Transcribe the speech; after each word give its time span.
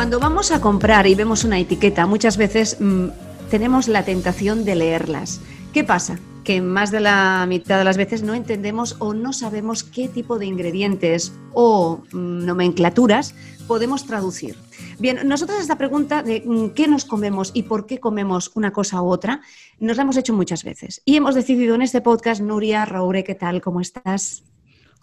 Cuando 0.00 0.18
vamos 0.18 0.50
a 0.50 0.62
comprar 0.62 1.06
y 1.06 1.14
vemos 1.14 1.44
una 1.44 1.58
etiqueta, 1.58 2.06
muchas 2.06 2.38
veces 2.38 2.78
mmm, 2.80 3.08
tenemos 3.50 3.86
la 3.86 4.02
tentación 4.02 4.64
de 4.64 4.74
leerlas. 4.74 5.42
¿Qué 5.74 5.84
pasa? 5.84 6.18
Que 6.42 6.62
más 6.62 6.90
de 6.90 7.00
la 7.00 7.44
mitad 7.46 7.76
de 7.76 7.84
las 7.84 7.98
veces 7.98 8.22
no 8.22 8.32
entendemos 8.32 8.96
o 8.98 9.12
no 9.12 9.34
sabemos 9.34 9.84
qué 9.84 10.08
tipo 10.08 10.38
de 10.38 10.46
ingredientes 10.46 11.34
o 11.52 12.02
mmm, 12.12 12.46
nomenclaturas 12.46 13.34
podemos 13.66 14.06
traducir. 14.06 14.56
Bien, 14.98 15.28
nosotros 15.28 15.60
esta 15.60 15.76
pregunta 15.76 16.22
de 16.22 16.44
mmm, 16.46 16.70
qué 16.70 16.88
nos 16.88 17.04
comemos 17.04 17.50
y 17.52 17.64
por 17.64 17.84
qué 17.84 18.00
comemos 18.00 18.52
una 18.54 18.72
cosa 18.72 19.02
u 19.02 19.08
otra, 19.10 19.42
nos 19.80 19.98
la 19.98 20.04
hemos 20.04 20.16
hecho 20.16 20.32
muchas 20.32 20.64
veces. 20.64 21.02
Y 21.04 21.16
hemos 21.16 21.34
decidido 21.34 21.74
en 21.74 21.82
este 21.82 22.00
podcast, 22.00 22.40
Nuria, 22.40 22.86
Raure, 22.86 23.22
¿qué 23.22 23.34
tal? 23.34 23.60
¿Cómo 23.60 23.82
estás? 23.82 24.44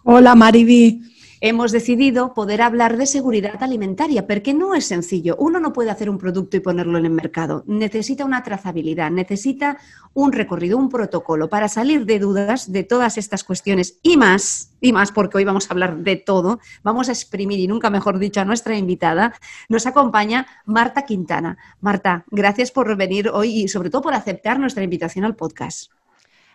Hola, 0.02 0.34
Mariby 0.34 1.17
hemos 1.40 1.72
decidido 1.72 2.34
poder 2.34 2.62
hablar 2.62 2.96
de 2.96 3.06
seguridad 3.06 3.62
alimentaria, 3.62 4.26
porque 4.26 4.54
no 4.54 4.74
es 4.74 4.86
sencillo. 4.86 5.36
Uno 5.38 5.60
no 5.60 5.72
puede 5.72 5.90
hacer 5.90 6.10
un 6.10 6.18
producto 6.18 6.56
y 6.56 6.60
ponerlo 6.60 6.98
en 6.98 7.06
el 7.06 7.12
mercado. 7.12 7.64
Necesita 7.66 8.24
una 8.24 8.42
trazabilidad, 8.42 9.10
necesita 9.10 9.78
un 10.14 10.32
recorrido, 10.32 10.78
un 10.78 10.88
protocolo 10.88 11.48
para 11.48 11.68
salir 11.68 12.06
de 12.06 12.18
dudas 12.18 12.72
de 12.72 12.82
todas 12.82 13.18
estas 13.18 13.44
cuestiones 13.44 13.98
y 14.02 14.16
más, 14.16 14.72
y 14.80 14.92
más, 14.92 15.12
porque 15.12 15.38
hoy 15.38 15.44
vamos 15.44 15.70
a 15.70 15.74
hablar 15.74 15.98
de 15.98 16.16
todo. 16.16 16.60
Vamos 16.82 17.08
a 17.08 17.12
exprimir, 17.12 17.58
y 17.60 17.68
nunca 17.68 17.90
mejor 17.90 18.18
dicho, 18.18 18.40
a 18.40 18.44
nuestra 18.44 18.76
invitada. 18.76 19.34
Nos 19.68 19.86
acompaña 19.86 20.46
Marta 20.64 21.02
Quintana. 21.02 21.58
Marta, 21.80 22.24
gracias 22.30 22.70
por 22.70 22.96
venir 22.96 23.28
hoy 23.28 23.62
y 23.62 23.68
sobre 23.68 23.90
todo 23.90 24.02
por 24.02 24.14
aceptar 24.14 24.58
nuestra 24.58 24.82
invitación 24.82 25.24
al 25.24 25.36
podcast. 25.36 25.92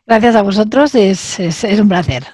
Gracias 0.06 0.36
a 0.36 0.42
vosotros, 0.42 0.96
es, 0.96 1.40
es, 1.40 1.64
es 1.64 1.80
un 1.80 1.88
placer. 1.88 2.26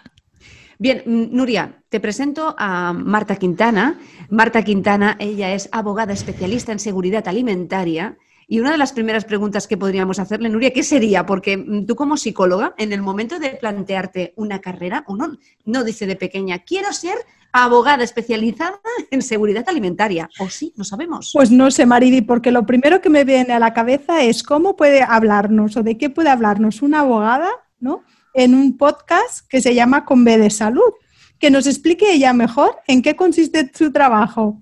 Bien, 0.80 1.04
Nuria, 1.06 1.79
te 1.90 2.00
presento 2.00 2.56
a 2.58 2.94
Marta 2.94 3.36
Quintana. 3.36 4.00
Marta 4.30 4.64
Quintana, 4.64 5.18
ella 5.20 5.54
es 5.54 5.70
abogada 5.72 6.14
especialista 6.14 6.72
en 6.72 6.80
seguridad 6.80 7.28
alimentaria. 7.28 8.18
Y 8.48 8.60
una 8.60 8.72
de 8.72 8.78
las 8.78 8.94
primeras 8.94 9.26
preguntas 9.26 9.68
que 9.68 9.78
podríamos 9.78 10.18
hacerle, 10.18 10.50
Nuria, 10.50 10.72
¿qué 10.72 10.82
sería? 10.82 11.26
Porque 11.26 11.58
mm, 11.58 11.86
tú 11.86 11.96
como 11.96 12.18
psicóloga, 12.18 12.74
en 12.78 12.94
el 12.94 13.02
momento 13.02 13.40
de 13.40 13.52
plantearte 13.52 14.34
una 14.38 14.60
carrera, 14.60 15.04
uno 15.08 15.38
no 15.66 15.84
dice 15.84 16.08
de 16.08 16.16
pequeña, 16.16 16.60
quiero 16.60 16.92
ser 16.94 17.16
abogada 17.52 18.04
especializada 18.04 18.80
en 19.12 19.22
seguridad 19.22 19.68
alimentaria. 19.68 20.30
¿O 20.40 20.50
sí? 20.50 20.74
No 20.78 20.84
sabemos. 20.84 21.32
Pues 21.34 21.52
no 21.52 21.70
sé, 21.72 21.86
Maridi, 21.86 22.22
porque 22.22 22.52
lo 22.52 22.66
primero 22.66 23.02
que 23.02 23.10
me 23.10 23.24
viene 23.24 23.54
a 23.54 23.60
la 23.60 23.74
cabeza 23.74 24.24
es 24.24 24.44
cómo 24.44 24.76
puede 24.76 25.04
hablarnos 25.04 25.76
o 25.78 25.84
de 25.84 25.98
qué 25.98 26.10
puede 26.10 26.30
hablarnos 26.30 26.82
una 26.82 27.02
abogada, 27.02 27.50
¿no? 27.80 28.04
en 28.34 28.56
un 28.56 28.78
podcast 28.78 29.48
que 29.48 29.62
se 29.62 29.74
llama 29.74 30.06
Con 30.06 30.24
B 30.24 30.38
de 30.38 30.50
Salud. 30.50 30.94
Que 31.40 31.50
nos 31.50 31.68
explique 31.68 32.12
ella 32.12 32.34
mejor 32.34 32.80
en 32.88 33.02
qué 33.02 33.16
consiste 33.16 33.72
su 33.74 33.92
trabajo. 33.92 34.62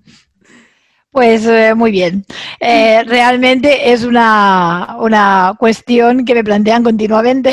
Pues 1.10 1.46
eh, 1.46 1.74
muy 1.74 1.90
bien. 1.90 2.24
Eh, 2.60 3.02
realmente 3.04 3.92
es 3.92 4.04
una, 4.04 4.96
una, 5.00 5.54
cuestión 5.58 6.24
que 6.24 6.34
me 6.34 6.44
plantean 6.44 6.84
continuamente. 6.84 7.52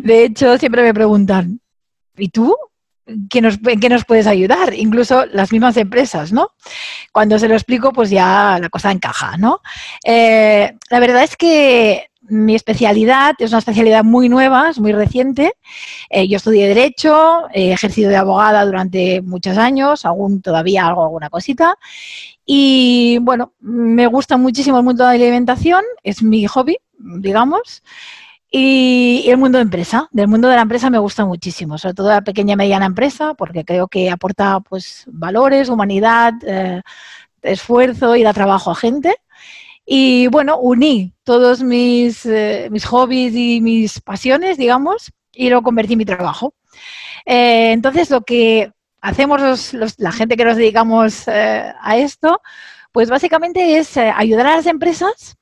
De 0.00 0.24
hecho, 0.24 0.56
siempre 0.58 0.82
me 0.82 0.94
preguntan, 0.94 1.60
¿y 2.16 2.28
tú? 2.28 2.56
¿Qué 3.30 3.40
nos, 3.40 3.58
¿En 3.66 3.80
qué 3.80 3.88
nos 3.88 4.04
puedes 4.04 4.26
ayudar? 4.26 4.74
Incluso 4.74 5.26
las 5.26 5.50
mismas 5.50 5.76
empresas, 5.76 6.32
¿no? 6.32 6.50
Cuando 7.10 7.38
se 7.38 7.48
lo 7.48 7.54
explico, 7.54 7.92
pues 7.92 8.10
ya 8.10 8.58
la 8.60 8.68
cosa 8.68 8.92
encaja, 8.92 9.36
¿no? 9.38 9.60
Eh, 10.04 10.72
la 10.90 11.00
verdad 11.00 11.24
es 11.24 11.36
que 11.36 12.07
mi 12.28 12.54
especialidad 12.54 13.34
es 13.38 13.50
una 13.50 13.58
especialidad 13.58 14.04
muy 14.04 14.28
nueva, 14.28 14.70
es 14.70 14.78
muy 14.78 14.92
reciente. 14.92 15.54
Eh, 16.10 16.28
yo 16.28 16.36
estudié 16.36 16.68
Derecho, 16.68 17.48
he 17.52 17.72
ejercido 17.72 18.10
de 18.10 18.16
abogada 18.16 18.64
durante 18.64 19.22
muchos 19.22 19.56
años, 19.58 20.04
aún 20.04 20.42
todavía 20.42 20.86
hago 20.86 21.04
alguna 21.04 21.30
cosita. 21.30 21.78
Y 22.44 23.18
bueno, 23.22 23.52
me 23.60 24.06
gusta 24.06 24.36
muchísimo 24.36 24.78
el 24.78 24.84
mundo 24.84 25.04
de 25.04 25.18
la 25.18 25.24
alimentación, 25.24 25.82
es 26.02 26.22
mi 26.22 26.46
hobby, 26.46 26.78
digamos. 26.98 27.82
Y, 28.50 29.24
el 29.28 29.36
mundo 29.36 29.58
de 29.58 29.62
empresa, 29.62 30.08
del 30.10 30.28
mundo 30.28 30.48
de 30.48 30.56
la 30.56 30.62
empresa 30.62 30.88
me 30.88 30.98
gusta 30.98 31.26
muchísimo, 31.26 31.76
sobre 31.76 31.94
todo 31.94 32.08
la 32.08 32.22
pequeña 32.22 32.54
y 32.54 32.56
mediana 32.56 32.86
empresa, 32.86 33.34
porque 33.34 33.64
creo 33.64 33.88
que 33.88 34.10
aporta 34.10 34.60
pues 34.60 35.04
valores, 35.08 35.68
humanidad, 35.68 36.32
eh, 36.46 36.80
esfuerzo 37.42 38.16
y 38.16 38.22
da 38.22 38.32
trabajo 38.32 38.70
a 38.70 38.74
gente. 38.74 39.16
Y 39.90 40.26
bueno, 40.26 40.58
uní 40.58 41.14
todos 41.24 41.62
mis, 41.62 42.26
eh, 42.26 42.68
mis 42.70 42.84
hobbies 42.84 43.34
y 43.34 43.62
mis 43.62 44.02
pasiones, 44.02 44.58
digamos, 44.58 45.10
y 45.32 45.48
lo 45.48 45.62
convertí 45.62 45.94
en 45.94 45.98
mi 46.00 46.04
trabajo. 46.04 46.52
Eh, 47.24 47.72
entonces, 47.72 48.10
lo 48.10 48.20
que 48.20 48.70
hacemos 49.00 49.72
los, 49.72 49.98
la 49.98 50.12
gente 50.12 50.36
que 50.36 50.44
nos 50.44 50.58
dedicamos 50.58 51.26
eh, 51.28 51.72
a 51.80 51.96
esto, 51.96 52.42
pues 52.92 53.08
básicamente 53.08 53.78
es 53.78 53.96
ayudar 53.96 54.46
a 54.48 54.56
las 54.56 54.66
empresas 54.66 55.36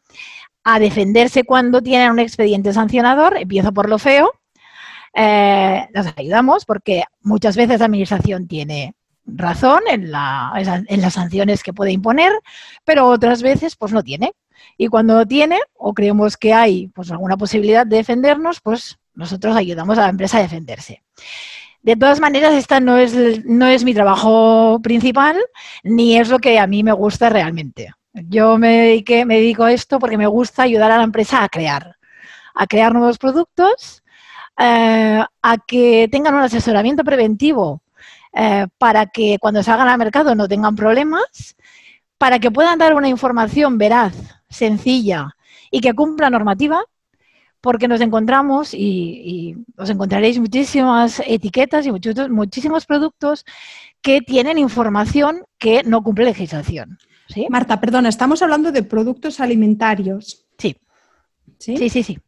a 0.62 0.78
defenderse 0.78 1.44
cuando 1.44 1.82
tienen 1.82 2.12
un 2.12 2.20
expediente 2.20 2.72
sancionador. 2.72 3.36
Empiezo 3.36 3.72
por 3.72 3.88
lo 3.88 3.98
feo. 3.98 4.30
Eh, 5.12 5.88
las 5.92 6.14
ayudamos 6.16 6.64
porque 6.64 7.04
muchas 7.22 7.56
veces 7.56 7.80
la 7.80 7.86
administración 7.86 8.46
tiene 8.46 8.94
razón 9.26 9.81
en, 9.88 10.10
la, 10.10 10.53
en 10.56 11.00
las 11.00 11.14
sanciones 11.14 11.62
que 11.62 11.72
puede 11.72 11.92
imponer, 11.92 12.32
pero 12.84 13.06
otras 13.09 13.42
veces 13.42 13.76
pues 13.76 13.92
no 13.92 14.03
tiene. 14.03 14.32
Y 14.78 14.88
cuando 14.88 15.14
no 15.14 15.26
tiene 15.26 15.59
o 15.75 15.94
creemos 15.94 16.37
que 16.37 16.54
hay 16.54 16.88
pues 16.88 17.10
alguna 17.10 17.36
posibilidad 17.36 17.86
de 17.86 17.97
defendernos, 17.97 18.60
pues 18.60 18.98
nosotros 19.15 19.56
ayudamos 19.56 19.98
a 19.98 20.03
la 20.03 20.09
empresa 20.10 20.38
a 20.38 20.42
defenderse. 20.42 21.03
De 21.82 21.97
todas 21.97 22.20
maneras, 22.20 22.53
esta 22.54 22.81
no 22.81 22.98
es, 22.98 23.44
no 23.44 23.66
es 23.66 23.84
mi 23.84 23.94
trabajo 23.94 24.81
principal, 24.82 25.36
ni 25.84 26.19
es 26.19 26.28
lo 26.28 26.38
que 26.38 26.59
a 26.59 26.66
mí 26.66 26.82
me 26.82 26.92
gusta 26.92 27.28
realmente. 27.28 27.92
Yo 28.12 28.59
me, 28.59 28.82
dediqué, 28.82 29.25
me 29.25 29.36
dedico 29.36 29.65
a 29.65 29.72
esto 29.72 29.98
porque 29.98 30.19
me 30.19 30.26
gusta 30.26 30.65
ayudar 30.65 30.91
a 30.91 30.98
la 30.98 31.04
empresa 31.04 31.44
a 31.44 31.48
crear, 31.48 31.97
a 32.54 32.66
crear 32.66 32.92
nuevos 32.92 33.19
productos, 33.19 34.03
eh, 34.59 35.22
a 35.42 35.56
que 35.66 36.09
tengan 36.10 36.34
un 36.34 36.41
asesoramiento 36.41 37.04
preventivo 37.04 37.82
eh, 38.32 38.66
para 38.78 39.06
que 39.06 39.38
cuando 39.41 39.62
salgan 39.62 39.88
al 39.88 39.98
mercado 39.98 40.34
no 40.34 40.48
tengan 40.48 40.76
problemas, 40.76 41.56
para 42.19 42.38
que 42.38 42.50
puedan 42.50 42.78
dar 42.78 42.94
una 42.94 43.09
información 43.09 43.78
veraz, 43.78 44.14
sencilla 44.48 45.37
y 45.70 45.81
que 45.81 45.94
cumpla 45.94 46.31
normativa, 46.31 46.82
porque 47.60 47.88
nos 47.88 48.00
encontramos 48.00 48.75
y, 48.75 48.78
y 48.78 49.56
os 49.76 49.91
encontraréis 49.91 50.38
muchísimas 50.38 51.20
etiquetas 51.26 51.86
y 51.86 51.91
muchos, 51.91 52.31
muchísimos 52.31 52.86
productos 52.86 53.44
que 54.00 54.20
tienen 54.20 54.59
información 54.59 55.44
que 55.59 55.82
no 55.82 56.03
cumple 56.03 56.26
legislación. 56.26 56.98
¿sí? 57.28 57.47
Marta, 57.50 57.81
perdona, 57.81 58.09
estamos 58.09 58.41
hablando 58.42 58.72
de 58.72 58.82
productos 58.82 59.41
alimentarios. 59.41 60.47
Sí. 60.59 60.76
Sí, 61.59 61.88
sí, 61.88 62.03
sí. 62.03 62.19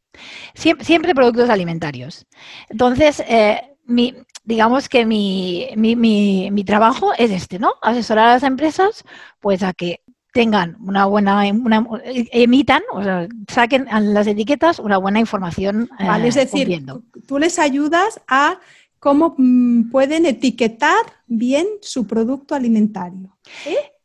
siempre, 0.55 1.15
productos 1.15 1.51
alimentarios. 1.51 2.27
Entonces, 2.69 3.23
eh, 3.29 3.77
mi, 3.85 4.15
digamos 4.49 4.89
que 4.89 5.05
mi, 5.05 5.69
mi, 5.77 5.95
mi, 5.95 6.51
mi, 6.51 6.65
trabajo 6.65 7.13
es 7.19 7.31
este, 7.31 7.59
¿no? 7.59 7.75
Asesorar 7.83 8.29
a 8.29 8.33
las 8.33 8.43
empresas 8.43 9.05
pues 9.41 9.63
a 9.63 9.75
que 9.75 10.01
tengan 10.33 10.79
una 10.81 11.05
buena, 11.05 11.43
una, 11.53 11.87
emitan, 12.33 12.83
o 12.93 13.03
sea, 13.03 13.29
saquen 13.47 13.87
las 14.15 14.27
etiquetas 14.27 14.79
una 14.79 14.97
buena 14.97 15.21
información. 15.21 15.91
Vale, 15.99 16.25
eh, 16.25 16.29
es 16.29 16.35
decir, 16.37 16.61
cumpliendo. 16.61 17.03
tú 17.27 17.39
les 17.39 17.59
ayudas 17.59 18.23
a 18.27 18.59
cómo 18.99 19.35
mm, 19.37 19.91
pueden 19.91 20.25
etiquetar 20.25 21.05
bien 21.27 21.67
su 21.83 22.07
producto 22.07 22.55
alimentario. 22.55 23.37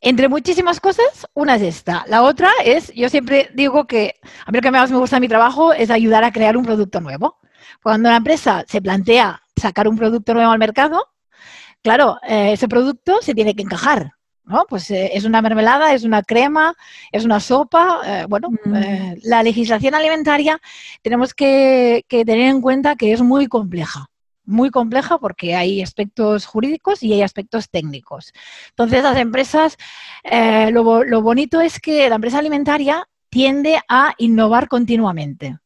Entre 0.02 0.28
muchísimas 0.28 0.78
cosas, 0.78 1.26
una 1.32 1.56
es 1.56 1.62
esta. 1.62 2.04
La 2.06 2.22
otra 2.22 2.50
es, 2.62 2.92
yo 2.92 3.08
siempre 3.08 3.48
digo 3.54 3.86
que 3.86 4.16
a 4.44 4.52
mí 4.52 4.58
lo 4.58 4.62
que 4.62 4.70
más 4.70 4.90
me 4.90 4.98
gusta 4.98 5.16
de 5.16 5.20
mi 5.20 5.28
trabajo 5.28 5.72
es 5.72 5.88
ayudar 5.88 6.22
a 6.22 6.32
crear 6.32 6.58
un 6.58 6.66
producto 6.66 7.00
nuevo. 7.00 7.38
Cuando 7.82 8.10
la 8.10 8.16
empresa 8.16 8.66
se 8.68 8.82
plantea 8.82 9.40
sacar 9.64 9.88
un 9.88 9.96
producto 9.96 10.34
nuevo 10.34 10.52
al 10.52 10.58
mercado, 10.58 11.08
claro, 11.82 12.18
eh, 12.28 12.52
ese 12.52 12.68
producto 12.68 13.18
se 13.22 13.34
tiene 13.34 13.54
que 13.54 13.62
encajar. 13.62 14.12
¿no? 14.44 14.66
Pues 14.68 14.90
eh, 14.90 15.10
es 15.14 15.24
una 15.24 15.40
mermelada, 15.42 15.94
es 15.94 16.04
una 16.04 16.22
crema, 16.22 16.74
es 17.12 17.24
una 17.24 17.40
sopa. 17.40 18.00
Eh, 18.06 18.26
bueno, 18.28 18.50
mm. 18.50 18.74
eh, 18.76 19.16
la 19.22 19.42
legislación 19.42 19.94
alimentaria 19.94 20.60
tenemos 21.02 21.34
que, 21.34 22.04
que, 22.08 22.24
tener 22.24 22.50
en 22.50 22.60
cuenta 22.60 22.96
que 22.96 23.12
es 23.12 23.22
muy 23.22 23.46
compleja. 23.46 24.10
Muy 24.46 24.70
compleja 24.70 25.18
porque 25.18 25.54
hay 25.54 25.80
aspectos 25.80 26.44
jurídicos 26.44 27.02
y 27.02 27.14
hay 27.14 27.22
aspectos 27.22 27.70
técnicos. 27.70 28.32
Entonces, 28.70 29.02
las 29.02 29.16
empresas, 29.16 29.78
lo, 30.70 31.02
lo 31.02 31.22
bonito 31.22 31.62
es 31.62 31.80
que 31.80 32.10
la 32.10 32.16
empresa 32.16 32.40
alimentaria 32.40 33.08
tiende 33.30 33.80
a 33.88 34.12
innovar 34.18 34.68
continuamente. 34.68 35.56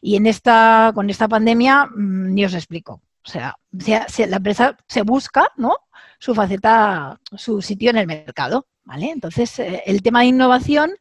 Y 0.00 0.16
en 0.16 0.26
esta, 0.26 0.92
con 0.94 1.10
esta 1.10 1.28
pandemia, 1.28 1.86
mm, 1.86 2.34
ni 2.34 2.44
os 2.46 2.54
explico. 2.54 3.02
O 3.24 3.30
sea, 3.30 3.56
la 3.70 4.36
empresa 4.36 4.76
se 4.88 5.02
busca, 5.02 5.48
¿no? 5.56 5.76
Su 6.18 6.34
faceta, 6.34 7.20
su 7.36 7.62
sitio 7.62 7.90
en 7.90 7.98
el 7.98 8.06
mercado, 8.06 8.66
¿vale? 8.84 9.10
Entonces, 9.10 9.58
eh, 9.58 9.82
el 9.86 10.02
tema 10.02 10.20
de 10.20 10.26
innovación 10.26 10.92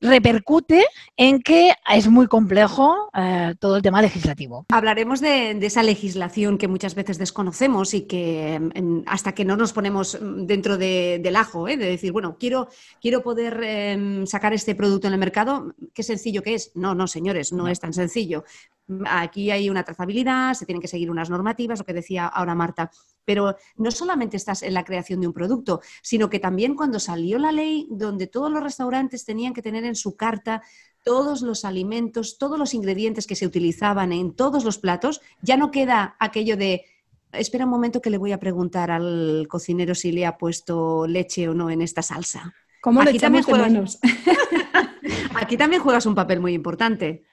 repercute 0.00 0.86
en 1.16 1.40
que 1.42 1.72
es 1.92 2.08
muy 2.08 2.26
complejo 2.26 3.10
eh, 3.14 3.54
todo 3.58 3.76
el 3.76 3.82
tema 3.82 4.00
legislativo. 4.00 4.64
Hablaremos 4.70 5.20
de, 5.20 5.50
esa 5.60 5.82
legislación 5.82 6.56
que 6.56 6.68
muchas 6.68 6.94
veces 6.94 7.18
desconocemos 7.18 7.92
y 7.92 8.02
que 8.02 8.58
mm, 8.58 9.02
hasta 9.06 9.32
que 9.32 9.44
no 9.44 9.56
nos 9.56 9.72
ponemos 9.72 10.18
mm, 10.20 10.46
dentro 10.46 10.78
del 10.78 11.36
ajo, 11.36 11.68
¿eh? 11.68 11.76
de 11.76 11.86
decir, 11.86 12.12
bueno, 12.12 12.36
quiero, 12.38 12.68
quiero 13.00 13.22
poder 13.22 13.62
em, 13.62 14.26
sacar 14.26 14.54
este 14.54 14.74
producto 14.74 15.06
en 15.06 15.12
el 15.12 15.20
mercado, 15.20 15.74
qué 15.92 16.02
sencillo 16.02 16.42
que 16.42 16.54
es. 16.54 16.72
No, 16.74 16.94
no, 16.94 17.06
señores, 17.06 17.52
no, 17.52 17.64
no. 17.64 17.68
es 17.68 17.80
tan 17.80 17.92
sencillo. 17.92 18.44
Aquí 19.06 19.50
hay 19.50 19.70
una 19.70 19.84
trazabilidad, 19.84 20.54
se 20.54 20.66
tienen 20.66 20.80
que 20.80 20.88
seguir 20.88 21.10
unas 21.10 21.30
normativas, 21.30 21.78
lo 21.78 21.84
que 21.84 21.92
decía 21.92 22.26
ahora 22.26 22.54
Marta. 22.54 22.90
Pero 23.24 23.56
no 23.76 23.90
solamente 23.90 24.36
estás 24.36 24.62
en 24.62 24.74
la 24.74 24.84
creación 24.84 25.20
de 25.20 25.26
un 25.26 25.32
producto, 25.32 25.80
sino 26.02 26.28
que 26.30 26.38
también 26.38 26.74
cuando 26.74 26.98
salió 26.98 27.38
la 27.38 27.52
ley 27.52 27.86
donde 27.90 28.26
todos 28.26 28.50
los 28.50 28.62
restaurantes 28.62 29.24
tenían 29.24 29.54
que 29.54 29.62
tener 29.62 29.84
en 29.84 29.94
su 29.94 30.16
carta 30.16 30.62
todos 31.04 31.42
los 31.42 31.64
alimentos, 31.64 32.38
todos 32.38 32.58
los 32.58 32.74
ingredientes 32.74 33.26
que 33.26 33.36
se 33.36 33.46
utilizaban 33.46 34.12
en 34.12 34.34
todos 34.34 34.64
los 34.64 34.78
platos, 34.78 35.20
ya 35.40 35.56
no 35.56 35.70
queda 35.70 36.16
aquello 36.18 36.56
de 36.56 36.84
espera 37.32 37.64
un 37.64 37.70
momento 37.70 38.00
que 38.00 38.10
le 38.10 38.18
voy 38.18 38.32
a 38.32 38.40
preguntar 38.40 38.90
al 38.90 39.46
cocinero 39.48 39.94
si 39.94 40.12
le 40.12 40.26
ha 40.26 40.36
puesto 40.36 41.06
leche 41.06 41.48
o 41.48 41.54
no 41.54 41.70
en 41.70 41.82
esta 41.82 42.02
salsa. 42.02 42.54
¿Cómo 42.80 43.02
le 43.02 43.10
echamos 43.10 43.46
menos? 43.48 43.98
Aquí 45.34 45.56
también 45.56 45.82
juegas 45.82 46.06
un 46.06 46.14
papel 46.14 46.40
muy 46.40 46.54
importante. 46.54 47.24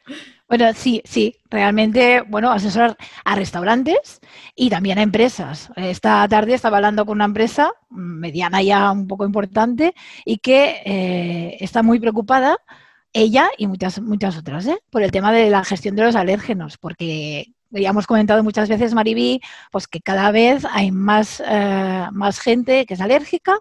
Bueno, 0.49 0.73
sí, 0.73 1.01
sí, 1.03 1.35
realmente, 1.49 2.21
bueno, 2.21 2.51
asesorar 2.51 2.95
a 3.25 3.35
restaurantes 3.35 4.21
y 4.55 4.69
también 4.69 4.97
a 4.97 5.01
empresas. 5.01 5.69
Esta 5.75 6.25
tarde 6.29 6.53
estaba 6.53 6.77
hablando 6.77 7.05
con 7.05 7.17
una 7.17 7.25
empresa 7.25 7.73
mediana 7.89 8.61
ya 8.61 8.91
un 8.91 9.07
poco 9.07 9.25
importante 9.25 9.94
y 10.23 10.38
que 10.38 10.81
eh, 10.85 11.57
está 11.59 11.83
muy 11.83 11.99
preocupada, 11.99 12.57
ella 13.11 13.49
y 13.57 13.67
muchas, 13.67 13.99
muchas 14.01 14.38
otras, 14.38 14.65
¿eh? 14.67 14.79
por 14.89 15.03
el 15.03 15.11
tema 15.11 15.33
de 15.33 15.49
la 15.49 15.65
gestión 15.65 15.97
de 15.97 16.03
los 16.03 16.15
alérgenos, 16.15 16.77
porque 16.77 17.47
ya 17.71 17.89
hemos 17.89 18.07
comentado 18.07 18.44
muchas 18.44 18.69
veces, 18.69 18.94
Maribí, 18.94 19.41
pues 19.71 19.88
que 19.88 20.01
cada 20.01 20.31
vez 20.31 20.63
hay 20.71 20.91
más, 20.91 21.44
eh, 21.45 22.07
más 22.13 22.39
gente 22.39 22.85
que 22.85 22.94
es 22.94 23.01
alérgica 23.01 23.59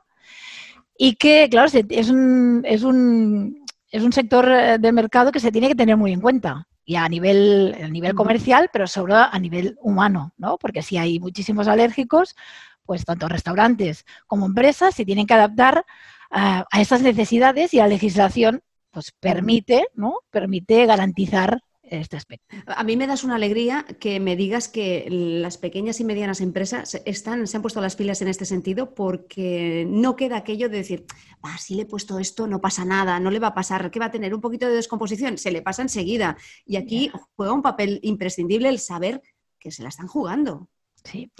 y 0.98 1.16
que, 1.16 1.48
claro, 1.50 1.68
es 1.72 2.10
un, 2.10 2.62
es 2.64 2.84
un, 2.84 3.64
es 3.90 4.02
un 4.04 4.12
sector 4.12 4.78
de 4.78 4.92
mercado 4.92 5.32
que 5.32 5.40
se 5.40 5.52
tiene 5.52 5.68
que 5.68 5.74
tener 5.74 5.96
muy 5.96 6.12
en 6.12 6.20
cuenta 6.20 6.66
y 6.86 6.94
a 6.94 7.08
nivel, 7.08 7.76
a 7.82 7.88
nivel 7.88 8.14
comercial, 8.14 8.70
pero 8.72 8.86
sobre 8.86 9.12
todo 9.12 9.26
a 9.30 9.38
nivel 9.38 9.76
humano, 9.82 10.32
¿no? 10.38 10.56
Porque 10.56 10.82
si 10.82 10.96
hay 10.96 11.18
muchísimos 11.18 11.66
alérgicos, 11.66 12.36
pues 12.84 13.04
tanto 13.04 13.28
restaurantes 13.28 14.06
como 14.28 14.46
empresas 14.46 14.94
se 14.94 15.04
tienen 15.04 15.26
que 15.26 15.34
adaptar 15.34 15.84
a, 16.30 16.64
a 16.70 16.80
esas 16.80 17.02
necesidades 17.02 17.74
y 17.74 17.78
la 17.78 17.88
legislación 17.88 18.62
pues 18.92 19.12
permite, 19.18 19.88
¿no? 19.94 20.20
Permite 20.30 20.86
garantizar 20.86 21.60
este 21.90 22.16
aspecto. 22.16 22.46
A 22.66 22.84
mí 22.84 22.96
me 22.96 23.06
das 23.06 23.24
una 23.24 23.36
alegría 23.36 23.84
que 24.00 24.20
me 24.20 24.36
digas 24.36 24.68
que 24.68 25.06
las 25.10 25.58
pequeñas 25.58 26.00
y 26.00 26.04
medianas 26.04 26.40
empresas 26.40 27.00
están, 27.04 27.46
se 27.46 27.56
han 27.56 27.62
puesto 27.62 27.80
las 27.80 27.96
pilas 27.96 28.22
en 28.22 28.28
este 28.28 28.44
sentido 28.44 28.94
porque 28.94 29.86
no 29.88 30.16
queda 30.16 30.36
aquello 30.36 30.68
de 30.68 30.78
decir, 30.78 31.06
ah, 31.42 31.56
si 31.58 31.74
le 31.74 31.82
he 31.82 31.86
puesto 31.86 32.18
esto, 32.18 32.46
no 32.46 32.60
pasa 32.60 32.84
nada, 32.84 33.20
no 33.20 33.30
le 33.30 33.38
va 33.38 33.48
a 33.48 33.54
pasar, 33.54 33.90
¿qué 33.90 33.98
va 33.98 34.06
a 34.06 34.10
tener? 34.10 34.34
Un 34.34 34.40
poquito 34.40 34.66
de 34.66 34.74
descomposición, 34.74 35.38
se 35.38 35.50
le 35.50 35.62
pasa 35.62 35.82
enseguida. 35.82 36.36
Y 36.64 36.76
aquí 36.76 37.10
juega 37.34 37.52
un 37.52 37.62
papel 37.62 38.00
imprescindible 38.02 38.68
el 38.68 38.78
saber 38.78 39.22
que 39.58 39.70
se 39.70 39.82
la 39.82 39.88
están 39.88 40.06
jugando. 40.06 40.68
Sí. 41.04 41.30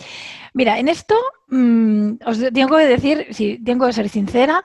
Mira, 0.55 0.79
en 0.79 0.89
esto 0.89 1.17
mmm, 1.49 2.13
os 2.25 2.39
tengo 2.53 2.77
que 2.77 2.87
decir, 2.87 3.27
si 3.31 3.59
tengo 3.59 3.87
que 3.87 3.93
ser 3.93 4.09
sincera, 4.09 4.65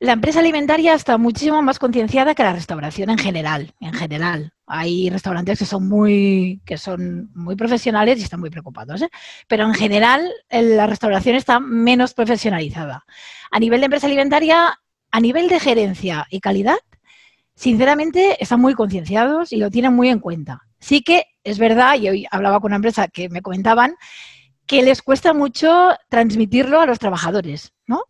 la 0.00 0.12
empresa 0.12 0.40
alimentaria 0.40 0.94
está 0.94 1.18
muchísimo 1.18 1.60
más 1.62 1.78
concienciada 1.78 2.34
que 2.34 2.42
la 2.42 2.52
restauración 2.52 3.10
en 3.10 3.18
general. 3.18 3.74
En 3.80 3.92
general, 3.92 4.52
hay 4.68 5.10
restaurantes 5.10 5.58
que 5.58 5.64
son 5.64 5.88
muy, 5.88 6.60
que 6.64 6.78
son 6.78 7.30
muy 7.34 7.56
profesionales 7.56 8.18
y 8.18 8.22
están 8.22 8.40
muy 8.40 8.50
preocupados, 8.50 9.02
¿eh? 9.02 9.08
pero 9.46 9.64
en 9.64 9.74
general 9.74 10.30
la 10.50 10.86
restauración 10.86 11.36
está 11.36 11.60
menos 11.60 12.14
profesionalizada. 12.14 13.04
A 13.50 13.58
nivel 13.58 13.80
de 13.80 13.86
empresa 13.86 14.06
alimentaria, 14.06 14.78
a 15.10 15.20
nivel 15.20 15.48
de 15.48 15.60
gerencia 15.60 16.26
y 16.30 16.40
calidad, 16.40 16.78
sinceramente 17.54 18.42
están 18.42 18.60
muy 18.60 18.74
concienciados 18.74 19.52
y 19.52 19.56
lo 19.56 19.70
tienen 19.70 19.94
muy 19.94 20.08
en 20.08 20.20
cuenta. 20.20 20.62
Sí 20.78 21.02
que 21.02 21.24
es 21.42 21.58
verdad, 21.58 21.96
y 21.96 22.08
hoy 22.08 22.26
hablaba 22.30 22.60
con 22.60 22.70
una 22.70 22.76
empresa 22.76 23.08
que 23.08 23.28
me 23.28 23.42
comentaban, 23.42 23.96
que 24.66 24.82
les 24.82 25.02
cuesta 25.02 25.32
mucho 25.32 25.96
transmitirlo 26.08 26.80
a 26.80 26.86
los 26.86 26.98
trabajadores, 26.98 27.72
¿no? 27.86 28.04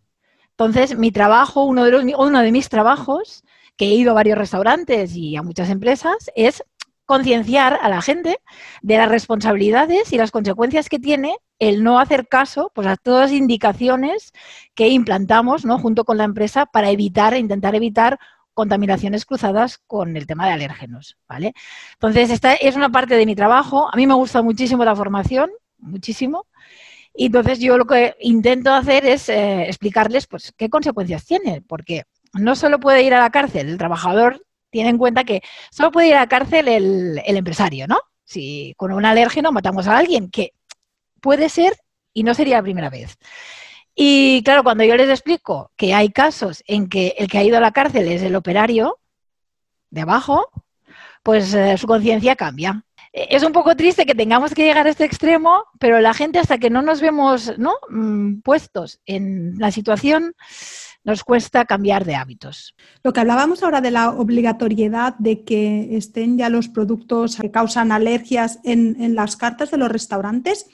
Entonces, 0.50 0.98
mi 0.98 1.12
trabajo, 1.12 1.62
uno 1.62 1.84
de, 1.84 1.92
los, 1.92 2.02
uno 2.18 2.40
de 2.40 2.50
mis 2.50 2.68
trabajos, 2.68 3.44
que 3.78 3.86
he 3.86 3.94
ido 3.94 4.10
a 4.10 4.14
varios 4.14 4.36
restaurantes 4.36 5.14
y 5.16 5.36
a 5.36 5.42
muchas 5.42 5.70
empresas, 5.70 6.30
es 6.36 6.62
concienciar 7.06 7.78
a 7.80 7.88
la 7.88 8.02
gente 8.02 8.38
de 8.82 8.98
las 8.98 9.08
responsabilidades 9.08 10.12
y 10.12 10.18
las 10.18 10.30
consecuencias 10.30 10.90
que 10.90 10.98
tiene 10.98 11.38
el 11.58 11.82
no 11.82 11.98
hacer 11.98 12.28
caso 12.28 12.70
pues, 12.74 12.86
a 12.86 12.96
todas 12.96 13.30
las 13.30 13.38
indicaciones 13.38 14.32
que 14.74 14.88
implantamos 14.88 15.64
¿no? 15.64 15.78
junto 15.78 16.04
con 16.04 16.18
la 16.18 16.24
empresa 16.24 16.66
para 16.66 16.90
evitar, 16.90 17.34
intentar 17.34 17.74
evitar 17.74 18.18
contaminaciones 18.52 19.24
cruzadas 19.24 19.78
con 19.78 20.16
el 20.16 20.26
tema 20.26 20.46
de 20.46 20.52
alérgenos, 20.52 21.16
¿vale? 21.28 21.54
Entonces, 21.92 22.28
esta 22.30 22.54
es 22.54 22.74
una 22.74 22.90
parte 22.90 23.14
de 23.14 23.24
mi 23.24 23.36
trabajo. 23.36 23.88
A 23.90 23.96
mí 23.96 24.06
me 24.06 24.14
gusta 24.14 24.42
muchísimo 24.42 24.84
la 24.84 24.96
formación, 24.96 25.48
muchísimo. 25.78 26.46
Y 27.14 27.26
entonces 27.26 27.58
yo 27.60 27.78
lo 27.78 27.86
que 27.86 28.16
intento 28.20 28.72
hacer 28.72 29.06
es 29.06 29.28
eh, 29.28 29.62
explicarles 29.62 30.26
pues, 30.26 30.52
qué 30.56 30.68
consecuencias 30.68 31.24
tiene, 31.24 31.62
porque 31.62 32.04
no 32.38 32.56
solo 32.56 32.80
puede 32.80 33.02
ir 33.02 33.14
a 33.14 33.20
la 33.20 33.30
cárcel 33.30 33.68
el 33.68 33.78
trabajador, 33.78 34.44
tiene 34.70 34.90
en 34.90 34.98
cuenta 34.98 35.24
que 35.24 35.42
solo 35.70 35.90
puede 35.90 36.08
ir 36.08 36.14
a 36.14 36.20
la 36.20 36.28
cárcel 36.28 36.68
el, 36.68 37.22
empresario, 37.24 37.86
¿no? 37.86 37.98
Si 38.24 38.74
con 38.76 38.92
un 38.92 39.04
alérgeno 39.04 39.52
matamos 39.52 39.86
a 39.88 39.96
alguien, 39.96 40.30
que 40.30 40.52
puede 41.20 41.48
ser 41.48 41.74
y 42.12 42.22
no 42.22 42.34
sería 42.34 42.56
la 42.56 42.62
primera 42.62 42.90
vez. 42.90 43.16
Y 43.94 44.42
claro, 44.44 44.62
cuando 44.62 44.84
yo 44.84 44.96
les 44.96 45.08
explico 45.08 45.72
que 45.76 45.94
hay 45.94 46.10
casos 46.10 46.62
en 46.66 46.88
que 46.88 47.14
el 47.18 47.28
que 47.28 47.38
ha 47.38 47.44
ido 47.44 47.56
a 47.56 47.60
la 47.60 47.72
cárcel 47.72 48.08
es 48.08 48.22
el 48.22 48.36
operario 48.36 48.98
de 49.90 50.02
abajo, 50.02 50.48
pues 51.22 51.54
eh, 51.54 51.76
su 51.78 51.86
conciencia 51.86 52.36
cambia 52.36 52.84
es 53.12 53.42
un 53.42 53.52
poco 53.52 53.74
triste 53.74 54.06
que 54.06 54.14
tengamos 54.14 54.54
que 54.54 54.64
llegar 54.64 54.86
a 54.86 54.90
este 54.90 55.04
extremo, 55.04 55.64
pero 55.78 56.00
la 56.00 56.14
gente 56.14 56.38
hasta 56.38 56.58
que 56.58 56.70
no 56.70 56.82
nos 56.82 57.00
vemos 57.00 57.58
¿no? 57.58 57.74
Mm, 57.88 58.40
puestos 58.40 59.00
en 59.06 59.58
la 59.58 59.70
situación, 59.70 60.34
nos 61.08 61.24
cuesta 61.24 61.64
cambiar 61.64 62.04
de 62.04 62.16
hábitos. 62.16 62.76
Lo 63.02 63.14
que 63.14 63.20
hablábamos 63.20 63.62
ahora 63.62 63.80
de 63.80 63.90
la 63.90 64.10
obligatoriedad 64.10 65.14
de 65.18 65.42
que 65.42 65.96
estén 65.96 66.36
ya 66.36 66.50
los 66.50 66.68
productos 66.68 67.36
que 67.36 67.50
causan 67.50 67.92
alergias 67.92 68.60
en, 68.62 69.00
en 69.00 69.14
las 69.14 69.34
cartas 69.38 69.70
de 69.70 69.78
los 69.78 69.90
restaurantes, 69.90 70.66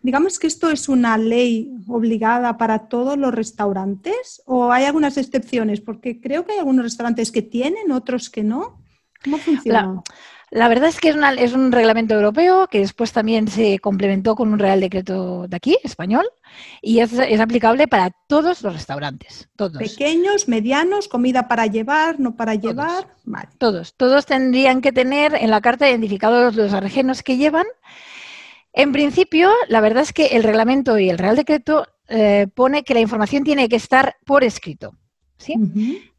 digamos 0.00 0.38
que 0.38 0.46
esto 0.46 0.70
es 0.70 0.88
una 0.88 1.18
ley 1.18 1.72
obligada 1.88 2.56
para 2.58 2.86
todos 2.86 3.18
los 3.18 3.34
restaurantes 3.34 4.40
o 4.46 4.70
hay 4.70 4.84
algunas 4.84 5.16
excepciones, 5.16 5.80
porque 5.80 6.20
creo 6.20 6.46
que 6.46 6.52
hay 6.52 6.58
algunos 6.60 6.84
restaurantes 6.84 7.32
que 7.32 7.42
tienen, 7.42 7.90
otros 7.90 8.30
que 8.30 8.44
no. 8.44 8.80
¿Cómo 9.24 9.38
funciona? 9.38 9.82
La 9.82 10.02
verdad 10.68 10.90
es 10.90 11.00
que 11.00 11.08
es, 11.08 11.52
un 11.54 11.72
reglamento 11.72 12.14
europeo 12.14 12.66
que 12.68 12.80
después 12.80 13.10
también 13.10 13.48
se 13.48 13.78
complementó 13.78 14.34
con 14.34 14.52
un 14.52 14.58
real 14.58 14.80
decreto 14.80 15.46
de 15.48 15.56
aquí, 15.56 15.78
español, 15.82 16.28
y 16.82 16.98
es, 16.98 17.18
aplicable 17.40 17.88
para 17.88 18.10
todos 18.28 18.62
los 18.62 18.74
restaurantes. 18.74 19.48
Todos. 19.56 19.78
Pequeños, 19.78 20.48
medianos, 20.48 21.08
comida 21.08 21.48
para 21.48 21.66
llevar, 21.66 22.20
no 22.20 22.36
para 22.36 22.54
llevar. 22.54 23.06
Todos. 23.56 23.94
Todos 23.96 24.26
tendrían 24.26 24.82
que 24.82 24.92
tener 24.92 25.34
en 25.34 25.50
la 25.50 25.62
carta 25.62 25.88
identificados 25.88 26.54
los 26.54 26.74
argenos 26.74 27.22
que 27.22 27.38
llevan. 27.38 27.66
En 28.74 28.92
principio, 28.92 29.50
la 29.68 29.80
verdad 29.80 30.02
es 30.02 30.12
que 30.12 30.26
el 30.26 30.42
reglamento 30.42 30.98
y 30.98 31.08
el 31.08 31.16
real 31.16 31.36
decreto 31.36 31.86
eh, 32.08 32.46
pone 32.54 32.84
que 32.84 32.92
la 32.92 33.00
información 33.00 33.42
tiene 33.42 33.70
que 33.70 33.76
estar 33.76 34.16
por 34.26 34.44
escrito. 34.44 34.94
¿sí? 35.38 35.54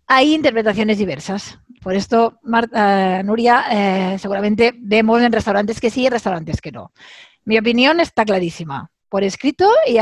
Hay 0.08 0.34
interpretaciones 0.34 0.98
diversas. 0.98 1.60
Por 1.82 1.96
esto, 1.96 2.40
Marta, 2.44 3.22
Nuria, 3.24 3.66
eh, 3.72 4.18
seguramente 4.20 4.74
vemos 4.78 5.22
en 5.22 5.32
restaurantes 5.32 5.80
que 5.82 5.90
sí 5.90 6.06
y 6.06 6.10
restaurantes 6.10 6.62
que 6.62 6.72
no. 6.72 6.92
Mi 7.46 7.58
opinión 7.58 8.00
está 8.00 8.24
clarísima, 8.24 8.90
por 9.10 9.24
escrito 9.24 9.70
y, 9.86 9.98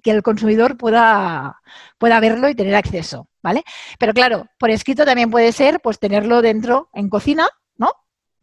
que 0.00 0.10
el 0.10 0.22
consumidor 0.22 0.76
pueda, 0.76 1.60
pueda 1.98 2.20
verlo 2.20 2.48
y 2.48 2.54
tener 2.54 2.74
acceso, 2.74 3.28
¿vale? 3.42 3.62
Pero 3.98 4.12
claro, 4.14 4.46
por 4.58 4.70
escrito 4.70 5.04
también 5.04 5.30
puede 5.30 5.52
ser 5.52 5.80
pues 5.80 5.98
tenerlo 5.98 6.42
dentro 6.42 6.88
en 6.94 7.08
cocina, 7.08 7.48
¿no? 7.76 7.92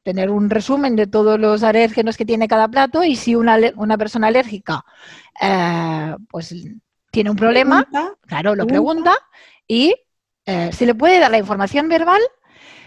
Tener 0.03 0.29
un 0.29 0.49
resumen 0.49 0.95
de 0.95 1.07
todos 1.07 1.39
los 1.39 1.63
alérgenos 1.63 2.17
que 2.17 2.25
tiene 2.25 2.47
cada 2.47 2.67
plato 2.67 3.03
y 3.03 3.15
si 3.15 3.35
una, 3.35 3.57
persona 3.97 4.27
alérgica 4.27 4.85
eh, 5.41 6.15
pues 6.29 6.55
tiene 7.13 7.29
un 7.29 7.35
problema, 7.35 7.87
claro, 8.25 8.55
lo 8.55 8.65
pregunta 8.65 9.15
y 9.67 9.93
eh, 10.47 10.71
se 10.73 10.87
le 10.87 10.95
puede 10.95 11.19
dar 11.19 11.29
la 11.29 11.37
información 11.37 11.87
verbal, 11.87 12.19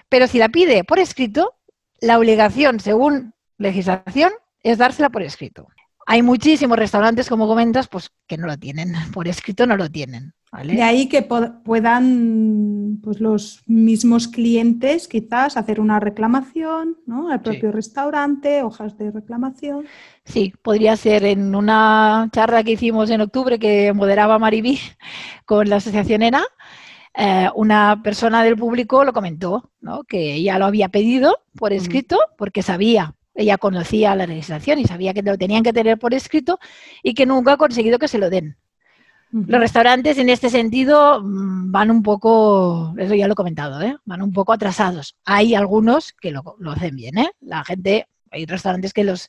pero 0.09 0.27
si 0.27 0.39
la 0.39 0.49
pide 0.49 0.83
por 0.83 0.99
escrito, 0.99 1.55
la 2.01 2.19
obligación, 2.19 2.81
según 2.81 3.35
legislación, 3.57 4.33
es 4.65 4.79
dársela 4.79 5.11
por 5.11 5.23
escrito. 5.23 5.69
Hay 6.07 6.23
muchísimos 6.23 6.77
restaurantes, 6.77 7.29
como 7.29 7.47
comentas, 7.47 7.87
pues 7.87 8.11
que 8.27 8.37
no 8.37 8.49
lo 8.49 8.57
tienen, 8.57 8.95
por 9.15 9.29
escrito 9.29 9.65
no 9.65 9.77
lo 9.77 9.89
tienen. 9.89 10.35
De 10.53 10.83
ahí 10.83 11.09
que 11.09 11.23
puedan 11.23 13.01
pues, 13.03 13.21
los 13.21 13.63
mismos 13.67 14.29
clientes 14.29 15.09
quizás 15.09 15.57
hacer 15.57 15.81
una 15.81 16.01
reclamación, 16.01 16.97
¿no? 17.05 17.31
Al 17.31 17.43
propio 17.43 17.73
restaurante, 17.73 18.63
hojas 18.63 18.97
de 18.97 19.11
reclamación. 19.11 19.87
Sí, 20.25 20.55
podría 20.63 20.97
ser 20.97 21.25
en 21.25 21.55
una 21.55 22.29
charla 22.33 22.65
que 22.65 22.73
hicimos 22.73 23.11
en 23.11 23.21
octubre 23.21 23.59
que 23.59 23.93
moderaba 23.93 24.39
Maribí 24.39 24.79
con 25.45 25.69
la 25.69 25.77
asociación 25.77 26.23
ENA. 26.23 26.45
Eh, 27.19 27.49
una 27.55 28.01
persona 28.03 28.43
del 28.43 28.57
público 28.57 29.05
lo 29.05 29.13
comentó, 29.13 29.71
¿no? 29.81 30.05
que 30.05 30.35
ella 30.35 30.59
lo 30.59 30.67
había 30.67 30.91
pedido 30.91 31.39
por 31.57 31.73
escrito 31.73 32.19
porque 32.37 32.63
sabía, 32.63 33.15
ella 33.35 33.57
conocía 33.57 34.15
la 34.15 34.27
legislación 34.27 34.79
y 34.79 34.85
sabía 34.85 35.15
que 35.15 35.23
lo 35.23 35.39
tenían 35.39 35.63
que 35.63 35.73
tener 35.73 35.99
por 35.99 36.13
escrito 36.13 36.59
y 37.03 37.15
que 37.15 37.25
nunca 37.25 37.53
ha 37.53 37.57
conseguido 37.57 37.99
que 37.99 38.09
se 38.09 38.19
lo 38.19 38.29
den. 38.31 38.57
Los 39.33 39.61
restaurantes 39.61 40.19
en 40.19 40.29
este 40.29 40.51
sentido 40.51 41.21
mm, 41.23 41.73
van 41.73 41.91
un 41.91 42.03
poco, 42.03 42.95
eso 42.97 43.15
ya 43.15 43.27
lo 43.27 43.33
he 43.33 43.37
comentado, 43.37 43.83
¿eh? 43.83 43.97
van 44.05 44.23
un 44.23 44.33
poco 44.33 44.53
atrasados. 44.53 45.17
Hay 45.25 45.55
algunos 45.55 46.13
que 46.13 46.31
lo, 46.31 46.57
hacen 46.71 46.97
bien, 46.97 47.19
¿eh? 47.19 47.31
La 47.41 47.65
gente, 47.65 48.07
hay 48.31 48.47
restaurantes 48.47 48.93
que 48.93 49.05
los 49.05 49.29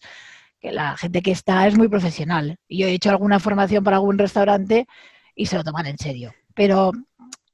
que 0.60 0.72
la 0.72 0.98
gente 0.98 1.22
que 1.22 1.32
está 1.32 1.68
es 1.68 1.78
muy 1.78 1.88
profesional. 1.88 2.58
Yo 2.68 2.88
he 2.88 2.94
hecho 2.94 3.12
alguna 3.12 3.40
formación 3.40 3.84
para 3.84 3.98
algún 3.98 4.18
restaurante 4.18 4.88
y 5.36 5.46
se 5.46 5.56
lo 5.56 5.64
toman 5.64 5.86
en 5.86 6.00
serio. 6.00 6.34
Pero 6.56 6.94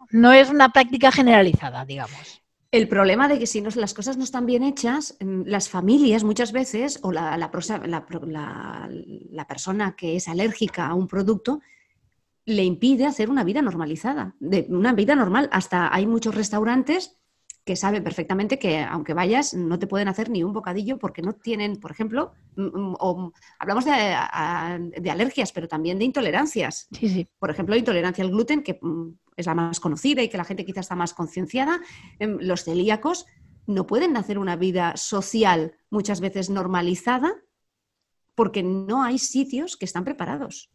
no 0.09 0.31
es 0.31 0.49
una 0.49 0.69
práctica 0.69 1.11
generalizada, 1.11 1.83
digamos. 1.83 2.41
El 2.71 2.87
problema 2.87 3.27
de 3.27 3.39
que 3.39 3.45
si 3.45 3.61
no, 3.61 3.69
las 3.75 3.93
cosas 3.93 4.15
no 4.15 4.23
están 4.23 4.45
bien 4.45 4.63
hechas, 4.63 5.17
mm, 5.19 5.43
las 5.45 5.69
familias 5.69 6.23
muchas 6.23 6.51
veces, 6.51 6.99
o 7.03 7.11
la, 7.11 7.37
la, 7.37 7.51
la 9.31 9.47
persona 9.47 9.95
que 9.95 10.15
es 10.15 10.27
alérgica 10.27 10.87
a 10.87 10.93
un 10.93 11.07
producto, 11.07 11.59
le 12.45 12.63
impide 12.63 13.05
hacer 13.05 13.29
una 13.29 13.43
vida 13.43 13.61
normalizada, 13.61 14.35
de 14.39 14.65
una 14.69 14.93
vida 14.93 15.15
normal. 15.15 15.49
Hasta 15.51 15.93
hay 15.93 16.05
muchos 16.07 16.35
restaurantes 16.35 17.17
que 17.65 17.75
saben 17.77 18.03
perfectamente 18.03 18.59
que 18.59 18.79
aunque 18.79 19.13
vayas 19.13 19.53
no 19.53 19.79
te 19.79 19.87
pueden 19.87 20.09
hacer 20.09 20.29
ni 20.29 20.43
un 20.43 20.51
bocadillo 20.51 20.99
porque 20.99 21.21
no 21.21 21.33
tienen, 21.33 21.77
por 21.77 21.91
ejemplo, 21.91 22.33
hablamos 23.57 23.85
de, 23.85 25.09
alergias, 25.09 25.53
pero 25.53 25.67
también 25.67 25.97
de 25.97 26.05
intolerancias. 26.05 26.89
Por 27.39 27.49
ejemplo, 27.49 27.75
intolerancia 27.75 28.23
al 28.23 28.31
gluten, 28.31 28.63
que 28.63 28.79
mm, 28.81 29.17
es 29.37 29.45
la 29.45 29.55
más 29.55 29.79
conocida 29.79 30.21
y 30.21 30.29
que 30.29 30.37
la 30.37 30.43
gente 30.43 30.65
quizás 30.65 30.85
está 30.85 30.95
más 30.95 31.13
concienciada. 31.13 31.79
Em, 32.19 32.37
los 32.41 32.65
celíacos 32.65 33.25
no 33.65 33.87
pueden 33.87 34.17
hacer 34.17 34.39
una 34.39 34.57
vida 34.57 34.97
social 34.97 35.77
muchas 35.89 36.19
veces 36.19 36.49
normalizada 36.49 37.33
porque 38.35 38.63
no 38.63 39.03
hay 39.03 39.19
sitios 39.19 39.77
que 39.77 39.85
están 39.85 40.03
preparados. 40.03 40.72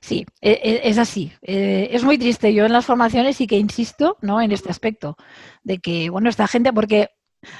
Sí, 0.00 0.24
e, 0.40 0.50
e, 0.52 0.88
es 0.88 0.98
así. 0.98 1.32
Eh, 1.42 1.88
es 1.92 2.04
muy 2.04 2.18
triste. 2.18 2.52
Yo 2.54 2.64
en 2.66 2.72
las 2.72 2.86
formaciones 2.86 3.36
sí 3.36 3.46
que 3.46 3.56
insisto 3.56 4.16
¿no? 4.22 4.40
en 4.40 4.52
este 4.52 4.70
aspecto, 4.70 5.16
de 5.62 5.78
que, 5.78 6.10
bueno, 6.10 6.28
esta 6.28 6.46
gente, 6.46 6.72
porque 6.72 7.10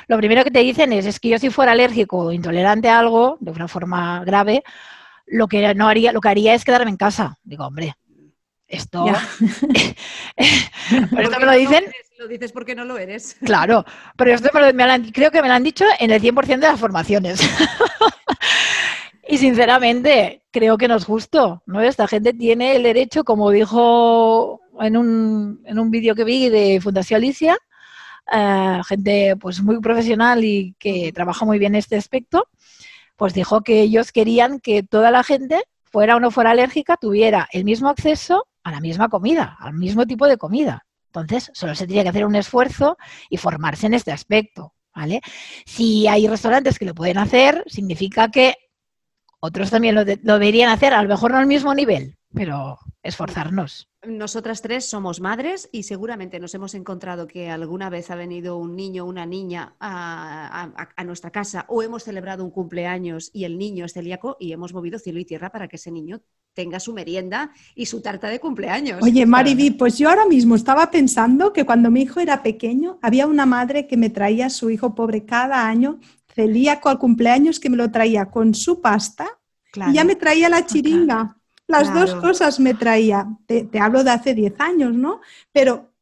lo 0.08 0.16
primero 0.16 0.44
que 0.44 0.50
te 0.50 0.60
dicen 0.60 0.92
es, 0.92 1.06
es 1.06 1.20
que 1.20 1.28
yo 1.28 1.38
si 1.38 1.50
fuera 1.50 1.72
alérgico 1.72 2.18
o 2.18 2.32
intolerante 2.32 2.88
a 2.88 2.98
algo, 2.98 3.36
de 3.40 3.50
una 3.50 3.68
forma 3.68 4.24
grave, 4.24 4.62
lo 5.26 5.48
que 5.48 5.74
no 5.74 5.88
haría, 5.88 6.12
lo 6.12 6.20
que 6.20 6.28
haría 6.28 6.54
es 6.54 6.64
quedarme 6.64 6.90
en 6.90 6.96
casa. 6.96 7.38
Digo, 7.42 7.66
hombre, 7.66 7.94
esto, 8.68 9.04
pero 10.36 11.22
esto 11.22 11.40
me 11.40 11.46
lo 11.46 11.52
dicen. 11.52 11.84
lo 12.18 12.26
dices 12.26 12.52
porque 12.52 12.74
no 12.74 12.84
lo 12.84 12.98
eres. 12.98 13.36
Claro, 13.44 13.84
pero 14.16 14.34
esto 14.34 14.50
me 14.52 15.12
creo 15.12 15.30
que 15.30 15.42
me 15.42 15.48
lo 15.48 15.54
han 15.54 15.62
dicho 15.62 15.84
en 15.98 16.10
el 16.10 16.20
100% 16.20 16.46
de 16.46 16.58
las 16.58 16.80
formaciones. 16.80 17.40
Y 19.28 19.38
sinceramente, 19.38 20.42
creo 20.52 20.78
que 20.78 20.86
no 20.86 20.96
es 20.96 21.04
justo, 21.04 21.62
¿no? 21.66 21.80
Esta 21.80 22.06
gente 22.06 22.32
tiene 22.32 22.76
el 22.76 22.84
derecho, 22.84 23.24
como 23.24 23.50
dijo 23.50 24.60
en 24.80 24.96
un, 24.96 25.62
en 25.64 25.78
un 25.78 25.90
vídeo 25.90 26.14
que 26.14 26.24
vi 26.24 26.48
de 26.48 26.80
Fundación 26.80 27.18
Alicia, 27.18 27.58
eh, 28.32 28.80
gente 28.86 29.36
pues 29.36 29.62
muy 29.62 29.80
profesional 29.80 30.44
y 30.44 30.76
que 30.78 31.12
trabaja 31.12 31.44
muy 31.44 31.58
bien 31.58 31.74
este 31.74 31.96
aspecto, 31.96 32.48
pues 33.16 33.34
dijo 33.34 33.62
que 33.62 33.80
ellos 33.80 34.12
querían 34.12 34.60
que 34.60 34.84
toda 34.84 35.10
la 35.10 35.24
gente, 35.24 35.60
fuera 35.84 36.16
o 36.16 36.20
no 36.20 36.30
fuera 36.30 36.50
alérgica, 36.50 36.96
tuviera 36.96 37.48
el 37.52 37.64
mismo 37.64 37.88
acceso 37.88 38.46
a 38.62 38.70
la 38.70 38.80
misma 38.80 39.08
comida, 39.08 39.56
al 39.58 39.74
mismo 39.74 40.06
tipo 40.06 40.26
de 40.28 40.36
comida. 40.36 40.86
Entonces, 41.06 41.50
solo 41.54 41.74
se 41.74 41.86
tenía 41.86 42.02
que 42.02 42.10
hacer 42.10 42.26
un 42.26 42.36
esfuerzo 42.36 42.96
y 43.30 43.38
formarse 43.38 43.86
en 43.86 43.94
este 43.94 44.12
aspecto, 44.12 44.74
¿vale? 44.94 45.20
Si 45.64 46.06
hay 46.06 46.28
restaurantes 46.28 46.78
que 46.78 46.84
lo 46.84 46.94
pueden 46.94 47.18
hacer, 47.18 47.64
significa 47.66 48.28
que 48.28 48.54
otros 49.40 49.70
también 49.70 49.94
lo, 49.94 50.04
deberían 50.04 50.70
hacer, 50.70 50.94
a 50.94 51.02
lo 51.02 51.08
mejor 51.08 51.30
no 51.30 51.38
al 51.38 51.46
mismo 51.46 51.74
nivel, 51.74 52.16
pero 52.32 52.78
esforzarnos. 53.02 53.88
Nosotras 54.06 54.62
tres 54.62 54.88
somos 54.88 55.20
madres 55.20 55.68
y 55.72 55.82
seguramente 55.82 56.38
nos 56.38 56.54
hemos 56.54 56.74
encontrado 56.74 57.26
que 57.26 57.50
alguna 57.50 57.90
vez 57.90 58.10
ha 58.10 58.14
venido 58.14 58.56
un 58.56 58.76
niño 58.76 59.04
o 59.04 59.08
una 59.08 59.26
niña 59.26 59.74
a, 59.80 60.68
nuestra 61.04 61.30
casa 61.30 61.64
o 61.68 61.82
hemos 61.82 62.04
celebrado 62.04 62.44
un 62.44 62.50
cumpleaños 62.50 63.30
y 63.32 63.44
el 63.44 63.58
niño 63.58 63.84
es 63.84 63.92
celíaco 63.92 64.36
y 64.38 64.52
hemos 64.52 64.72
movido 64.72 64.98
cielo 64.98 65.18
y 65.18 65.24
tierra 65.24 65.50
para 65.50 65.68
que 65.68 65.76
ese 65.76 65.90
niño 65.90 66.20
tenga 66.54 66.80
su 66.80 66.92
merienda 66.92 67.52
y 67.74 67.86
su 67.86 68.00
tarta 68.00 68.28
de 68.28 68.40
cumpleaños. 68.40 69.02
Oye, 69.02 69.26
Mariby, 69.26 69.72
pues 69.72 69.98
yo 69.98 70.08
ahora 70.08 70.26
mismo 70.26 70.54
estaba 70.54 70.90
pensando 70.90 71.52
que 71.52 71.64
cuando 71.64 71.90
mi 71.90 72.02
hijo 72.02 72.20
era 72.20 72.42
pequeño 72.42 72.98
había 73.02 73.26
una 73.26 73.46
madre 73.46 73.86
que 73.86 73.96
me 73.96 74.10
traía 74.10 74.46
a 74.46 74.50
su 74.50 74.70
hijo 74.70 74.94
pobre 74.94 75.24
cada 75.24 75.66
año 75.66 75.98
celíaco 76.36 76.90
al 76.90 76.98
cumpleaños 76.98 77.58
que 77.58 77.70
me 77.70 77.78
lo 77.78 77.90
traía 77.90 78.26
con 78.26 78.54
su 78.54 78.80
pasta 78.80 79.26
y 79.88 79.94
ya 79.94 80.04
me 80.04 80.14
traía 80.14 80.48
la 80.48 80.64
chiringa. 80.64 81.36
Las 81.66 81.92
dos 81.92 82.14
cosas 82.14 82.60
me 82.60 82.74
traía. 82.74 83.26
Te, 83.46 83.68
hablo 83.80 84.04
de 84.04 84.10
hace 84.10 84.34
10 84.34 84.60
años, 84.60 84.94
¿no? 84.94 85.20
Pero 85.50 85.92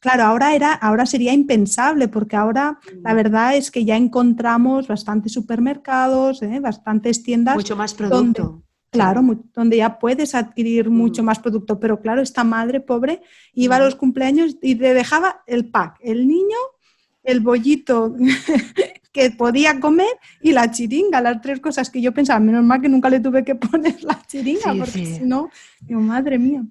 claro, 0.00 0.24
ahora, 0.24 0.54
era, 0.54 0.72
ahora 0.72 1.06
sería 1.06 1.32
impensable 1.32 2.08
porque 2.08 2.34
ahora 2.34 2.80
la 3.02 3.12
mm. 3.12 3.16
verdad 3.16 3.56
es 3.56 3.70
que 3.70 3.84
ya 3.84 3.96
encontramos 3.96 4.88
bastantes 4.88 5.32
supermercados, 5.32 6.42
¿eh? 6.42 6.58
bastantes 6.60 7.22
tiendas. 7.22 7.54
Mucho 7.54 7.76
más 7.76 7.94
producto. 7.94 8.62
claro, 8.90 9.22
donde 9.54 9.76
ya 9.76 9.98
puedes 9.98 10.34
adquirir 10.34 10.90
mm. 10.90 10.94
mucho 10.94 11.22
más 11.22 11.38
producto. 11.38 11.78
Pero 11.78 12.00
claro, 12.00 12.20
esta 12.20 12.42
madre 12.42 12.80
pobre 12.80 13.20
iba 13.52 13.76
a 13.76 13.80
mm. 13.80 13.82
los 13.82 13.94
cumpleaños 13.94 14.56
y 14.60 14.74
le 14.74 14.94
dejaba 14.94 15.42
el 15.46 15.70
pack, 15.70 15.98
el 16.00 16.26
niño, 16.26 16.56
el 17.22 17.40
bollito 17.40 18.16
que 19.18 19.30
podía 19.30 19.80
comer 19.80 20.14
y 20.40 20.52
la 20.52 20.70
chiringa, 20.70 21.20
las 21.20 21.40
tres 21.40 21.60
cosas 21.60 21.90
que 21.90 22.00
yo 22.00 22.12
pensaba, 22.14 22.38
menos 22.38 22.64
mal 22.64 22.80
que 22.80 22.88
nunca 22.88 23.10
le 23.10 23.20
tuve 23.20 23.44
que 23.44 23.54
poner 23.68 24.02
la 24.02 24.20
chiringa, 24.26 24.74
porque 24.78 25.06
si 25.06 25.20
no, 25.24 25.50
madre 25.88 26.38
mía. 26.38 26.62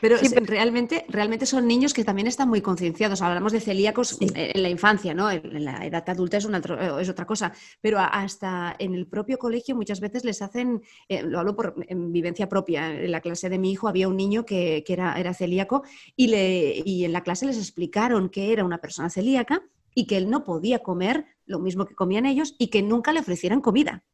Pero 0.00 0.16
realmente, 0.42 1.04
realmente 1.08 1.46
son 1.46 1.66
niños 1.66 1.94
que 1.94 2.04
también 2.04 2.26
están 2.26 2.48
muy 2.48 2.60
concienciados. 2.60 3.22
Hablamos 3.22 3.52
de 3.52 3.60
celíacos 3.60 4.18
en 4.20 4.62
la 4.62 4.68
infancia, 4.68 5.14
¿no? 5.14 5.30
En 5.30 5.64
la 5.64 5.86
edad 5.86 6.02
adulta 6.08 6.36
es, 6.36 6.44
una, 6.44 6.60
es 7.00 7.08
otra 7.08 7.26
cosa. 7.26 7.52
Pero 7.80 7.98
hasta 8.00 8.74
en 8.78 8.94
el 8.94 9.06
propio 9.06 9.38
colegio 9.38 9.76
muchas 9.76 10.00
veces 10.00 10.24
les 10.24 10.42
hacen, 10.42 10.82
eh, 11.08 11.22
lo 11.22 11.38
hablo 11.38 11.54
por 11.54 11.74
en 11.88 12.12
vivencia 12.12 12.48
propia, 12.48 12.92
en 12.92 13.10
la 13.12 13.20
clase 13.20 13.48
de 13.48 13.58
mi 13.58 13.70
hijo 13.70 13.88
había 13.88 14.08
un 14.08 14.16
niño 14.16 14.44
que, 14.44 14.84
era, 14.88 15.14
era 15.18 15.32
celíaco 15.32 15.84
y, 16.16 16.26
le, 16.26 16.82
y 16.84 17.04
en 17.04 17.12
la 17.12 17.22
clase 17.22 17.46
les 17.46 17.56
explicaron 17.56 18.30
que 18.30 18.52
era 18.52 18.64
una 18.64 18.78
persona 18.78 19.10
celíaca 19.10 19.62
y 19.98 20.06
que 20.06 20.16
él 20.16 20.30
no 20.30 20.44
podía 20.44 20.78
comer 20.78 21.26
lo 21.44 21.58
mismo 21.58 21.84
que 21.84 21.96
comían 21.96 22.24
ellos 22.24 22.54
y 22.56 22.68
que 22.68 22.82
nunca 22.82 23.12
le 23.12 23.18
ofrecieran 23.18 23.60
comida. 23.60 24.04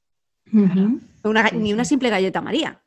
ni 0.50 1.72
una 1.74 1.84
simple 1.84 2.08
galleta 2.08 2.40
María. 2.40 2.82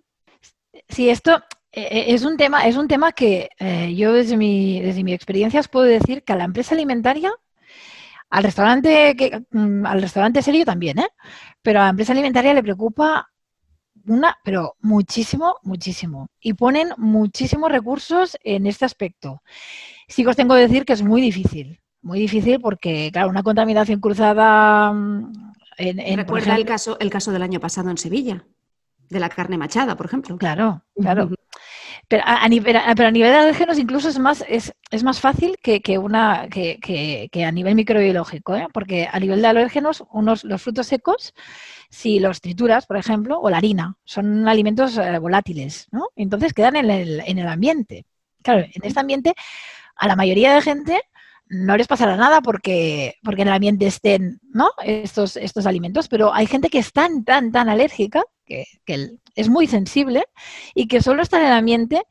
Sí, 0.90 1.12
esto 1.12 1.36
eh, 1.72 1.88
eh, 1.92 2.06
es 2.08 2.24
un 2.26 2.38
tema, 2.38 2.66
es 2.66 2.76
un 2.76 2.88
tema 2.88 3.12
que 3.12 3.50
eh, 3.60 3.94
yo 3.94 4.14
desde 4.14 4.36
mi, 4.36 4.82
desde 4.82 5.04
mi 5.04 5.14
experiencia 5.14 5.62
puedo 5.62 5.86
decir 5.86 6.24
que 6.24 6.34
a 6.34 6.38
la 6.38 6.46
empresa 6.46 6.74
alimentaria, 6.74 7.32
al 8.32 8.44
restaurante, 8.44 9.16
que, 9.16 9.44
mm, 9.52 9.86
al 9.86 10.02
restaurante 10.02 10.42
serio 10.42 10.66
también, 10.66 10.98
¿eh? 10.98 11.10
pero 11.62 11.82
a 11.82 11.84
la 11.84 11.90
empresa 11.90 12.14
alimentaria 12.14 12.56
le 12.56 12.64
preocupa 12.64 13.30
una, 14.08 14.40
pero 14.44 14.76
muchísimo, 14.80 15.58
muchísimo. 15.62 16.30
Y 16.42 16.54
ponen 16.54 16.90
muchísimos 16.98 17.72
recursos 17.72 18.38
en 18.44 18.66
este 18.66 18.86
aspecto. 18.86 19.44
Sí 20.08 20.24
que 20.24 20.30
os 20.30 20.36
tengo 20.36 20.56
que 20.56 20.62
decir 20.62 20.84
que 20.84 20.94
es 20.94 21.04
muy 21.04 21.22
difícil 21.22 21.80
muy 22.02 22.20
difícil 22.20 22.60
porque, 22.60 23.10
claro, 23.12 23.30
una 23.30 23.44
contaminación 23.44 24.00
cruzada 24.00 24.92
mm, 24.92 25.54
en... 25.78 26.18
Recuerda 26.18 26.56
el, 26.56 26.66
caso, 26.66 26.98
el 27.00 27.10
caso 27.10 27.32
del 27.32 27.44
año 27.44 27.60
pasado 27.60 27.90
en 27.90 27.98
Sevilla, 27.98 28.46
de 29.10 29.20
la 29.20 29.30
carne 29.30 29.58
machada, 29.58 29.96
por 29.96 30.06
ejemplo. 30.06 30.38
Claro, 30.38 30.84
claro. 31.00 31.30
Pero 32.08 32.24
a, 32.26 32.48
nivel, 32.48 32.78
pero 32.96 33.10
a 33.10 33.12
nivel 33.12 33.32
de 33.32 33.38
alérgenos 33.38 33.78
incluso 33.78 34.08
es 34.08 34.18
más, 34.18 34.44
es, 34.48 34.74
más 35.04 35.20
fácil 35.20 35.58
que, 35.62 35.98
una, 35.98 36.48
que, 36.50 37.30
a 37.46 37.52
nivel 37.52 37.76
microbiológico, 37.76 38.56
¿eh? 38.56 38.68
porque 38.72 39.10
a 39.12 39.20
nivel 39.20 39.42
de 39.42 39.48
alérgenos, 39.48 40.06
unos, 40.12 40.46
los 40.46 40.62
frutos 40.62 40.88
secos, 40.88 41.34
si 41.90 42.20
los 42.20 42.40
trituras, 42.40 42.86
por 42.86 42.96
ejemplo, 42.96 43.40
o 43.42 43.50
la 43.50 43.58
harina, 43.58 43.98
son 44.06 44.48
alimentos 44.48 44.98
eh, 44.98 45.20
volátiles, 45.20 45.88
¿no? 45.92 46.08
Entonces 46.16 46.54
quedan 46.54 46.78
en 46.78 46.90
el, 46.90 47.24
en 47.26 47.40
el 47.40 47.48
ambiente. 47.48 48.06
Claro, 48.42 48.62
en 48.62 48.82
este 48.84 49.00
ambiente 49.00 49.34
a 49.98 50.08
la 50.08 50.16
mayoría 50.16 50.54
de 50.54 50.62
gente 50.62 51.02
no 51.50 51.78
les 51.78 51.88
pasará 51.88 52.16
nada 52.16 52.42
porque, 52.42 53.16
porque 53.24 53.42
en 53.42 53.48
el 53.48 53.54
ambiente 53.54 53.88
estén 53.88 54.40
¿no? 54.54 54.70
estos, 54.84 55.38
estos 55.38 55.66
alimentos, 55.66 56.08
pero 56.08 56.34
hay 56.34 56.46
gente 56.46 56.70
que 56.70 56.80
es 56.80 56.92
tan, 56.92 57.24
tan, 57.24 57.52
tan 57.52 57.70
alérgica, 57.70 58.24
que, 58.46 58.66
es 59.36 59.50
muy 59.50 59.68
sensible 59.68 60.26
y 60.74 60.88
que 60.88 61.02
solo 61.02 61.22
está 61.22 61.40
en 61.40 61.48
el 61.48 61.54
ambiente, 61.54 62.04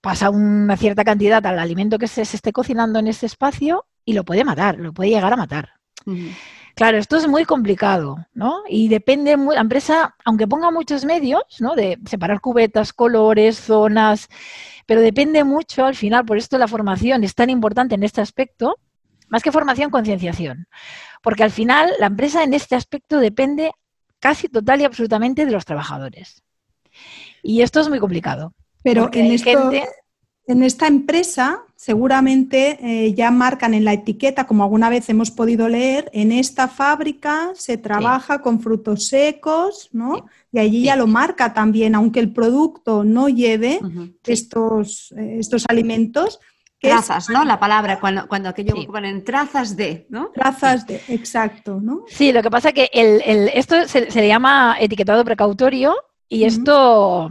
pasa 0.00 0.30
una 0.30 0.76
cierta 0.76 1.04
cantidad 1.04 1.44
al 1.46 1.58
alimento 1.58 1.98
que 1.98 2.08
se, 2.08 2.22
esté 2.22 2.52
cocinando 2.52 2.98
en 2.98 3.08
ese 3.08 3.26
espacio 3.26 3.86
y 4.04 4.12
lo 4.12 4.24
puede 4.24 4.44
matar, 4.44 4.78
lo 4.78 4.92
puede 4.92 5.10
llegar 5.10 5.32
a 5.32 5.36
matar. 5.36 5.70
Claro, 6.74 6.98
esto 6.98 7.16
es 7.16 7.26
muy 7.28 7.44
complicado, 7.44 8.26
¿no? 8.34 8.62
Y 8.68 8.88
depende, 8.88 9.36
la 9.36 9.60
empresa, 9.60 10.16
aunque 10.24 10.48
ponga 10.48 10.70
muchos 10.70 11.04
medios, 11.04 11.44
¿no? 11.60 11.74
De 11.74 11.98
separar 12.04 12.40
cubetas, 12.40 12.92
colores, 12.92 13.56
zonas, 13.58 14.28
pero 14.86 15.00
depende 15.00 15.44
mucho 15.44 15.84
al 15.84 15.94
final, 15.94 16.24
por 16.24 16.38
esto 16.38 16.58
la 16.58 16.68
formación 16.68 17.24
es 17.24 17.34
tan 17.34 17.50
importante 17.50 17.94
en 17.94 18.02
este 18.02 18.20
aspecto, 18.20 18.78
más 19.28 19.42
que 19.42 19.52
formación, 19.52 19.90
concienciación. 19.90 20.68
Porque 21.22 21.44
al 21.44 21.50
final 21.50 21.92
la 21.98 22.06
empresa 22.06 22.42
en 22.42 22.54
este 22.54 22.74
aspecto 22.74 23.18
depende 23.18 23.72
casi 24.20 24.48
total 24.48 24.80
y 24.80 24.84
absolutamente 24.84 25.46
de 25.46 25.52
los 25.52 25.64
trabajadores. 25.64 26.42
Y 27.42 27.62
esto 27.62 27.80
es 27.80 27.88
muy 27.88 27.98
complicado. 27.98 28.54
Pero 28.82 29.08
en 29.12 29.26
esto, 29.32 29.70
en 30.46 30.62
esta 30.62 30.86
empresa 30.86 31.64
seguramente 31.84 32.78
eh, 32.80 33.12
ya 33.12 33.30
marcan 33.30 33.74
en 33.74 33.84
la 33.84 33.92
etiqueta, 33.92 34.46
como 34.46 34.62
alguna 34.62 34.88
vez 34.88 35.06
hemos 35.10 35.30
podido 35.30 35.68
leer, 35.68 36.08
en 36.14 36.32
esta 36.32 36.66
fábrica 36.66 37.50
se 37.54 37.76
trabaja 37.76 38.40
con 38.40 38.60
frutos 38.60 39.08
secos, 39.08 39.90
¿no? 39.92 40.24
Y 40.50 40.60
allí 40.60 40.84
ya 40.84 40.96
lo 40.96 41.06
marca 41.06 41.52
también, 41.52 41.94
aunque 41.94 42.20
el 42.20 42.32
producto 42.32 43.04
no 43.04 43.28
lleve 43.28 43.80
estos, 44.24 45.12
eh, 45.18 45.36
estos 45.38 45.66
alimentos. 45.68 46.40
Trazas, 46.80 47.28
¿no? 47.28 47.44
La 47.44 47.60
palabra, 47.60 48.00
cuando, 48.00 48.28
cuando 48.28 48.48
aquello 48.48 48.74
ponen 48.86 49.22
trazas 49.22 49.76
de, 49.76 50.06
¿no? 50.08 50.30
Trazas 50.30 50.86
de, 50.86 51.02
exacto, 51.08 51.80
¿no? 51.82 52.04
Sí, 52.08 52.32
lo 52.32 52.42
que 52.42 52.50
pasa 52.50 52.70
es 52.70 52.74
que 52.74 52.90
el, 52.94 53.50
esto 53.52 53.86
se, 53.86 54.10
le 54.10 54.28
llama 54.28 54.78
etiquetado 54.80 55.22
precautorio 55.22 55.94
y 56.30 56.44
esto... 56.44 57.30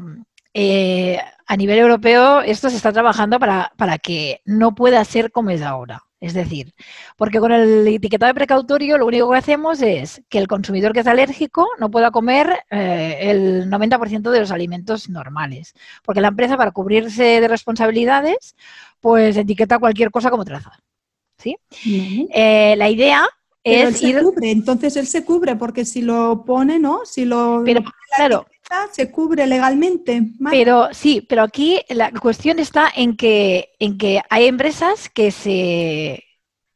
Eh, 0.54 1.18
a 1.46 1.58
nivel 1.58 1.80
europeo 1.80 2.42
esto 2.42 2.70
se 2.70 2.78
está 2.78 2.92
trabajando 2.92 3.40
para, 3.40 3.98
que 4.02 4.42
no 4.46 4.76
pueda 4.76 5.04
ser 5.06 5.32
como 5.32 5.50
es 5.50 5.62
ahora. 5.62 6.04
Es 6.20 6.34
decir, 6.34 6.74
porque 7.18 7.40
con 7.42 7.52
el 7.52 7.86
etiquetado 7.86 8.30
de 8.30 8.36
precautorio 8.36 8.98
lo 8.98 9.06
único 9.06 9.30
que 9.30 9.38
hacemos 9.38 9.82
es 9.82 10.22
que 10.30 10.38
el 10.38 10.48
consumidor 10.48 10.94
que 10.94 11.02
es 11.02 11.08
alérgico 11.08 11.68
no 11.80 11.92
pueda 11.92 12.12
comer 12.12 12.62
eh, 12.70 13.18
el 13.24 13.70
90% 13.70 14.32
de 14.32 14.40
los 14.40 14.52
alimentos 14.52 15.10
normales. 15.10 15.74
Porque 16.02 16.22
la 16.22 16.30
empresa, 16.30 16.56
para 16.56 16.72
cubrirse 16.72 17.42
de 17.42 17.48
responsabilidades, 17.50 18.56
pues 19.02 19.36
etiqueta 19.36 19.80
cualquier 19.80 20.12
cosa 20.12 20.30
como 20.30 20.46
traza. 20.46 20.72
¿sí? 21.38 21.58
Eh, 22.34 22.76
la 22.78 22.90
idea 22.90 23.28
es 23.64 24.02
él 24.02 24.14
se 24.14 24.24
cubre, 24.24 24.52
entonces 24.52 24.96
él 24.98 25.08
se 25.08 25.24
cubre 25.24 25.56
porque 25.56 25.86
si 25.86 26.02
lo 26.02 26.44
pone, 26.46 26.80
¿no? 26.80 27.02
Si 27.06 27.26
lo 27.26 27.62
pero 27.64 27.82
claro, 28.16 28.46
se 28.92 29.12
cubre 29.12 29.48
legalmente. 29.48 30.24
Pero 30.50 30.90
sí, 30.92 31.26
pero 31.28 31.44
aquí 31.44 31.82
la 31.90 32.12
cuestión 32.12 32.60
está 32.60 32.92
en 32.94 33.16
que 33.16 33.70
en 33.80 33.98
que 33.98 34.22
hay 34.30 34.48
empresas 34.48 35.10
que 35.10 35.32
se 35.32 36.24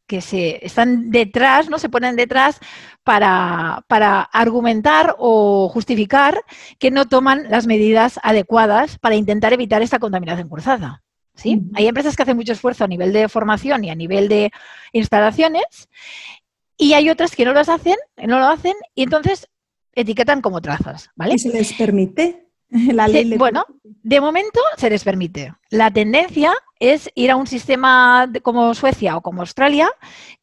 que 0.08 0.22
se 0.22 0.66
están 0.66 1.12
detrás, 1.12 1.70
no 1.70 1.80
se 1.80 1.90
ponen 1.90 2.16
detrás 2.16 2.60
para, 3.04 3.84
para 3.88 4.22
argumentar 4.22 5.16
o 5.20 5.70
justificar 5.70 6.42
que 6.80 6.92
no 6.92 7.08
toman 7.08 7.50
las 7.50 7.68
medidas 7.68 8.20
adecuadas 8.24 8.98
para 9.00 9.16
intentar 9.16 9.52
evitar 9.52 9.82
esta 9.82 10.00
contaminación 10.00 10.48
cruzada. 10.48 11.04
¿Sí? 11.36 11.62
Hay 11.76 11.88
empresas 11.88 12.16
que 12.16 12.24
hacen 12.24 12.38
mucho 12.38 12.54
esfuerzo 12.54 12.84
a 12.84 12.88
nivel 12.88 13.14
de 13.14 13.30
formación 13.30 13.84
y 13.84 13.92
a 13.92 13.96
nivel 13.96 14.28
de 14.28 14.52
instalaciones 14.92 15.88
y 16.78 16.94
hay 16.94 17.10
otras 17.10 17.36
que 17.36 17.46
no 17.46 17.54
las 17.54 17.70
hacen, 17.70 17.96
no 18.18 18.40
lo 18.40 18.48
hacen, 18.48 18.74
y 18.96 19.04
entonces 19.04 19.48
etiquetan 19.94 20.42
como 20.42 20.62
trazas, 20.62 21.10
¿vale? 21.16 21.36
¿Y 21.36 21.40
se 21.40 21.50
les 21.50 21.74
permite? 21.74 22.48
La 22.70 23.08
ley 23.08 23.38
bueno, 23.38 23.66
de 23.84 24.20
momento 24.20 24.60
se 24.78 24.90
les 24.90 25.04
permite. 25.04 25.54
La 25.70 25.90
tendencia 25.90 26.54
es 26.80 27.10
ir 27.16 27.32
a 27.32 27.38
un 27.38 27.48
sistema 27.48 28.30
como 28.44 28.74
Suecia 28.74 29.16
o 29.16 29.22
como 29.22 29.42
Australia 29.42 29.90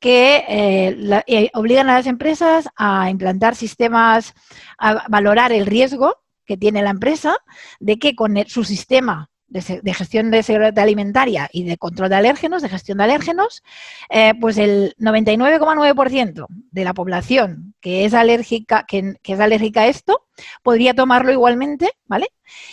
que 0.01 0.43
eh, 0.49 1.23
eh, 1.27 1.51
obligan 1.55 1.91
a 1.91 1.95
las 1.95 2.07
empresas 2.07 2.69
a 2.77 3.11
implantar 3.11 3.55
sistemas, 3.55 4.35
a 4.79 5.07
valorar 5.09 5.53
el 5.53 5.67
riesgo 5.67 6.17
que 6.47 6.57
tiene 6.57 6.83
la 6.83 6.91
empresa 6.91 7.37
de 7.79 7.99
que 7.99 8.15
con 8.15 8.37
su 8.47 8.65
sistema 8.65 9.31
de, 9.55 9.95
gestión 9.95 10.33
de 10.33 10.43
seguridad 10.43 10.77
alimentaria 10.81 11.49
y 11.53 11.63
de 11.65 11.79
control 11.79 12.09
de 12.09 12.17
alérgenos, 12.17 12.61
de 12.61 12.69
gestión 12.69 12.99
de 12.99 13.05
alérgenos, 13.05 13.63
eh, 14.11 14.33
pues 14.41 14.59
el 14.59 14.97
99,9% 14.99 16.47
de 16.49 16.85
la 16.85 16.93
población 16.93 17.75
que 17.81 18.05
es 18.05 18.15
alérgica, 18.15 18.85
que, 18.87 19.15
es 19.23 19.41
alérgica 19.41 19.83
a 19.83 19.87
esto, 19.87 20.27
podría 20.63 20.95
tomarlo 20.95 21.31
igualmente, 21.31 21.93
¿vale? 22.07 22.29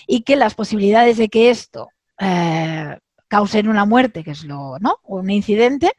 Y 0.08 0.24
que 0.24 0.36
las 0.36 0.56
posibilidades 0.56 1.18
de 1.18 1.30
que 1.30 1.52
esto 1.52 1.90
eh, 2.20 2.98
cause 3.28 3.60
una 3.60 3.86
muerte, 3.86 4.24
que 4.24 4.32
es 4.32 4.44
lo, 4.44 4.80
¿no? 4.80 4.98
O 5.04 5.18
un 5.18 5.30
incidente 5.30 5.92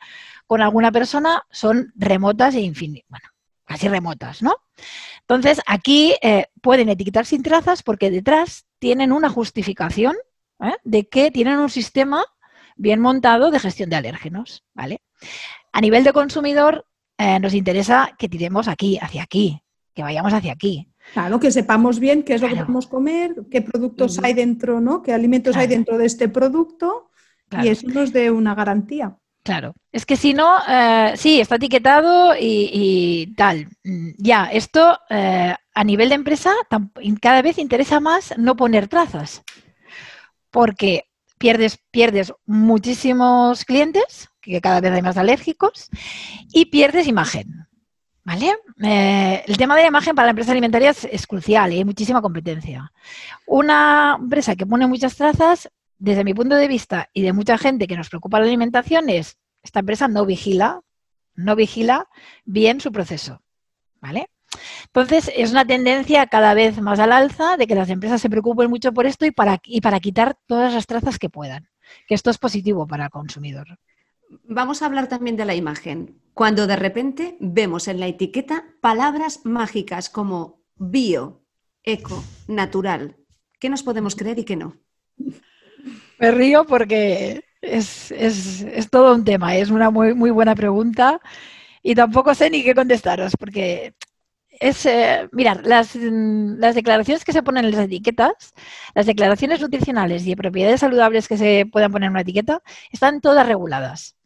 con 0.49 0.62
alguna 0.62 0.90
persona 0.90 1.45
son 1.51 1.92
remotas 1.95 2.57
e 2.57 2.61
infinitas, 2.61 3.09
bueno, 3.09 3.29
casi 3.64 3.87
remotas, 3.88 4.42
¿no? 4.42 4.57
Entonces, 5.21 5.61
aquí 5.66 6.14
eh, 6.23 6.47
pueden 6.61 6.88
etiquetar 6.88 7.25
sin 7.25 7.45
trazas 7.45 7.85
porque 7.85 8.11
detrás 8.11 8.66
tienen 8.81 9.12
una 9.12 9.29
justificación 9.31 10.16
¿eh? 10.62 10.77
de 10.85 11.09
que 11.09 11.31
tienen 11.31 11.59
un 11.59 11.70
sistema 11.70 12.25
bien 12.77 13.01
montado 13.01 13.51
de 13.51 13.59
gestión 13.59 13.90
de 13.90 13.96
alérgenos, 13.96 14.64
¿vale? 14.75 15.03
A 15.72 15.81
nivel 15.81 16.05
de 16.05 16.12
consumidor, 16.12 16.87
eh, 17.18 17.38
nos 17.40 17.55
interesa 17.55 18.14
que 18.18 18.29
tiremos 18.29 18.68
aquí, 18.68 18.98
hacia 19.01 19.22
aquí, 19.22 19.62
que 19.94 20.03
vayamos 20.03 20.33
hacia 20.33 20.53
aquí. 20.53 20.88
Claro, 21.12 21.40
que 21.40 21.51
sepamos 21.51 21.98
bien 21.98 22.22
qué 22.22 22.35
es 22.35 22.42
lo 22.42 22.48
que 22.48 22.57
podemos 22.57 22.87
comer, 22.87 23.35
qué 23.51 23.61
productos 23.61 24.18
hay 24.22 24.35
dentro, 24.35 24.81
¿no? 24.81 25.03
Qué 25.03 25.12
alimentos 25.12 25.57
hay 25.57 25.66
dentro 25.66 25.98
de 25.98 26.07
este 26.07 26.29
producto 26.29 27.11
y 27.62 27.68
eso 27.68 27.88
nos 27.88 28.12
dé 28.12 28.31
una 28.31 28.55
garantía. 28.55 29.16
Claro, 29.42 29.75
es 29.90 30.07
que 30.07 30.16
si 30.16 30.33
no, 30.33 30.59
eh, 30.68 31.14
sí, 31.16 31.40
está 31.40 31.57
etiquetado 31.57 32.35
y, 32.38 33.35
tal. 33.37 33.66
Mm, 33.83 34.11
ya, 34.16 34.46
esto 34.46 34.96
a 35.11 35.85
nivel 35.85 36.09
de 36.09 36.14
empresa 36.14 36.53
cada 37.20 37.42
vez 37.42 37.59
interesa 37.59 37.98
más 37.98 38.35
no 38.38 38.57
poner 38.57 38.87
trazas 38.87 39.42
porque 40.52 41.08
pierdes, 41.38 41.78
pierdes 41.90 42.32
muchísimos 42.46 43.64
clientes, 43.64 44.28
que 44.40 44.60
cada 44.60 44.80
vez 44.80 44.92
hay 44.92 45.02
más 45.02 45.16
alérgicos, 45.16 45.88
y 46.52 46.66
pierdes 46.66 47.08
imagen. 47.08 47.66
¿Vale? 48.24 48.54
Eh, 48.84 49.42
el 49.48 49.56
tema 49.56 49.74
de 49.74 49.82
la 49.82 49.88
imagen 49.88 50.14
para 50.14 50.26
la 50.26 50.30
empresa 50.30 50.52
alimentaria 50.52 50.90
es, 50.90 51.26
crucial 51.26 51.72
y 51.72 51.78
hay 51.78 51.84
muchísima 51.84 52.22
competencia. 52.22 52.92
Una 53.46 54.16
empresa 54.20 54.54
que 54.54 54.64
pone 54.64 54.86
muchas 54.86 55.16
trazas, 55.16 55.68
desde 55.98 56.22
mi 56.22 56.32
punto 56.32 56.54
de 56.54 56.68
vista 56.68 57.08
y 57.12 57.22
de 57.22 57.32
mucha 57.32 57.58
gente 57.58 57.88
que 57.88 57.96
nos 57.96 58.08
preocupa 58.08 58.38
la 58.38 58.46
alimentación, 58.46 59.08
es 59.08 59.38
esta 59.64 59.80
empresa 59.80 60.06
no 60.06 60.24
vigila, 60.24 60.80
no 61.34 61.56
vigila 61.56 62.08
bien 62.44 62.80
su 62.80 62.92
proceso. 62.92 63.42
¿Vale? 64.00 64.28
Entonces, 64.86 65.30
es 65.34 65.52
una 65.52 65.64
tendencia 65.64 66.26
cada 66.26 66.54
vez 66.54 66.80
más 66.80 66.98
al 66.98 67.12
alza 67.12 67.56
de 67.56 67.66
que 67.66 67.74
las 67.74 67.88
empresas 67.88 68.20
se 68.20 68.30
preocupen 68.30 68.68
mucho 68.68 68.92
por 68.92 69.06
esto 69.06 69.24
y 69.26 69.30
para, 69.30 69.60
y 69.64 69.80
para 69.80 70.00
quitar 70.00 70.36
todas 70.46 70.74
las 70.74 70.86
trazas 70.86 71.18
que 71.18 71.30
puedan, 71.30 71.68
que 72.06 72.14
esto 72.14 72.30
es 72.30 72.38
positivo 72.38 72.86
para 72.86 73.04
el 73.04 73.10
consumidor. 73.10 73.78
Vamos 74.44 74.82
a 74.82 74.86
hablar 74.86 75.08
también 75.08 75.36
de 75.36 75.44
la 75.44 75.54
imagen. 75.54 76.20
Cuando 76.34 76.66
de 76.66 76.76
repente 76.76 77.36
vemos 77.40 77.88
en 77.88 78.00
la 78.00 78.06
etiqueta 78.06 78.64
palabras 78.80 79.40
mágicas 79.44 80.08
como 80.08 80.62
bio, 80.76 81.42
eco, 81.84 82.22
natural, 82.48 83.16
¿qué 83.58 83.68
nos 83.68 83.82
podemos 83.82 84.16
creer 84.16 84.38
y 84.38 84.44
qué 84.44 84.56
no? 84.56 84.76
Me 86.18 86.30
río 86.30 86.64
porque 86.64 87.44
es, 87.60 88.10
es 88.10 88.90
todo 88.90 89.14
un 89.14 89.24
tema, 89.24 89.56
es 89.56 89.70
una 89.70 89.90
muy, 89.90 90.14
muy 90.14 90.30
buena 90.30 90.54
pregunta 90.54 91.20
y 91.82 91.94
tampoco 91.94 92.34
sé 92.34 92.48
ni 92.48 92.62
qué 92.62 92.74
contestaros 92.74 93.34
porque 93.38 93.94
es, 94.62 94.87
eh, 94.87 95.29
mirar, 95.33 95.66
las, 95.66 95.96
mm, 95.96 96.59
las, 96.59 96.75
declaraciones 96.77 97.25
que 97.25 97.33
se 97.33 97.42
ponen 97.42 97.64
en 97.64 97.72
las 97.72 97.81
etiquetas, 97.81 98.55
las 98.94 99.07
declaraciones 99.07 99.61
nutricionales 99.61 100.25
y 100.25 100.31
de 100.31 100.37
propiedades 100.37 100.81
saludables 100.81 101.27
que 101.27 101.37
se 101.37 101.66
puedan 101.70 101.90
poner 101.90 102.07
en 102.07 102.12
una 102.12 102.20
etiqueta, 102.20 102.62
están 102.92 103.20
todas 103.20 103.46
reguladas. 103.46 104.16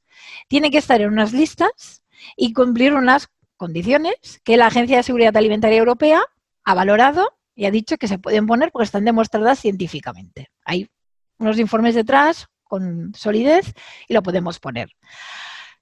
Tienen 0.48 0.70
que 0.70 0.78
estar 0.78 1.00
en 1.00 1.08
unas 1.08 1.32
listas 1.32 2.04
y 2.36 2.52
cumplir 2.52 2.92
unas 2.92 3.28
condiciones 3.56 4.14
que 4.44 4.58
la 4.58 4.66
Agencia 4.66 4.98
de 4.98 5.02
Seguridad 5.02 5.36
Alimentaria 5.36 5.78
Europea 5.78 6.22
ha 6.64 6.74
valorado 6.74 7.32
y 7.54 7.64
ha 7.64 7.70
dicho 7.70 7.96
que 7.96 8.06
se 8.06 8.18
pueden 8.18 8.46
poner 8.46 8.70
porque 8.70 8.84
están 8.84 9.06
demostradas 9.06 9.58
científicamente. 9.58 10.50
Hay 10.64 10.90
unos 11.38 11.58
informes 11.58 11.94
detrás 11.94 12.48
con 12.64 13.14
solidez 13.14 13.72
y 14.06 14.12
lo 14.12 14.22
podemos 14.22 14.60
poner. 14.60 14.90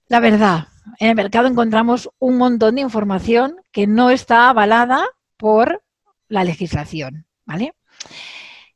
La 0.06 0.20
verdad, 0.20 0.68
en 0.98 1.08
el 1.08 1.14
mercado 1.14 1.48
encontramos 1.48 2.10
un 2.18 2.38
montón 2.38 2.76
de 2.76 2.82
información 2.82 3.56
que 3.72 3.86
no 3.86 4.10
está 4.10 4.48
avalada 4.48 5.06
por 5.36 5.82
la 6.28 6.44
legislación, 6.44 7.26
¿vale? 7.44 7.74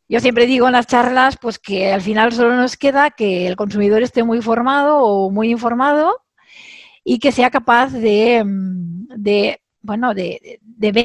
Yo 0.08 0.20
siempre 0.20 0.46
digo 0.46 0.66
en 0.66 0.72
las 0.72 0.86
charlas, 0.86 1.36
pues 1.40 1.58
que 1.58 1.92
al 1.92 2.00
final 2.00 2.32
solo 2.32 2.56
nos 2.56 2.76
queda 2.76 3.10
que 3.10 3.46
el 3.46 3.56
consumidor 3.56 4.02
esté 4.02 4.22
muy 4.24 4.40
formado 4.40 5.00
o 5.02 5.30
muy 5.30 5.50
informado 5.50 6.22
y 7.04 7.18
que 7.18 7.30
sea 7.30 7.50
capaz 7.50 7.92
de, 7.92 8.42
mm, 8.44 9.08
bueno, 9.82 10.14
de, 10.14 10.60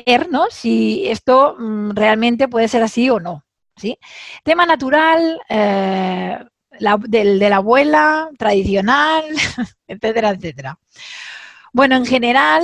ver, 0.06 0.30
¿no? 0.30 0.46
Si 0.50 1.06
esto 1.08 1.56
mm, 1.60 1.92
realmente 1.92 2.48
puede 2.48 2.68
ser 2.70 2.82
así 2.84 3.10
o 3.10 3.20
no, 3.20 3.44
¿sí? 3.76 3.98
Tema 4.44 4.66
natural, 4.66 5.40
eh, 5.50 6.40
del, 7.08 7.40
de 7.40 7.50
la 7.50 7.58
abuela, 7.58 8.30
tradicional, 8.38 9.24
etcétera, 9.88 10.32
etcétera. 10.32 10.80
Bueno, 11.72 11.96
en 11.96 12.06
general, 12.06 12.64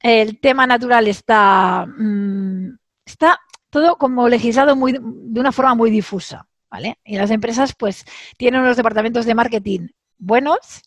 el 0.00 0.40
tema 0.40 0.66
natural 0.66 1.06
está, 1.08 1.86
mm, 1.86 2.76
está 3.04 3.38
todo 3.70 3.96
como 3.96 4.28
legislado 4.28 4.74
muy, 4.76 4.98
de 5.00 5.40
una 5.40 5.52
forma 5.52 5.74
muy 5.74 5.90
difusa, 5.90 6.46
¿vale? 6.70 6.98
Y 7.04 7.16
las 7.16 7.30
empresas, 7.30 7.74
pues, 7.74 8.04
tienen 8.36 8.60
unos 8.60 8.76
departamentos 8.76 9.26
de 9.26 9.34
marketing 9.34 9.88
buenos 10.18 10.82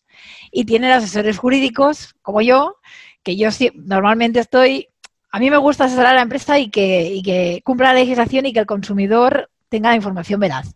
y 0.52 0.64
tienen 0.64 0.90
asesores 0.90 1.38
jurídicos, 1.38 2.14
como 2.22 2.40
yo, 2.40 2.76
que 3.22 3.36
yo 3.36 3.48
normalmente 3.74 4.40
estoy, 4.40 4.88
a 5.30 5.38
mí 5.38 5.50
me 5.50 5.56
gusta 5.56 5.84
asesorar 5.84 6.12
a 6.12 6.16
la 6.16 6.22
empresa 6.22 6.58
y 6.58 6.70
que, 6.70 7.06
y 7.06 7.22
que 7.22 7.62
cumpla 7.64 7.92
la 7.92 8.00
legislación 8.00 8.46
y 8.46 8.52
que 8.52 8.60
el 8.60 8.66
consumidor 8.66 9.50
tenga 9.68 9.90
la 9.90 9.96
información 9.96 10.40
veraz. 10.40 10.74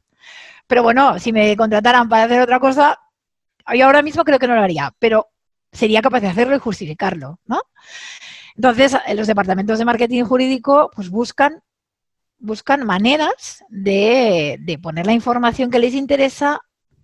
Pero 0.68 0.83
bueno, 0.85 1.18
si 1.18 1.33
me 1.33 1.57
contrataran 1.57 2.09
para 2.09 2.24
hacer 2.24 2.42
otra 2.42 2.61
cosa, 2.61 3.00
yo 3.74 3.87
ahora 3.87 4.02
mismo 4.02 4.22
creo 4.22 4.38
que 4.38 4.46
no 4.46 4.54
lo 4.54 4.62
haría, 4.62 4.94
pero 4.98 5.28
sería 5.72 6.02
capaz 6.02 6.20
de 6.20 6.28
hacerlo 6.28 6.54
y 6.54 6.61
justificarlo, 6.61 7.40
¿no? 7.46 7.61
Entonces, 8.54 8.96
los 9.14 9.26
departamentos 9.26 9.78
de 9.78 9.85
marketing 9.85 10.24
jurídico 10.24 10.90
pues 10.94 11.11
buscan, 11.11 11.62
buscan 12.38 12.85
maneras 12.85 13.64
de, 13.68 14.78
poner 14.83 15.07
la 15.07 15.12
información 15.12 15.70
que 15.70 15.78
les 15.78 15.94
interesa 15.94 16.61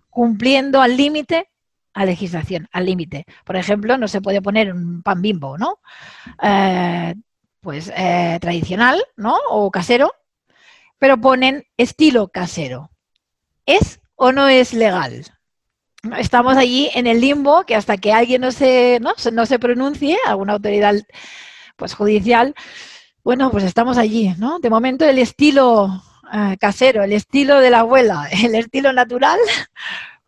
cumpliendo 0.09 0.81
al 0.81 0.95
límite 0.95 1.49
a 1.93 2.05
legislación, 2.05 2.67
al 2.71 2.85
límite. 2.85 3.25
Por 3.45 3.55
ejemplo, 3.55 3.97
no 3.97 4.07
se 4.07 4.21
puede 4.21 4.41
poner 4.41 4.73
un 4.73 5.01
pan 5.01 5.21
bimbo, 5.21 5.57
¿no? 5.57 5.79
Eh, 6.43 7.15
pues 7.61 7.91
eh, 7.95 8.37
tradicional, 8.41 9.01
¿no? 9.15 9.37
O 9.49 9.71
casero, 9.71 10.11
pero 10.99 11.19
ponen 11.19 11.63
estilo 11.77 12.27
casero. 12.27 12.91
¿Es 13.65 13.99
o 14.15 14.31
no 14.31 14.47
es 14.47 14.73
legal? 14.73 15.25
Estamos 16.17 16.55
allí 16.57 16.89
en 16.93 17.07
el 17.07 17.19
limbo 17.19 17.63
que 17.65 17.75
hasta 17.75 17.97
que 17.97 18.13
alguien 18.13 18.41
no 18.41 18.51
se, 18.51 18.99
no, 18.99 19.45
se 19.45 19.59
pronuncie, 19.59 20.17
alguna 20.25 20.53
autoridad 20.53 20.95
pues, 21.75 21.93
judicial, 21.93 22.53
bueno, 23.23 23.49
pues 23.49 23.63
estamos 23.63 23.97
allí, 23.97 24.33
¿no? 24.37 24.59
De 24.59 24.69
momento 24.69 25.03
el 25.05 25.17
estilo 25.17 26.03
eh, 26.31 26.57
casero, 26.59 27.03
el 27.03 27.13
estilo 27.13 27.59
de 27.59 27.71
la 27.71 27.79
abuela, 27.79 28.29
el 28.43 28.53
estilo 28.55 28.93
natural, 28.93 29.39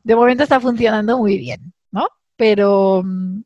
de 0.03 0.15
momento 0.15 0.43
está 0.43 0.59
funcionando 0.59 1.17
muy 1.17 1.37
bien, 1.37 1.73
¿no? 1.91 2.07
Pero, 2.35 3.03
mm, 3.05 3.41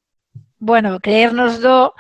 bueno, 0.60 1.00
creérnoslo, 1.02 1.96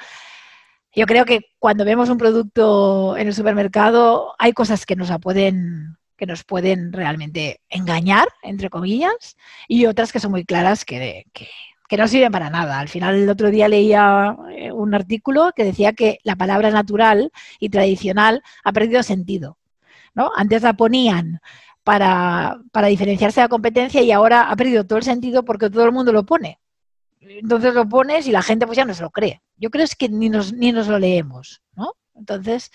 yo 0.94 1.06
creo 1.06 1.26
que 1.26 1.42
cuando 1.60 1.84
vemos 1.84 2.10
un 2.10 2.18
producto 2.18 3.18
en 3.18 3.28
el 3.28 3.34
supermercado 3.34 4.34
hay 4.40 4.54
cosas 4.54 4.86
que 4.86 4.96
nos 4.96 5.12
pueden 5.20 5.98
que 6.22 6.28
nos 6.28 6.44
pueden 6.44 6.94
realmente 6.94 7.62
engañar, 7.68 8.28
entre 8.44 8.70
comillas, 8.70 9.38
y 9.68 9.88
otras 9.88 10.12
que 10.12 10.20
son 10.20 10.30
muy 10.30 10.46
claras 10.46 10.86
que, 10.86 11.26
no 11.98 12.08
sirven 12.08 12.32
para 12.32 12.52
nada. 12.52 12.78
Al 12.78 12.90
final, 12.90 13.16
el 13.16 13.28
otro 13.28 13.50
día 13.50 13.68
leía 13.68 14.38
eh, 14.56 14.72
un 14.72 14.94
artículo 14.94 15.52
que 15.56 15.64
decía 15.64 15.94
que 15.94 16.20
la 16.24 16.36
palabra 16.36 16.70
natural 16.70 17.32
y 17.60 17.70
tradicional 17.70 18.44
ha 18.64 18.72
perdido 18.72 19.02
sentido. 19.02 19.58
¿no? 20.14 20.30
Antes 20.36 20.62
la 20.62 20.74
ponían 20.74 21.42
para, 21.84 22.60
diferenciarse 22.88 23.40
de 23.40 23.46
la 23.46 23.50
competencia 23.50 24.04
y 24.04 24.12
ahora 24.12 24.52
ha 24.52 24.56
perdido 24.56 24.86
todo 24.86 25.00
el 25.00 25.04
sentido 25.04 25.44
porque 25.44 25.72
todo 25.72 25.86
el 25.86 25.92
mundo 25.92 26.14
lo 26.14 26.24
pone. 26.24 26.60
Entonces 27.20 27.74
lo 27.74 27.90
pones 27.90 28.28
y 28.28 28.32
la 28.32 28.44
gente 28.44 28.68
pues 28.68 28.78
ya 28.78 28.86
no 28.86 28.94
se 28.94 29.02
lo 29.02 29.10
cree. 29.10 29.42
Yo 29.58 29.72
creo 29.72 29.86
es 29.86 29.96
que 29.96 30.08
ni 30.08 30.30
nos, 30.30 30.54
ni 30.54 30.72
nos 30.72 30.88
lo 30.88 31.00
leemos, 31.00 31.64
¿no? 31.76 31.96
Entonces, 32.14 32.72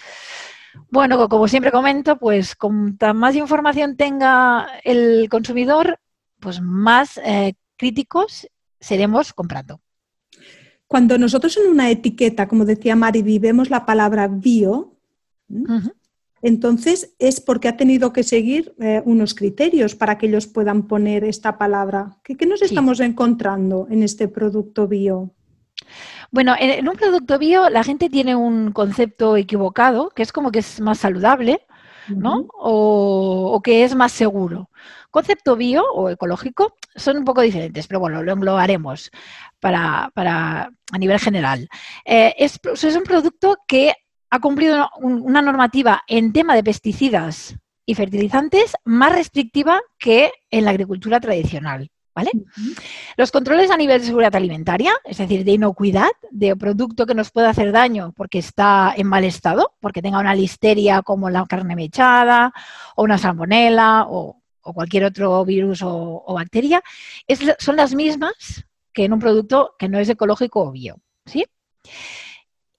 bueno, 0.90 1.28
como 1.28 1.48
siempre 1.48 1.72
comento, 1.72 2.18
pues 2.18 2.54
con 2.54 2.96
más 3.14 3.34
información 3.34 3.96
tenga 3.96 4.66
el 4.84 5.28
consumidor, 5.28 5.98
pues 6.40 6.60
más 6.60 7.20
eh, 7.24 7.54
críticos 7.76 8.48
seremos 8.80 9.32
comprando. 9.32 9.80
Cuando 10.86 11.18
nosotros 11.18 11.56
en 11.56 11.68
una 11.68 11.90
etiqueta, 11.90 12.46
como 12.46 12.64
decía 12.64 12.94
Mariby, 12.94 13.38
vemos 13.38 13.70
la 13.70 13.84
palabra 13.84 14.28
bio, 14.28 14.96
entonces 16.42 17.14
es 17.18 17.40
porque 17.40 17.68
ha 17.68 17.76
tenido 17.76 18.12
que 18.12 18.22
seguir 18.22 18.74
eh, 18.78 19.02
unos 19.04 19.34
criterios 19.34 19.94
para 19.94 20.16
que 20.16 20.26
ellos 20.26 20.46
puedan 20.46 20.86
poner 20.86 21.24
esta 21.24 21.58
palabra. 21.58 22.18
¿Qué, 22.22 22.46
nos 22.46 22.62
estamos 22.62 23.00
encontrando 23.00 23.88
en 23.90 24.02
este 24.02 24.28
producto 24.28 24.86
bio? 24.86 25.34
Bueno, 26.36 26.54
en, 26.58 26.86
un 26.86 26.96
producto 26.96 27.38
bio 27.38 27.70
la 27.70 27.82
gente 27.82 28.10
tiene 28.10 28.36
un 28.36 28.70
concepto 28.72 29.38
equivocado, 29.38 30.10
que 30.10 30.22
es 30.22 30.32
como 30.32 30.50
que 30.50 30.58
es 30.58 30.82
más 30.82 30.98
saludable, 30.98 31.66
¿no? 32.08 32.46
o, 32.52 33.58
que 33.64 33.84
es 33.84 33.94
más 33.94 34.12
seguro. 34.12 34.68
Concepto 35.10 35.56
bio 35.56 35.82
o 35.94 36.10
ecológico 36.10 36.74
son 36.94 37.16
un 37.16 37.24
poco 37.24 37.40
diferentes, 37.40 37.86
pero 37.86 38.00
bueno, 38.00 38.22
lo 38.22 38.34
englobaremos 38.34 39.10
para, 39.60 40.12
a 40.14 40.98
nivel 40.98 41.18
general. 41.18 41.70
Eh, 42.04 42.34
es, 42.36 42.60
un 42.94 43.04
producto 43.04 43.56
que 43.66 43.94
ha 44.28 44.38
cumplido 44.38 44.90
una 45.00 45.40
normativa 45.40 46.02
en 46.06 46.34
tema 46.34 46.54
de 46.54 46.64
pesticidas 46.64 47.56
y 47.86 47.94
fertilizantes 47.94 48.74
más 48.84 49.14
restrictiva 49.14 49.80
que 49.98 50.32
en 50.50 50.66
la 50.66 50.72
agricultura 50.72 51.18
tradicional. 51.18 51.88
¿Vale? 52.16 52.30
Los 53.18 53.30
controles 53.30 53.70
a 53.70 53.76
nivel 53.76 54.00
de 54.00 54.06
seguridad 54.06 54.34
alimentaria, 54.34 54.94
es 55.04 55.18
decir, 55.18 55.44
de 55.44 55.52
inocuidad, 55.52 56.08
de 56.30 56.56
producto 56.56 57.04
que 57.04 57.14
nos 57.14 57.30
puede 57.30 57.46
hacer 57.48 57.72
daño 57.72 58.14
porque 58.16 58.38
está 58.38 58.94
en 58.96 59.06
mal 59.06 59.22
estado, 59.22 59.74
porque 59.80 60.00
tenga 60.00 60.18
una 60.18 60.34
listeria 60.34 61.02
como 61.02 61.28
la 61.28 61.44
carne 61.44 61.76
mechada 61.76 62.54
o 62.96 63.04
una 63.04 63.18
salmonela 63.18 64.06
o, 64.08 64.40
cualquier 64.62 65.04
otro 65.04 65.44
virus 65.44 65.82
o, 65.82 66.24
bacteria, 66.34 66.82
son 67.58 67.76
las 67.76 67.94
mismas 67.94 68.64
que 68.94 69.04
en 69.04 69.12
un 69.12 69.20
producto 69.20 69.76
que 69.78 69.90
no 69.90 69.98
es 69.98 70.08
ecológico 70.08 70.62
o 70.62 70.72
bio. 70.72 70.96
¿sí? 71.26 71.44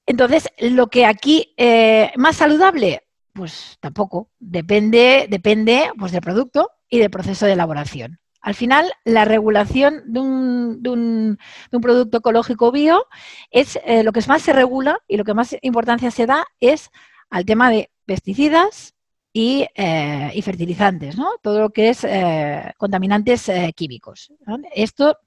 Entonces, 0.08 0.50
lo 0.58 0.88
que 0.88 1.06
aquí 1.06 1.54
eh, 1.58 2.12
más 2.17 2.38
saludable, 2.38 3.04
pues 3.34 3.78
tampoco. 3.80 4.32
Depende, 4.39 5.28
depende 5.30 5.91
pues, 5.97 6.12
del 6.12 6.21
producto 6.21 6.71
y 6.89 6.97
del 6.97 7.12
proceso 7.12 7.45
de 7.45 7.54
elaboración. 7.54 8.19
Al 8.47 8.55
final, 8.55 8.93
la 9.03 9.25
regulación 9.25 10.03
de 10.05 10.21
un, 10.21 11.38
producto 11.81 12.19
ecológico 12.19 12.71
bio 12.71 13.05
es 13.51 13.77
eh, 13.83 14.03
lo 14.03 14.13
que 14.13 14.21
más 14.25 14.41
se 14.41 14.53
regula 14.53 14.99
y 15.05 15.17
lo 15.17 15.25
que 15.25 15.33
más 15.33 15.57
importancia 15.62 16.12
se 16.12 16.27
da 16.27 16.45
es 16.62 16.89
al 17.29 17.43
tema 17.43 17.69
de 17.69 17.91
pesticidas 18.05 18.95
y, 19.33 19.67
eh, 19.75 20.41
fertilizantes, 20.43 21.17
¿no? 21.17 21.31
Todo 21.41 21.60
lo 21.60 21.71
que 21.71 21.89
es 21.89 22.05
eh, 22.05 22.71
contaminantes 22.77 23.51
químicos. 23.75 24.31
Esto, 24.73 25.17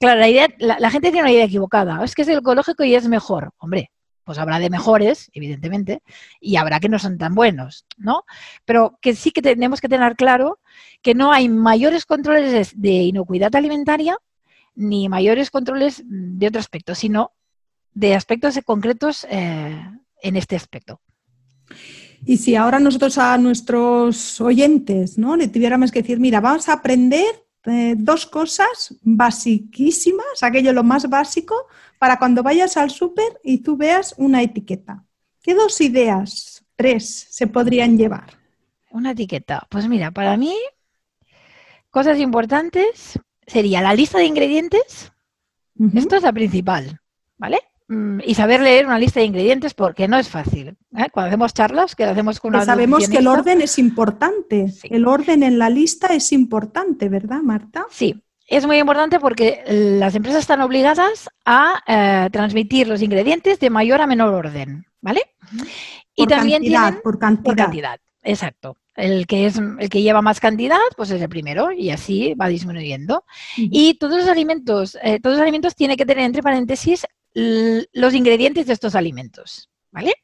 claro, 0.00 0.18
la, 0.18 0.28
idea, 0.28 0.48
la, 0.58 0.90
gente 0.90 1.12
tiene 1.12 1.28
una 1.28 1.32
idea 1.32 1.44
equivocada. 1.44 2.02
Es 2.02 2.16
que 2.16 2.22
es 2.22 2.28
ecológico 2.28 2.82
y 2.82 2.96
es 2.96 3.06
mejor. 3.06 3.52
Hombre, 3.58 3.92
pues 4.24 4.36
habrá 4.36 4.58
de 4.58 4.68
mejores, 4.68 5.30
evidentemente, 5.32 6.02
y 6.40 6.56
habrá 6.56 6.80
que 6.80 6.88
no 6.88 6.98
son 6.98 7.18
tan 7.18 7.36
buenos, 7.36 7.86
¿no? 7.96 8.24
Pero 8.64 8.98
que 9.00 9.14
sí 9.14 9.30
que 9.30 9.42
tenemos 9.42 9.80
que 9.80 9.88
tener 9.88 10.16
claro 10.16 10.58
que 11.02 11.14
no 11.14 11.32
hay 11.32 11.48
mayores 11.48 12.06
controles 12.06 12.72
de 12.80 12.90
inocuidad 12.90 13.54
alimentaria 13.54 14.18
ni 14.74 15.08
mayores 15.08 15.50
controles 15.50 16.02
de 16.06 16.46
otro 16.46 16.60
aspecto, 16.60 16.94
sino 16.94 17.32
de 17.94 18.14
aspectos 18.14 18.58
concretos 18.64 19.26
eh, 19.28 19.76
en 20.22 20.36
este 20.36 20.54
aspecto. 20.54 21.00
Y 22.24 22.36
si 22.36 22.54
ahora 22.54 22.78
nosotros 22.78 23.18
a 23.18 23.36
nuestros 23.38 24.40
oyentes 24.40 25.18
¿no? 25.18 25.36
le 25.36 25.48
tuviéramos 25.48 25.90
que 25.90 26.02
decir, 26.02 26.20
mira, 26.20 26.40
vamos 26.40 26.68
a 26.68 26.74
aprender 26.74 27.26
eh, 27.64 27.94
dos 27.98 28.24
cosas 28.26 28.94
basiquísimas, 29.02 30.42
aquello 30.42 30.72
lo 30.72 30.84
más 30.84 31.08
básico, 31.10 31.66
para 31.98 32.18
cuando 32.18 32.44
vayas 32.44 32.76
al 32.76 32.90
súper 32.90 33.40
y 33.42 33.58
tú 33.58 33.76
veas 33.76 34.14
una 34.16 34.42
etiqueta. 34.42 35.04
¿Qué 35.42 35.54
dos 35.54 35.80
ideas, 35.80 36.64
tres, 36.76 37.26
se 37.30 37.48
podrían 37.48 37.98
llevar? 37.98 38.37
Una 38.98 39.12
etiqueta. 39.12 39.64
Pues 39.68 39.88
mira, 39.88 40.10
para 40.10 40.36
mí, 40.36 40.56
cosas 41.88 42.18
importantes 42.18 43.16
sería 43.46 43.80
la 43.80 43.94
lista 43.94 44.18
de 44.18 44.24
ingredientes. 44.24 45.12
Esto 45.94 46.16
es 46.16 46.24
la 46.24 46.32
principal, 46.32 47.00
¿vale? 47.36 47.60
Mm, 47.86 48.18
y 48.24 48.34
saber 48.34 48.60
leer 48.60 48.86
una 48.86 48.98
lista 48.98 49.20
de 49.20 49.26
ingredientes 49.26 49.72
porque 49.72 50.08
no 50.08 50.18
es 50.18 50.28
fácil. 50.28 50.76
¿eh? 50.96 51.06
Cuando 51.12 51.28
hacemos 51.28 51.54
charlas, 51.54 51.94
que 51.94 52.02
hacemos 52.02 52.40
con 52.40 52.56
una. 52.56 52.64
sabemos 52.64 53.08
que 53.08 53.18
el 53.18 53.28
orden 53.28 53.60
es 53.60 53.78
importante. 53.78 54.66
El 54.90 55.06
orden 55.06 55.44
en 55.44 55.60
la 55.60 55.70
lista 55.70 56.08
es 56.08 56.32
importante, 56.32 57.08
¿verdad, 57.08 57.40
Marta? 57.42 57.86
Sí, 57.90 58.20
es 58.48 58.66
muy 58.66 58.78
importante 58.78 59.20
porque 59.20 59.62
las 60.00 60.16
empresas 60.16 60.40
están 60.40 60.60
obligadas 60.60 61.28
a 61.44 61.84
eh, 61.86 62.30
transmitir 62.32 62.88
los 62.88 63.00
ingredientes 63.00 63.60
de 63.60 63.70
mayor 63.70 64.00
a 64.00 64.08
menor 64.08 64.34
orden, 64.34 64.86
¿vale? 65.00 65.22
y 66.16 66.26
también 66.26 66.62
cantidad, 66.62 67.00
por 67.00 67.18
cantidad. 67.18 67.44
Por 67.44 67.56
cantidad, 67.56 68.00
exacto. 68.24 68.76
El 68.98 69.26
que 69.26 69.46
es 69.46 69.56
el 69.56 69.88
que 69.88 70.02
lleva 70.02 70.22
más 70.22 70.40
cantidad, 70.40 70.78
pues 70.96 71.10
es 71.10 71.22
el 71.22 71.28
primero 71.28 71.72
y 71.72 71.90
así 71.90 72.34
va 72.34 72.48
disminuyendo. 72.48 73.24
Y 73.56 73.94
todos 73.94 74.18
los 74.18 74.28
alimentos, 74.28 74.98
eh, 75.02 75.20
todos 75.20 75.36
los 75.36 75.42
alimentos 75.42 75.74
tienen 75.74 75.96
que 75.96 76.04
tener 76.04 76.24
entre 76.24 76.42
paréntesis 76.42 77.06
los 77.34 78.14
ingredientes 78.14 78.66
de 78.66 78.72
estos 78.72 78.94
alimentos, 78.94 79.70
¿vale? 79.92 80.14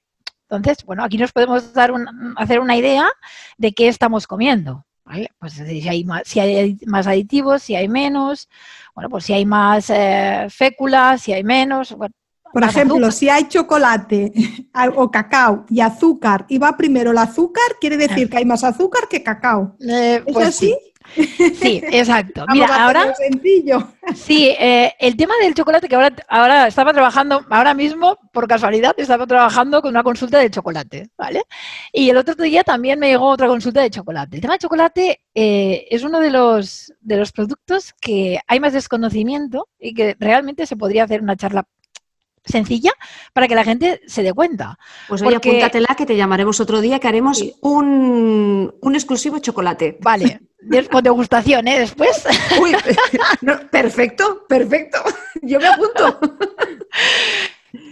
Entonces, 0.49 0.85
bueno, 0.85 1.05
aquí 1.05 1.17
nos 1.17 1.33
podemos 1.33 1.73
dar 1.73 1.93
hacer 2.37 2.61
una 2.61 2.77
idea 2.77 3.09
de 3.57 3.73
qué 3.73 3.89
estamos 3.89 4.27
comiendo. 4.27 4.85
¿vale? 5.05 5.31
Pues 5.39 5.53
si 5.53 5.89
hay, 5.89 6.05
más, 6.05 6.23
si 6.27 6.41
hay 6.41 6.79
más 6.87 7.07
aditivos, 7.07 7.63
si 7.63 7.77
hay 7.77 7.89
menos, 7.89 8.49
bueno, 8.95 9.09
pues 9.09 9.25
si 9.25 9.33
hay 9.33 9.47
más 9.47 9.91
eh, 9.91 10.47
fécula, 10.51 11.19
si 11.19 11.33
hay 11.33 11.45
menos. 11.45 11.95
Por 12.55 12.63
ejemplo, 12.63 13.11
si 13.11 13.29
hay 13.29 13.49
chocolate 13.49 14.33
o 14.97 15.11
cacao 15.11 15.67
y 15.69 15.81
azúcar 15.81 16.47
y 16.49 16.59
va 16.59 16.77
primero 16.77 17.11
el 17.11 17.19
azúcar, 17.19 17.65
quiere 17.81 17.97
decir 17.97 18.31
que 18.31 18.37
hay 18.39 18.45
más 18.45 18.63
azúcar 18.63 19.09
que 19.09 19.25
cacao. 19.25 19.77
Eh, 19.81 20.23
¿Es 20.25 20.33
pues 20.33 20.49
así? 20.49 20.79
Sí, 21.15 21.83
exacto. 21.91 22.45
Mira, 22.53 22.85
ahora. 22.85 23.15
Sencillo. 23.15 23.89
Sí, 24.15 24.55
eh, 24.59 24.93
el 24.99 25.17
tema 25.17 25.33
del 25.43 25.55
chocolate, 25.55 25.89
que 25.89 25.95
ahora, 25.95 26.15
ahora 26.29 26.67
estaba 26.67 26.93
trabajando, 26.93 27.43
ahora 27.49 27.73
mismo, 27.73 28.19
por 28.33 28.47
casualidad, 28.47 28.95
estaba 28.99 29.27
trabajando 29.27 29.81
con 29.81 29.93
una 29.93 30.03
consulta 30.03 30.39
de 30.39 30.51
chocolate, 30.51 31.09
¿vale? 31.17 31.43
Y 31.91 32.11
el 32.11 32.19
otro 32.19 32.35
día 32.35 32.63
también 32.65 32.99
me 32.99 33.09
llegó 33.09 33.29
otra 33.29 33.49
consulta 33.49 33.81
de 33.81 33.89
chocolate. 33.89 34.37
El 34.37 34.43
tema 34.43 34.55
del 34.55 34.61
chocolate 34.61 35.21
eh, 35.35 35.87
es 35.91 36.05
uno 36.05 36.21
de 36.21 36.31
los, 36.31 36.93
de 37.01 37.17
los 37.17 37.33
productos 37.33 37.95
que 37.99 38.39
hay 38.47 38.61
más 38.61 38.75
desconocimiento 38.75 39.69
y 39.79 39.95
que 39.95 40.17
realmente 40.21 40.67
se 40.67 40.77
podría 40.77 41.05
hacer 41.05 41.23
una 41.23 41.37
charla 41.37 41.67
sencilla 42.45 42.93
para 43.33 43.49
que 43.49 43.55
la 43.55 43.65
gente 43.65 44.01
se 44.07 44.23
dé 44.23 44.33
cuenta. 44.33 44.79
Pues 45.09 45.23
oye, 45.23 45.37
apúntatela 45.37 45.95
que 45.97 46.07
te 46.07 46.17
llamaremos 46.17 46.61
otro 46.61 46.81
día 46.81 46.99
que 46.99 47.09
haremos 47.09 47.43
un, 47.61 48.75
un 48.81 48.95
exclusivo 48.95 49.39
chocolate. 49.39 49.99
Vale, 50.01 50.41
con 50.91 51.03
degustación, 51.03 51.69
¿eh? 51.69 51.81
Después. 51.81 52.25
Uy, 52.61 52.75
perfecto, 53.71 54.45
perfecto. 54.49 54.99
Yo 55.43 55.61
me 55.61 55.67
apunto. 55.67 56.21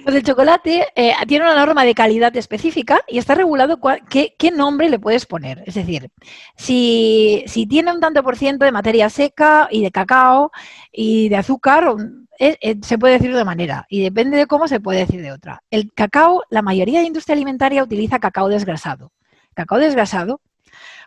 Pues 0.05 0.17
el 0.17 0.23
chocolate 0.23 0.88
eh, 0.95 1.12
tiene 1.27 1.45
una 1.45 1.65
norma 1.65 1.85
de 1.85 1.95
calidad 1.95 2.37
específica 2.37 3.01
y 3.09 3.19
está 3.19 3.35
regulado 3.35 3.81
qué, 4.09 4.51
nombre 4.55 4.88
le 4.88 4.99
puedes 4.99 5.27
poner. 5.27 5.62
Es 5.67 5.75
decir, 5.75 6.11
si, 6.57 7.45
tiene 7.69 7.93
un 7.93 8.01
tanto 8.01 8.23
por 8.23 8.37
ciento 8.37 8.65
de 8.65 8.73
materia 8.73 9.11
seca 9.11 9.69
y 9.71 9.83
de 9.83 9.91
cacao 9.91 10.51
y 10.93 11.29
de 11.29 11.37
azúcar, 11.37 11.95
eh, 12.44 12.76
se 12.83 12.98
puede 12.98 13.14
decir 13.14 13.28
de 13.28 13.37
una 13.37 13.44
manera 13.44 13.87
y 13.88 14.02
depende 14.02 14.37
de 14.37 14.46
cómo 14.48 14.66
se 14.66 14.81
puede 14.81 14.98
decir 14.98 15.22
de 15.22 15.31
otra. 15.31 15.62
El 15.70 15.92
cacao, 15.92 16.42
la 16.50 16.61
mayoría 16.61 16.98
de 16.98 17.07
industria 17.07 17.35
alimentaria 17.35 17.85
utiliza 17.85 18.18
cacao 18.18 18.48
desgrasado. 18.48 19.12
Cacao 19.55 19.78
desgrasado, 19.78 20.40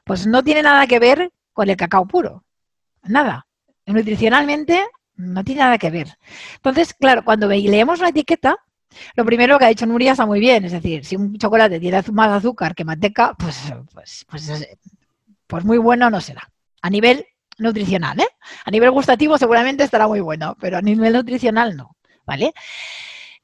pues 0.06 0.28
no 0.28 0.44
tiene 0.44 0.64
nada 0.64 0.88
que 0.88 0.98
ver 0.98 1.32
con 1.52 1.70
el 1.70 1.76
cacao 1.76 2.06
puro. 2.06 2.46
Nada. 3.04 3.48
Nutricionalmente 3.86 4.86
no 5.18 5.44
tiene 5.44 5.62
nada 5.62 5.78
que 5.78 5.92
ver. 5.92 6.18
Entonces, 6.56 6.94
claro, 6.94 7.26
cuando 7.26 7.48
leemos 7.50 8.00
una 8.00 8.10
etiqueta, 8.10 8.58
lo 9.16 9.26
primero 9.26 9.60
que 9.60 9.66
ha 9.66 9.70
dicho 9.70 9.86
Nuria 9.86 10.14
está 10.14 10.26
muy 10.26 10.40
bien. 10.40 10.64
Es 10.64 10.72
decir, 10.72 11.04
si 11.04 11.18
un 11.18 11.38
chocolate 11.38 11.82
tiene 11.82 12.02
más 12.14 12.30
azúcar 12.30 12.74
que 12.74 12.86
manteca, 12.86 13.34
pues, 13.38 13.74
pues, 13.94 14.26
pues, 14.30 14.68
pues 15.48 15.66
muy 15.66 15.78
bueno 15.80 16.10
no 16.10 16.22
será. 16.22 16.50
A 16.82 16.90
nivel 16.90 17.26
nutricional, 17.58 18.20
¿eh? 18.20 18.28
A 18.66 18.72
nivel 18.72 18.92
gustativo 18.92 19.38
seguramente 19.38 19.84
estará 19.84 20.08
muy 20.08 20.20
bueno, 20.20 20.56
pero 20.60 20.78
a 20.78 20.82
nivel 20.82 21.14
nutricional 21.14 21.76
no, 21.76 21.96
¿vale? 22.26 22.54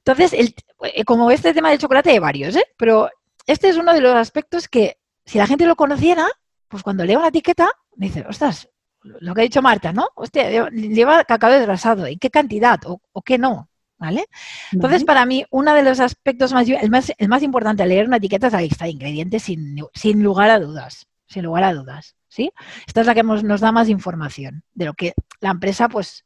Entonces, 0.04 0.34
eh, 0.34 1.04
como 1.06 1.30
este 1.32 1.54
tema 1.54 1.70
del 1.70 1.80
chocolate 1.80 2.12
hay 2.12 2.20
varios, 2.20 2.56
¿eh? 2.56 2.66
Pero 2.78 3.10
este 3.46 3.70
es 3.70 3.78
uno 3.78 3.94
de 3.94 4.02
los 4.02 4.16
aspectos 4.16 4.68
que, 4.68 4.98
si 5.26 5.38
la 5.38 5.48
gente 5.48 5.66
lo 5.66 5.76
conociera, 5.76 6.28
pues 6.68 6.84
cuando 6.84 7.06
leo 7.06 7.20
una 7.20 7.30
etiqueta, 7.30 7.70
me 7.96 8.08
dice, 8.08 8.26
ostras, 8.28 8.70
lo 9.04 9.34
que 9.34 9.42
ha 9.42 9.44
dicho 9.44 9.62
Marta, 9.62 9.94
¿no? 9.94 10.10
Hostia, 10.16 10.70
lleva 10.70 11.24
cacao 11.24 11.52
desgrasado, 11.52 12.08
¿y 12.08 12.18
qué 12.18 12.30
cantidad? 12.30 12.80
¿O, 12.86 13.22
qué 13.22 13.38
no? 13.38 13.70
¿Vale? 13.98 14.26
Entonces, 14.72 15.04
para 15.04 15.26
mí, 15.28 15.46
uno 15.52 15.76
de 15.76 15.84
los 15.84 16.00
aspectos 16.00 16.54
más, 16.54 16.68
el 16.68 16.90
más, 16.90 17.12
el 17.16 17.28
más 17.28 17.44
importante 17.44 17.84
al 17.84 17.90
leer 17.90 18.08
una 18.08 18.18
etiqueta 18.18 18.48
es 18.48 18.54
la 18.54 18.62
lista 18.62 18.86
de 18.86 18.92
ingredientes 18.92 19.44
sin, 19.44 19.78
sin 19.94 20.24
lugar 20.24 20.50
a 20.50 20.60
dudas. 20.60 21.08
Sin 21.28 21.44
lugar 21.44 21.64
a 21.64 21.74
dudas. 21.74 22.16
¿Sí? 22.32 22.52
Esta 22.88 23.02
es 23.02 23.08
la 23.08 23.14
que 23.14 23.24
nos 23.24 23.62
da 23.62 23.72
más 23.72 23.90
información 23.90 24.64
de 24.74 24.86
lo 24.86 24.94
que 24.94 25.14
la 25.42 25.52
empresa 25.52 25.90
pues 25.90 26.24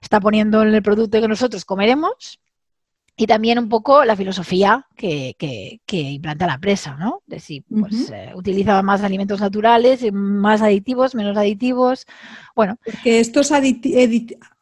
está 0.00 0.20
poniendo 0.20 0.62
en 0.62 0.74
el 0.74 0.82
producto 0.82 1.20
que 1.20 1.28
nosotros 1.28 1.64
comeremos 1.64 2.38
y 3.16 3.26
también 3.26 3.58
un 3.58 3.68
poco 3.68 4.04
la 4.04 4.16
filosofía 4.16 4.86
que, 4.96 5.80
implanta 5.90 6.46
la 6.46 6.54
empresa, 6.54 6.96
¿no? 6.96 7.22
De 7.26 7.38
si 7.38 7.60
pues, 7.60 8.10
eh, 8.10 8.32
utiliza 8.34 8.82
más 8.82 9.02
alimentos 9.02 9.40
naturales, 9.40 10.04
más 10.12 10.62
aditivos, 10.62 11.14
menos 11.14 11.36
aditivos. 11.36 12.06
Bueno. 12.56 12.76
Porque 12.84 13.20
estos 13.20 13.52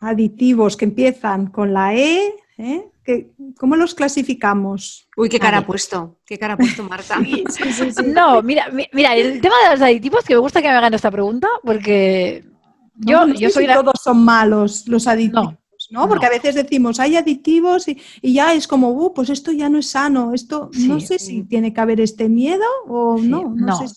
aditivos 0.01 0.77
que 0.77 0.85
empiezan 0.85 1.47
con 1.47 1.73
la 1.73 1.95
E, 1.95 2.35
¿eh? 2.59 2.92
¿Cómo 3.59 3.77
los 3.77 3.95
clasificamos? 3.95 5.09
Uy, 5.17 5.29
qué 5.29 5.39
cara 5.39 5.59
ha 5.59 5.67
puesto, 5.67 6.19
qué 6.25 6.39
cara 6.39 6.55
ha 6.55 6.57
puesto 6.57 6.85
Marta. 6.85 7.19
no, 8.07 8.43
mira, 8.43 8.71
mira, 8.93 9.15
el 9.17 9.41
tema 9.43 9.57
de 9.65 9.71
los 9.71 9.81
aditivos, 9.81 10.25
que 10.25 10.35
me 10.35 10.41
gusta 10.41 10.63
que 10.63 10.69
me 10.69 10.75
hagan 10.75 10.95
esta 10.95 11.11
pregunta, 11.11 11.49
porque 11.65 12.45
yo, 12.95 13.27
yo 13.29 13.51
soy... 13.51 13.67
todos 13.67 14.01
son 14.03 14.25
malos 14.25 14.87
los 14.87 15.07
aditivos. 15.07 15.55
¿no? 15.91 16.09
Porque 16.09 16.27
a 16.27 16.31
veces 16.31 16.55
decimos, 16.55 17.01
hay 17.01 17.17
aditivos 17.17 17.87
y, 17.89 17.99
ya 18.23 18.55
es 18.55 18.67
como, 18.67 18.91
uh, 18.91 19.13
pues 19.13 19.29
esto 19.31 19.53
ya 19.53 19.69
no 19.69 19.79
es 19.79 19.91
sano, 19.91 20.33
esto 20.33 20.71
no 20.73 21.01
sé 21.01 21.19
si 21.19 21.43
tiene 21.43 21.75
que 21.75 21.81
haber 21.81 22.01
este 22.01 22.29
miedo 22.29 22.65
o 22.87 23.19
no. 23.19 23.53
No, 23.55 23.77
Sé 23.77 23.95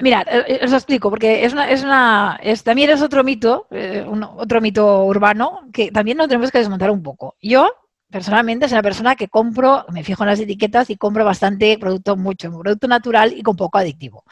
Mira, 0.00 0.24
eh, 0.26 0.44
eh, 0.46 0.60
os 0.64 0.72
explico, 0.72 1.10
porque 1.10 1.44
es 1.44 1.52
una, 1.52 1.70
es 1.70 1.82
una 1.82 2.38
es, 2.42 2.62
también 2.62 2.90
es 2.90 3.02
otro 3.02 3.22
mito, 3.22 3.66
eh, 3.70 4.06
otro 4.36 4.60
mito 4.60 5.04
urbano, 5.04 5.68
que 5.72 5.90
también 5.90 6.16
nos 6.16 6.28
tenemos 6.28 6.50
que 6.50 6.58
desmontar 6.58 6.90
un 6.90 7.02
poco. 7.02 7.36
Yo, 7.42 7.68
personalmente, 8.10 8.68
soy 8.68 8.76
una 8.76 8.82
persona 8.82 9.16
que 9.16 9.28
compro, 9.28 9.84
me 9.92 10.04
fijo 10.04 10.22
en 10.22 10.30
las 10.30 10.40
etiquetas 10.40 10.90
y 10.90 10.96
compro 10.96 11.24
bastante 11.24 11.78
producto, 11.78 12.16
mucho, 12.16 12.50
producto 12.58 12.88
natural 12.88 13.32
y 13.36 13.42
con 13.42 13.56
poco 13.56 13.78
adictivo. 13.78 14.24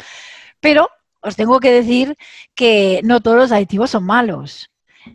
Pero 0.61 0.89
os 1.21 1.37
tengo 1.37 1.61
que 1.61 1.71
decir 1.71 2.17
que 2.55 3.01
no 3.05 3.21
todos 3.21 3.37
los 3.37 3.53
aditivos 3.53 3.91
son 3.91 4.05
malos. 4.05 4.71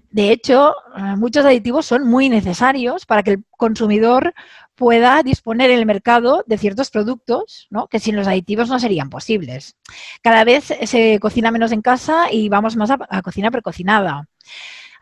De 0.09 0.31
hecho, 0.31 0.75
eh, 0.97 1.15
muchos 1.17 1.45
aditivos 1.45 1.85
son 1.85 2.07
muy 2.07 2.29
necesarios 2.29 3.05
para 3.05 3.23
que 3.23 3.31
el 3.31 3.43
consumidor 3.51 4.33
pueda 4.75 5.21
disponer 5.21 5.69
en 5.69 5.79
el 5.79 5.85
mercado 5.85 6.43
de 6.47 6.57
ciertos 6.57 6.89
productos 6.89 7.67
que 7.89 7.99
sin 7.99 8.15
los 8.15 8.27
aditivos 8.27 8.69
no 8.69 8.79
serían 8.79 9.09
posibles. 9.09 9.75
Cada 10.21 10.43
vez 10.43 10.73
se 10.85 11.19
cocina 11.19 11.51
menos 11.51 11.71
en 11.71 11.81
casa 11.81 12.31
y 12.31 12.49
vamos 12.49 12.75
más 12.75 12.89
a, 12.89 12.97
a 13.09 13.21
cocina 13.21 13.51
precocinada. 13.51 14.27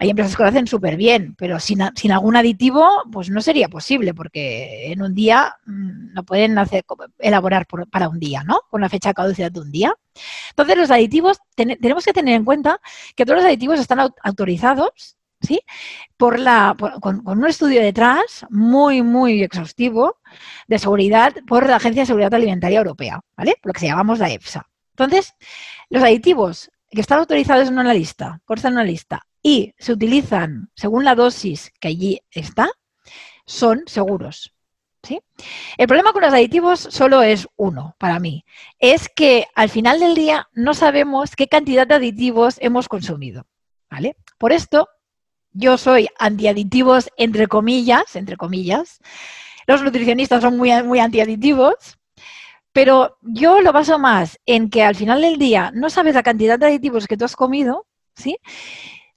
Hay 0.01 0.09
empresas 0.09 0.35
que 0.35 0.41
lo 0.41 0.49
hacen 0.49 0.65
súper 0.65 0.97
bien, 0.97 1.35
pero 1.37 1.59
sin, 1.59 1.79
algún 1.79 2.35
aditivo, 2.35 2.89
pues 3.11 3.29
no 3.29 3.39
sería 3.39 3.69
posible, 3.69 4.15
porque 4.15 4.91
en 4.91 5.03
un 5.03 5.13
día 5.13 5.55
mm, 5.67 6.13
no 6.13 6.23
pueden 6.23 6.57
hacer, 6.57 6.83
elaborar 7.19 7.67
para 7.67 8.09
un 8.09 8.19
día, 8.19 8.43
¿no? 8.43 8.61
Con 8.71 8.81
una 8.81 8.89
fecha 8.89 9.09
de 9.09 9.13
caducidad 9.13 9.51
de 9.51 9.59
un 9.59 9.71
día. 9.71 9.93
Entonces, 10.49 10.75
los 10.75 10.89
aditivos, 10.89 11.37
tenemos 11.55 12.03
que 12.03 12.13
tener 12.13 12.33
en 12.33 12.45
cuenta 12.45 12.81
que 13.15 13.25
todos 13.25 13.37
los 13.37 13.45
aditivos 13.45 13.79
están 13.79 13.99
autorizados 14.23 15.17
¿sí? 15.39 15.61
Por 16.17 16.39
la, 16.39 16.75
con, 16.99 17.21
un 17.23 17.47
estudio 17.47 17.83
detrás 17.83 18.47
muy, 18.49 19.03
muy 19.03 19.43
exhaustivo 19.43 20.17
de 20.67 20.79
seguridad 20.79 21.35
por 21.45 21.69
la 21.69 21.75
Agencia 21.75 22.01
de 22.01 22.07
Seguridad 22.07 22.33
Alimentaria 22.33 22.79
Europea, 22.79 23.19
¿vale? 23.37 23.55
Lo 23.61 23.71
que 23.71 23.81
se 23.81 23.85
llamamos 23.85 24.17
la 24.17 24.31
EFSA. 24.31 24.67
Entonces, 24.93 25.35
los 25.91 26.01
aditivos 26.01 26.71
que 26.91 27.01
están 27.01 27.19
autorizados 27.19 27.69
en 27.69 27.79
una 27.79 27.93
lista, 27.93 28.41
constan 28.45 28.73
en 28.73 28.79
una 28.79 28.85
lista, 28.85 29.25
y 29.41 29.73
se 29.77 29.93
utilizan 29.93 30.69
según 30.75 31.03
la 31.03 31.15
dosis 31.15 31.71
que 31.79 31.87
allí 31.87 32.21
está, 32.31 32.69
son 33.45 33.83
seguros. 33.87 34.53
¿sí? 35.03 35.19
El 35.77 35.87
problema 35.87 36.13
con 36.13 36.21
los 36.21 36.33
aditivos 36.33 36.79
solo 36.79 37.23
es 37.23 37.47
uno 37.55 37.95
para 37.97 38.19
mí. 38.19 38.45
Es 38.79 39.09
que 39.09 39.47
al 39.55 39.69
final 39.69 39.99
del 39.99 40.15
día 40.15 40.47
no 40.53 40.73
sabemos 40.73 41.35
qué 41.35 41.47
cantidad 41.47 41.87
de 41.87 41.95
aditivos 41.95 42.55
hemos 42.59 42.87
consumido. 42.87 43.47
¿vale? 43.89 44.15
Por 44.37 44.51
esto, 44.51 44.87
yo 45.53 45.77
soy 45.77 46.07
antiaditivos 46.19 47.09
entre 47.17 47.47
comillas, 47.47 48.15
entre 48.15 48.37
comillas. 48.37 48.99
Los 49.67 49.83
nutricionistas 49.83 50.41
son 50.41 50.57
muy, 50.57 50.71
muy 50.83 50.99
antiaditivos. 50.99 51.75
Pero 52.73 53.17
yo 53.21 53.59
lo 53.61 53.73
baso 53.73 53.99
más 53.99 54.39
en 54.45 54.69
que 54.69 54.83
al 54.83 54.95
final 54.95 55.21
del 55.21 55.37
día 55.37 55.71
no 55.73 55.89
sabes 55.89 56.15
la 56.15 56.23
cantidad 56.23 56.57
de 56.57 56.67
aditivos 56.67 57.07
que 57.07 57.17
tú 57.17 57.25
has 57.25 57.35
comido, 57.35 57.87
¿sí? 58.15 58.37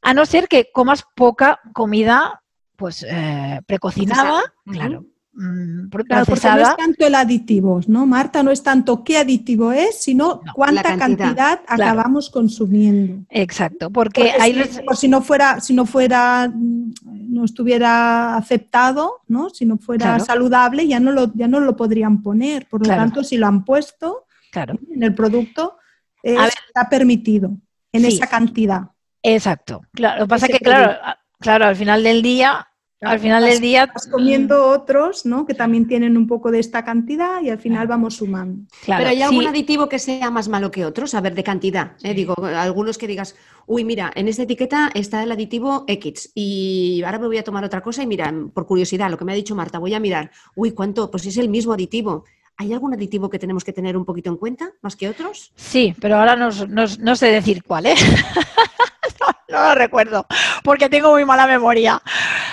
A 0.03 0.13
no 0.13 0.27
ser 0.27 0.49
que 0.49 0.71
comas 0.73 1.05
poca 1.15 1.61
comida, 1.73 2.43
pues, 2.77 3.05
eh, 3.09 3.61
precocinada, 3.67 4.43
claro. 4.65 5.05
Mm, 5.37 5.89
porque 5.89 6.15
no 6.15 6.23
es 6.23 6.77
tanto 6.77 7.07
el 7.07 7.15
aditivo, 7.15 7.81
¿no, 7.89 8.07
Marta? 8.07 8.45
No 8.45 8.53
es 8.53 8.63
tanto 8.63 9.03
qué 9.03 9.19
aditivo 9.19 9.73
es, 9.73 10.01
sino 10.01 10.41
cuánta 10.55 10.97
cantidad, 10.97 11.61
acabamos 11.67 12.31
consumiendo. 12.31 13.25
Exacto, 13.31 13.91
porque, 13.91 14.33
si, 14.41 14.97
si 14.97 15.09
no 15.09 15.23
fuera, 15.23 15.61
si 15.61 15.75
no 15.75 15.87
fuera, 15.87 16.53
no 16.55 17.45
estuviera 17.45 18.37
aceptado, 18.37 19.23
¿no? 19.27 19.51
Si 19.51 19.67
no 19.67 19.77
fuera 19.77 20.21
saludable, 20.21 20.87
ya 20.87 21.01
no 21.01 21.11
lo, 21.11 21.33
ya 21.35 21.49
no 21.49 21.59
lo 21.59 21.77
podrían 21.77 22.23
poner. 22.23 22.67
Por 22.67 22.87
lo 22.87 22.95
tanto, 22.95 23.25
si 23.25 23.37
lo 23.37 23.49
han 23.49 23.65
puesto 23.65 24.27
en 24.55 25.03
el 25.03 25.15
producto, 25.15 25.79
está 26.23 26.89
permitido 26.89 27.57
en 27.93 28.05
esa 28.05 28.29
cantidad. 28.29 28.83
Exacto. 29.21 29.83
Claro, 29.93 30.21
lo 30.21 30.25
que 30.27 30.29
pasa 30.29 30.47
es 30.47 30.53
que, 30.53 30.65
claro, 30.65 30.97
claro, 31.41 31.65
al 31.65 31.77
final 31.77 32.05
del 32.05 32.23
día 32.23 32.69
al 33.01 33.19
final 33.19 33.45
del 33.45 33.61
día. 33.61 33.87
Vas 33.87 34.07
comiendo 34.07 34.69
otros, 34.69 35.27
¿no? 35.27 35.47
Que 35.47 35.55
también 35.55 35.87
tienen 35.87 36.17
un 36.17 36.27
poco 36.27 36.51
de 36.51 36.59
esta 36.59 36.85
cantidad 36.85 37.43
y 37.43 37.51
al 37.51 37.59
final 37.59 37.87
vamos 37.87 38.17
sumando. 38.17 38.65
Pero 38.87 39.09
hay 39.09 39.23
algún 39.23 39.47
aditivo 39.47 39.89
que 39.89 39.99
sea 39.99 40.31
más 40.31 40.49
malo 40.49 40.71
que 40.71 40.85
otros, 40.85 41.15
a 41.15 41.21
ver, 41.21 41.35
de 41.35 41.43
cantidad. 41.43 41.93
¿eh? 42.03 42.15
Digo, 42.15 42.35
algunos 42.45 42.99
que 42.99 43.07
digas, 43.07 43.37
uy, 43.67 43.85
mira, 43.85 44.13
en 44.15 44.29
esta 44.29 44.43
etiqueta 44.43 44.91
está 44.95 45.23
el 45.23 45.33
aditivo 45.33 45.85
X 45.87 46.33
y 46.35 47.03
ahora 47.05 47.19
me 47.19 47.27
voy 47.27 47.39
a 47.39 47.45
tomar 47.45 47.65
otra 47.65 47.83
cosa 47.83 48.03
y 48.03 48.07
mira, 48.07 48.33
por 48.53 48.67
curiosidad, 48.67 49.11
lo 49.11 49.19
que 49.19 49.25
me 49.25 49.33
ha 49.33 49.37
dicho 49.37 49.55
Marta, 49.55 49.79
voy 49.79 49.95
a 49.95 50.01
mirar, 50.01 50.31
uy, 50.55 50.73
¿cuánto? 50.73 51.11
Pues 51.11 51.27
es 51.27 51.37
el 51.37 51.49
mismo 51.49 51.73
aditivo. 51.73 52.25
¿Hay 52.57 52.73
algún 52.73 52.95
aditivo 52.95 53.29
que 53.29 53.39
tenemos 53.39 53.65
que 53.65 53.73
tener 53.73 53.97
un 53.97 54.05
poquito 54.05 54.31
en 54.31 54.37
cuenta, 54.37 54.71
más 54.81 54.95
que 54.95 55.09
otros? 55.09 55.53
Sí, 55.57 55.95
pero 56.01 56.17
ahora 56.17 56.37
no, 56.37 57.17
sé 57.17 57.27
decir 57.27 57.65
cuál, 57.65 57.87
¿eh? 57.87 57.95
no, 59.49 59.69
lo 59.69 59.75
recuerdo, 59.75 60.27
porque 60.63 60.89
tengo 60.89 61.11
muy 61.11 61.25
mala 61.25 61.47
memoria. 61.47 62.01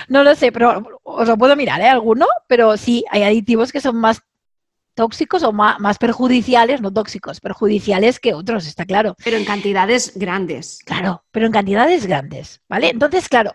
No 0.08 0.24
lo 0.24 0.34
sé, 0.34 0.50
pero 0.50 1.00
os 1.04 1.28
lo 1.28 1.38
puedo 1.38 1.54
mirar, 1.54 1.80
¿eh? 1.80 1.88
Alguno, 1.88 2.26
pero 2.48 2.76
sí, 2.76 3.04
hay 3.10 3.22
aditivos 3.22 3.70
que 3.70 3.80
son 3.80 3.96
más 3.96 4.22
tóxicos 4.94 5.42
o 5.44 5.52
más, 5.52 5.78
más, 5.78 5.98
perjudiciales, 5.98 6.80
no 6.80 6.92
tóxicos, 6.92 7.40
perjudiciales 7.40 8.18
que 8.18 8.34
otros, 8.34 8.66
está 8.66 8.84
claro. 8.84 9.14
Pero 9.24 9.36
en 9.36 9.44
cantidades 9.44 10.12
grandes. 10.16 10.80
Claro, 10.84 11.24
pero 11.30 11.46
en 11.46 11.52
cantidades 11.52 12.06
grandes, 12.06 12.60
¿vale? 12.68 12.90
Entonces, 12.90 13.28
claro, 13.28 13.54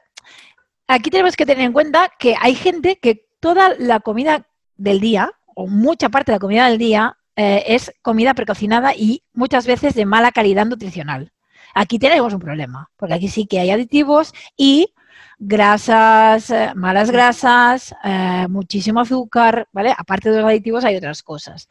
aquí 0.87 1.09
tenemos 1.09 1.35
que 1.35 1.45
tener 1.45 1.65
en 1.65 1.73
cuenta 1.73 2.11
que 2.17 2.35
hay 2.39 2.55
gente 2.55 2.99
que 2.99 3.27
toda 3.39 3.75
la 3.77 3.99
comida 3.99 4.47
del 4.77 4.99
día, 4.99 5.31
o 5.57 5.65
mucha 5.65 6.09
parte 6.09 6.31
de 6.31 6.35
la 6.35 6.39
comida 6.39 6.69
del 6.69 6.77
día 6.77 7.17
eh, 7.35 7.63
es 7.65 7.91
comida 8.03 8.35
precocinada 8.35 8.93
y 8.95 9.23
muchas 9.33 9.65
veces 9.65 9.95
de 9.95 10.05
mala 10.05 10.31
calidad 10.31 10.67
nutricional. 10.67 11.31
Aquí 11.73 11.97
tenemos 11.97 12.31
un 12.31 12.39
problema, 12.39 12.91
porque 12.95 13.15
aquí 13.15 13.27
sí 13.27 13.47
que 13.47 13.59
hay 13.59 13.71
aditivos 13.71 14.33
y 14.55 14.93
grasas, 15.39 16.51
eh, 16.51 16.73
malas 16.75 17.09
grasas, 17.09 17.95
eh, 18.03 18.45
muchísimo 18.47 18.99
azúcar, 18.99 19.67
¿vale? 19.71 19.95
Aparte 19.97 20.29
de 20.29 20.41
los 20.41 20.47
aditivos 20.47 20.85
hay 20.85 20.95
otras 20.95 21.23
cosas. 21.23 21.67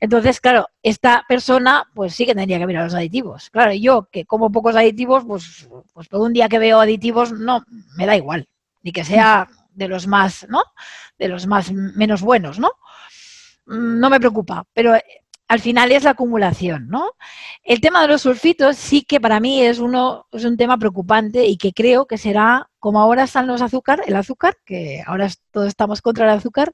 Entonces, 0.00 0.38
claro, 0.38 0.68
esta 0.82 1.24
persona 1.26 1.84
pues 1.94 2.14
sí 2.14 2.26
que 2.26 2.34
tendría 2.34 2.58
que 2.58 2.66
mirar 2.66 2.84
los 2.84 2.94
aditivos. 2.94 3.48
Claro, 3.48 3.72
yo 3.72 4.06
que 4.12 4.26
como 4.26 4.52
pocos 4.52 4.76
aditivos, 4.76 5.24
pues, 5.26 5.66
pues 5.94 6.10
todo 6.10 6.24
un 6.24 6.34
día 6.34 6.50
que 6.50 6.58
veo 6.58 6.78
aditivos, 6.78 7.32
no, 7.32 7.64
me 7.96 8.04
da 8.04 8.16
igual, 8.16 8.48
ni 8.82 8.92
que 8.92 9.02
sea 9.02 9.48
de 9.72 9.88
los 9.88 10.06
más, 10.06 10.46
¿no? 10.50 10.62
De 11.18 11.28
los 11.28 11.46
más 11.46 11.72
menos 11.72 12.20
buenos, 12.20 12.58
¿no? 12.58 12.70
No 13.70 14.10
me 14.10 14.18
preocupa, 14.18 14.64
pero 14.74 14.94
eh, 14.94 15.04
al 15.48 15.60
final 15.60 15.90
es 15.92 16.04
la 16.04 16.10
acumulación, 16.10 16.88
¿no? 16.88 17.12
El 17.64 17.80
tema 17.80 18.02
de 18.02 18.08
los 18.08 18.22
sulfitos 18.22 18.76
sí 18.76 19.02
que 19.02 19.20
para 19.20 19.40
mí 19.40 19.62
es, 19.62 19.78
uno, 19.78 20.26
es 20.32 20.44
un 20.44 20.56
tema 20.56 20.78
preocupante 20.78 21.46
y 21.46 21.56
que 21.56 21.72
creo 21.72 22.06
que 22.06 22.18
será, 22.18 22.70
como 22.78 23.00
ahora 23.00 23.24
están 23.24 23.46
los 23.46 23.62
azúcar, 23.62 24.02
el 24.06 24.14
azúcar, 24.16 24.56
que 24.64 25.02
ahora 25.06 25.28
todos 25.50 25.68
estamos 25.68 26.02
contra 26.02 26.24
el 26.24 26.38
azúcar, 26.38 26.72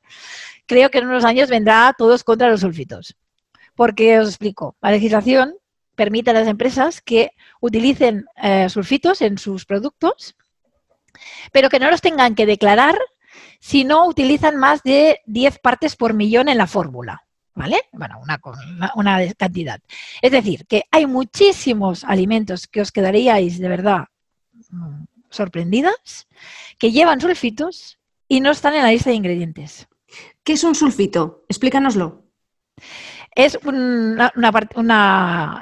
creo 0.66 0.90
que 0.90 0.98
en 0.98 1.06
unos 1.06 1.24
años 1.24 1.48
vendrá 1.48 1.94
todos 1.96 2.24
contra 2.24 2.50
los 2.50 2.60
sulfitos. 2.60 3.16
Porque 3.74 4.18
os 4.18 4.28
explico, 4.28 4.76
la 4.80 4.90
legislación 4.90 5.54
permite 5.94 6.30
a 6.30 6.34
las 6.34 6.48
empresas 6.48 7.00
que 7.00 7.30
utilicen 7.60 8.26
eh, 8.42 8.68
sulfitos 8.68 9.22
en 9.22 9.38
sus 9.38 9.64
productos, 9.64 10.36
pero 11.52 11.70
que 11.70 11.78
no 11.78 11.90
los 11.90 12.00
tengan 12.00 12.34
que 12.34 12.46
declarar 12.46 12.98
si 13.60 13.84
no 13.84 14.06
utilizan 14.06 14.56
más 14.56 14.82
de 14.82 15.20
10 15.26 15.58
partes 15.60 15.96
por 15.96 16.14
millón 16.14 16.48
en 16.48 16.58
la 16.58 16.66
fórmula. 16.66 17.22
¿Vale? 17.54 17.84
Bueno, 17.92 18.20
una, 18.22 18.38
una, 18.96 19.34
cantidad. 19.34 19.80
Es 20.20 20.30
decir, 20.30 20.66
que 20.66 20.84
hay 20.90 21.06
muchísimos 21.06 22.04
alimentos 22.04 22.66
que 22.66 22.82
os 22.82 22.92
quedaríais 22.92 23.58
de 23.58 23.68
verdad 23.70 24.04
mm, 24.68 25.04
sorprendidas 25.30 26.28
que 26.78 26.92
llevan 26.92 27.18
sulfitos 27.18 27.98
y 28.28 28.40
no 28.40 28.50
están 28.50 28.74
en 28.74 28.82
la 28.82 28.90
lista 28.90 29.08
de 29.08 29.16
ingredientes. 29.16 29.88
¿Qué 30.44 30.52
es 30.52 30.64
un 30.64 30.74
sulfito? 30.74 31.44
Explícanoslo. 31.48 32.24
Es 33.34 33.58
una, 33.64 34.32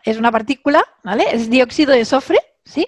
es 0.04 0.18
una 0.18 0.32
partícula, 0.32 0.84
¿vale? 1.02 1.26
Es 1.32 1.50
dióxido 1.50 1.92
de 1.92 2.02
azufre, 2.02 2.38
¿sí? 2.64 2.86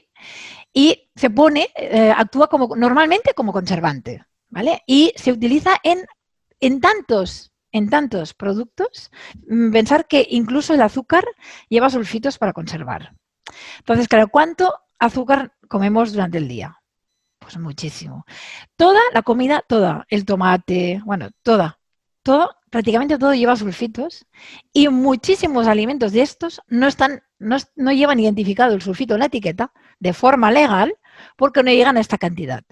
Y 0.73 1.11
se 1.15 1.31
pone, 1.31 1.69
eh, 1.75 2.13
actúa 2.15 2.49
como 2.49 2.77
normalmente 2.77 3.35
como 3.35 3.53
conservante. 3.53 4.25
¿Vale? 4.57 4.83
Y 4.87 5.13
se 5.17 5.33
utiliza 5.33 5.73
en, 5.83 6.07
en 6.61 6.81
tantos 6.81 7.53
en 7.73 7.91
tantos 7.91 8.33
productos, 8.33 9.11
mm, 9.49 9.71
pensar 9.71 10.07
que 10.07 10.27
incluso 10.31 10.73
el 10.73 10.81
azúcar 10.81 11.27
lleva 11.69 11.91
sulfitos 11.91 12.39
para 12.39 12.55
conservar. 12.55 13.13
Entonces, 13.81 14.09
claro, 14.09 14.29
¿cuánto 14.29 14.73
azúcar 14.99 15.53
comemos 15.69 16.15
durante 16.15 16.39
el 16.39 16.49
día? 16.49 16.81
Pues 17.39 17.59
muchísimo. 17.59 18.25
Toda 18.77 19.01
la 19.13 19.21
comida, 19.21 19.63
toda, 19.69 20.07
el 20.09 20.25
tomate, 20.25 21.03
bueno, 21.05 21.29
toda, 21.43 21.79
todo, 22.23 22.57
prácticamente 22.71 23.19
todo 23.19 23.35
lleva 23.35 23.57
sulfitos 23.57 24.25
y 24.73 24.89
muchísimos 24.89 25.67
alimentos 25.67 26.13
de 26.13 26.23
estos 26.23 26.63
no 26.69 26.87
están, 26.87 27.25
no, 27.39 27.59
no 27.75 27.93
llevan 27.93 28.21
identificado 28.21 28.73
el 28.75 28.81
sulfito 28.81 29.13
en 29.15 29.21
la 29.21 29.27
etiqueta 29.27 29.71
de 29.99 30.15
forma 30.15 30.51
legal 30.51 30.97
porque 31.37 31.63
no 31.63 31.71
llegan 31.71 31.99
a 31.99 32.01
esta 32.01 32.17
cantidad. 32.17 32.65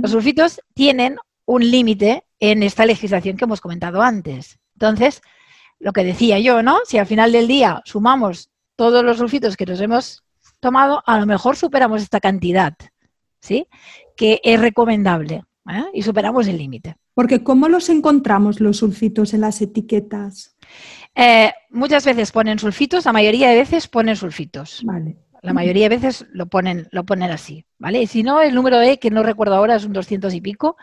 Los 0.00 0.10
sulfitos 0.10 0.60
tienen 0.74 1.16
un 1.44 1.70
límite 1.70 2.24
en 2.40 2.62
esta 2.62 2.86
legislación 2.86 3.36
que 3.36 3.44
hemos 3.44 3.60
comentado 3.60 4.02
antes. 4.02 4.58
Entonces, 4.74 5.22
lo 5.78 5.92
que 5.92 6.04
decía 6.04 6.38
yo, 6.38 6.62
¿no? 6.62 6.78
Si 6.84 6.98
al 6.98 7.06
final 7.06 7.32
del 7.32 7.48
día 7.48 7.82
sumamos 7.84 8.50
todos 8.76 9.04
los 9.04 9.18
sulfitos 9.18 9.56
que 9.56 9.66
nos 9.66 9.80
hemos 9.80 10.24
tomado, 10.60 11.02
a 11.06 11.18
lo 11.18 11.26
mejor 11.26 11.56
superamos 11.56 12.02
esta 12.02 12.20
cantidad, 12.20 12.74
¿sí? 13.40 13.66
Que 14.16 14.40
es 14.42 14.60
recomendable 14.60 15.44
¿eh? 15.68 15.84
y 15.94 16.02
superamos 16.02 16.46
el 16.48 16.58
límite. 16.58 16.96
Porque 17.14 17.42
¿cómo 17.42 17.68
los 17.68 17.88
encontramos 17.88 18.60
los 18.60 18.78
sulfitos 18.78 19.32
en 19.32 19.40
las 19.42 19.60
etiquetas? 19.62 20.56
Eh, 21.14 21.52
muchas 21.70 22.04
veces 22.04 22.30
ponen 22.30 22.58
sulfitos, 22.58 23.06
la 23.06 23.12
mayoría 23.12 23.48
de 23.48 23.56
veces 23.56 23.88
ponen 23.88 24.16
sulfitos. 24.16 24.82
Vale. 24.84 25.16
La 25.46 25.52
mayoría 25.52 25.88
de 25.88 25.96
veces 25.96 26.26
lo 26.32 26.46
ponen, 26.46 26.88
lo 26.90 27.04
ponen 27.04 27.30
así, 27.30 27.64
¿vale? 27.78 28.02
Y 28.02 28.08
si 28.08 28.24
no, 28.24 28.42
el 28.42 28.52
número 28.52 28.80
E, 28.80 28.98
que 28.98 29.12
no 29.12 29.22
recuerdo 29.22 29.54
ahora, 29.54 29.76
es 29.76 29.84
un 29.84 29.92
200 29.92 30.34
y 30.34 30.40
pico, 30.40 30.76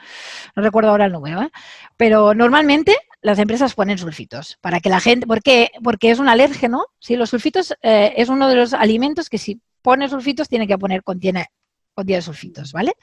no 0.56 0.64
recuerdo 0.64 0.92
ahora 0.92 1.08
el 1.08 1.12
número, 1.12 1.42
¿eh? 1.42 1.52
Pero 1.98 2.34
normalmente 2.34 2.96
las 3.22 3.40
empresas 3.40 3.74
ponen 3.74 3.98
sulfitos 3.98 4.58
para 4.62 4.80
que 4.80 4.88
la 4.88 5.02
gente, 5.02 5.28
¿por 5.28 5.42
qué? 5.44 5.70
Porque 5.84 6.12
es 6.12 6.20
un 6.20 6.30
alérgeno, 6.30 6.86
¿sí? 6.98 7.18
Los 7.18 7.32
sulfitos 7.32 7.76
eh, 7.82 8.14
es 8.16 8.30
uno 8.30 8.48
de 8.48 8.56
los 8.56 8.74
alimentos 8.74 9.30
que 9.30 9.38
si 9.38 9.60
pone 9.82 10.08
sulfitos 10.08 10.48
tiene 10.48 10.66
que 10.66 10.78
poner, 10.78 11.04
contiene, 11.04 11.48
contiene 11.94 12.22
sulfitos, 12.22 12.72
¿vale? 12.72 12.94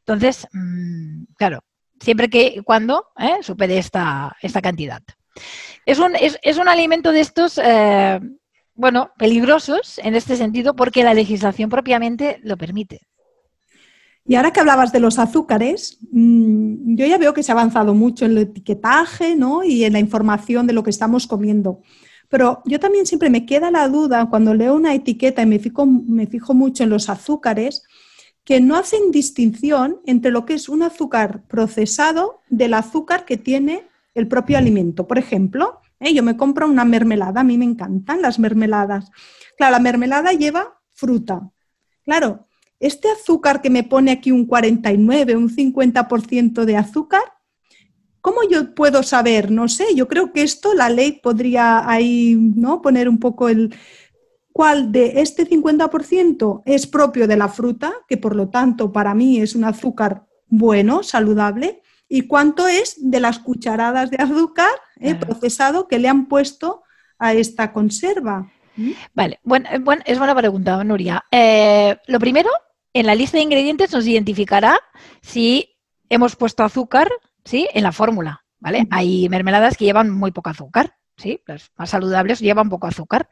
Entonces, 0.00 0.46
mm, 0.52 1.24
claro, 1.38 1.64
siempre 1.98 2.28
que 2.28 2.60
cuando 2.62 3.06
¿eh? 3.18 3.38
supere 3.40 3.78
esta, 3.78 4.36
esta 4.42 4.60
cantidad. 4.60 5.02
Es 5.86 5.98
un, 5.98 6.14
es, 6.14 6.38
es 6.42 6.58
un 6.58 6.68
alimento 6.68 7.10
de 7.10 7.20
estos 7.20 7.56
eh, 7.56 8.20
bueno, 8.76 9.10
peligrosos 9.18 9.98
en 10.02 10.14
este 10.14 10.36
sentido 10.36 10.76
porque 10.76 11.04
la 11.04 11.14
legislación 11.14 11.70
propiamente 11.70 12.38
lo 12.42 12.56
permite. 12.56 13.00
Y 14.28 14.34
ahora 14.34 14.52
que 14.52 14.60
hablabas 14.60 14.92
de 14.92 15.00
los 15.00 15.18
azúcares, 15.18 15.98
mm, 16.10 16.96
yo 16.96 17.06
ya 17.06 17.16
veo 17.16 17.32
que 17.32 17.42
se 17.42 17.52
ha 17.52 17.54
avanzado 17.54 17.94
mucho 17.94 18.24
en 18.24 18.32
el 18.32 18.38
etiquetaje 18.38 19.36
¿no? 19.36 19.62
y 19.62 19.84
en 19.84 19.92
la 19.92 20.00
información 20.00 20.66
de 20.66 20.72
lo 20.72 20.82
que 20.82 20.90
estamos 20.90 21.26
comiendo. 21.26 21.80
Pero 22.28 22.60
yo 22.64 22.80
también 22.80 23.06
siempre 23.06 23.30
me 23.30 23.46
queda 23.46 23.70
la 23.70 23.88
duda 23.88 24.28
cuando 24.28 24.52
leo 24.52 24.74
una 24.74 24.94
etiqueta 24.94 25.42
y 25.42 25.46
me 25.46 25.60
fijo, 25.60 25.86
me 25.86 26.26
fijo 26.26 26.54
mucho 26.54 26.82
en 26.82 26.90
los 26.90 27.08
azúcares, 27.08 27.84
que 28.44 28.60
no 28.60 28.76
hacen 28.76 29.10
distinción 29.12 30.00
entre 30.06 30.30
lo 30.30 30.44
que 30.44 30.54
es 30.54 30.68
un 30.68 30.82
azúcar 30.82 31.42
procesado 31.48 32.42
del 32.48 32.74
azúcar 32.74 33.24
que 33.24 33.36
tiene 33.36 33.88
el 34.14 34.28
propio 34.28 34.58
alimento. 34.58 35.06
Por 35.06 35.18
ejemplo, 35.18 35.80
¿eh? 36.00 36.14
Yo 36.14 36.22
me 36.22 36.36
compro 36.36 36.66
una 36.66 36.84
mermelada, 36.84 37.40
a 37.40 37.44
mí 37.44 37.58
me 37.58 37.64
encantan 37.64 38.22
las 38.22 38.38
mermeladas. 38.38 39.10
Claro, 39.56 39.72
la 39.72 39.80
mermelada 39.80 40.32
lleva 40.32 40.80
fruta. 40.92 41.50
Claro, 42.04 42.46
este 42.80 43.10
azúcar 43.10 43.62
que 43.62 43.70
me 43.70 43.84
pone 43.84 44.10
aquí 44.10 44.30
un 44.30 44.46
49, 44.46 45.36
un 45.36 45.48
50% 45.48 46.64
de 46.64 46.76
azúcar, 46.76 47.22
¿cómo 48.20 48.40
yo 48.48 48.74
puedo 48.74 49.02
saber? 49.02 49.50
No 49.50 49.68
sé, 49.68 49.94
yo 49.94 50.08
creo 50.08 50.32
que 50.32 50.42
esto 50.42 50.74
la 50.74 50.90
ley 50.90 51.12
podría 51.22 51.88
ahí 51.88 52.36
¿no? 52.36 52.82
poner 52.82 53.08
un 53.08 53.18
poco 53.18 53.48
el 53.48 53.74
cuál 54.52 54.90
de 54.90 55.20
este 55.20 55.48
50% 55.48 56.62
es 56.64 56.86
propio 56.86 57.28
de 57.28 57.36
la 57.36 57.48
fruta, 57.48 57.92
que 58.08 58.16
por 58.16 58.34
lo 58.34 58.48
tanto 58.48 58.90
para 58.90 59.14
mí 59.14 59.38
es 59.38 59.54
un 59.54 59.64
azúcar 59.64 60.26
bueno, 60.48 61.02
saludable, 61.02 61.82
y 62.08 62.26
cuánto 62.26 62.68
es 62.68 62.96
de 62.98 63.20
las 63.20 63.38
cucharadas 63.38 64.10
de 64.10 64.18
azúcar 64.18 64.70
eh, 65.00 65.14
procesado 65.14 65.88
que 65.88 65.98
le 65.98 66.08
han 66.08 66.26
puesto 66.26 66.82
a 67.18 67.34
esta 67.34 67.72
conserva. 67.72 68.50
¿Mm? 68.76 68.90
Vale, 69.14 69.40
bueno, 69.42 69.68
eh, 69.70 69.78
bueno, 69.78 70.02
es 70.06 70.18
buena 70.18 70.34
pregunta, 70.34 70.82
Nuria. 70.84 71.24
Eh, 71.30 71.96
lo 72.06 72.18
primero, 72.18 72.50
en 72.92 73.06
la 73.06 73.14
lista 73.14 73.38
de 73.38 73.44
ingredientes 73.44 73.92
nos 73.92 74.06
identificará 74.06 74.78
si 75.22 75.76
hemos 76.08 76.36
puesto 76.36 76.62
azúcar 76.62 77.10
¿sí? 77.44 77.68
en 77.72 77.82
la 77.82 77.92
fórmula. 77.92 78.44
¿vale? 78.58 78.86
Hay 78.90 79.28
mermeladas 79.28 79.76
que 79.76 79.84
llevan 79.84 80.10
muy 80.10 80.30
poco 80.30 80.50
azúcar, 80.50 80.96
¿sí? 81.16 81.42
las 81.46 81.70
más 81.76 81.90
saludables 81.90 82.40
llevan 82.40 82.68
poco 82.68 82.86
azúcar. 82.86 83.28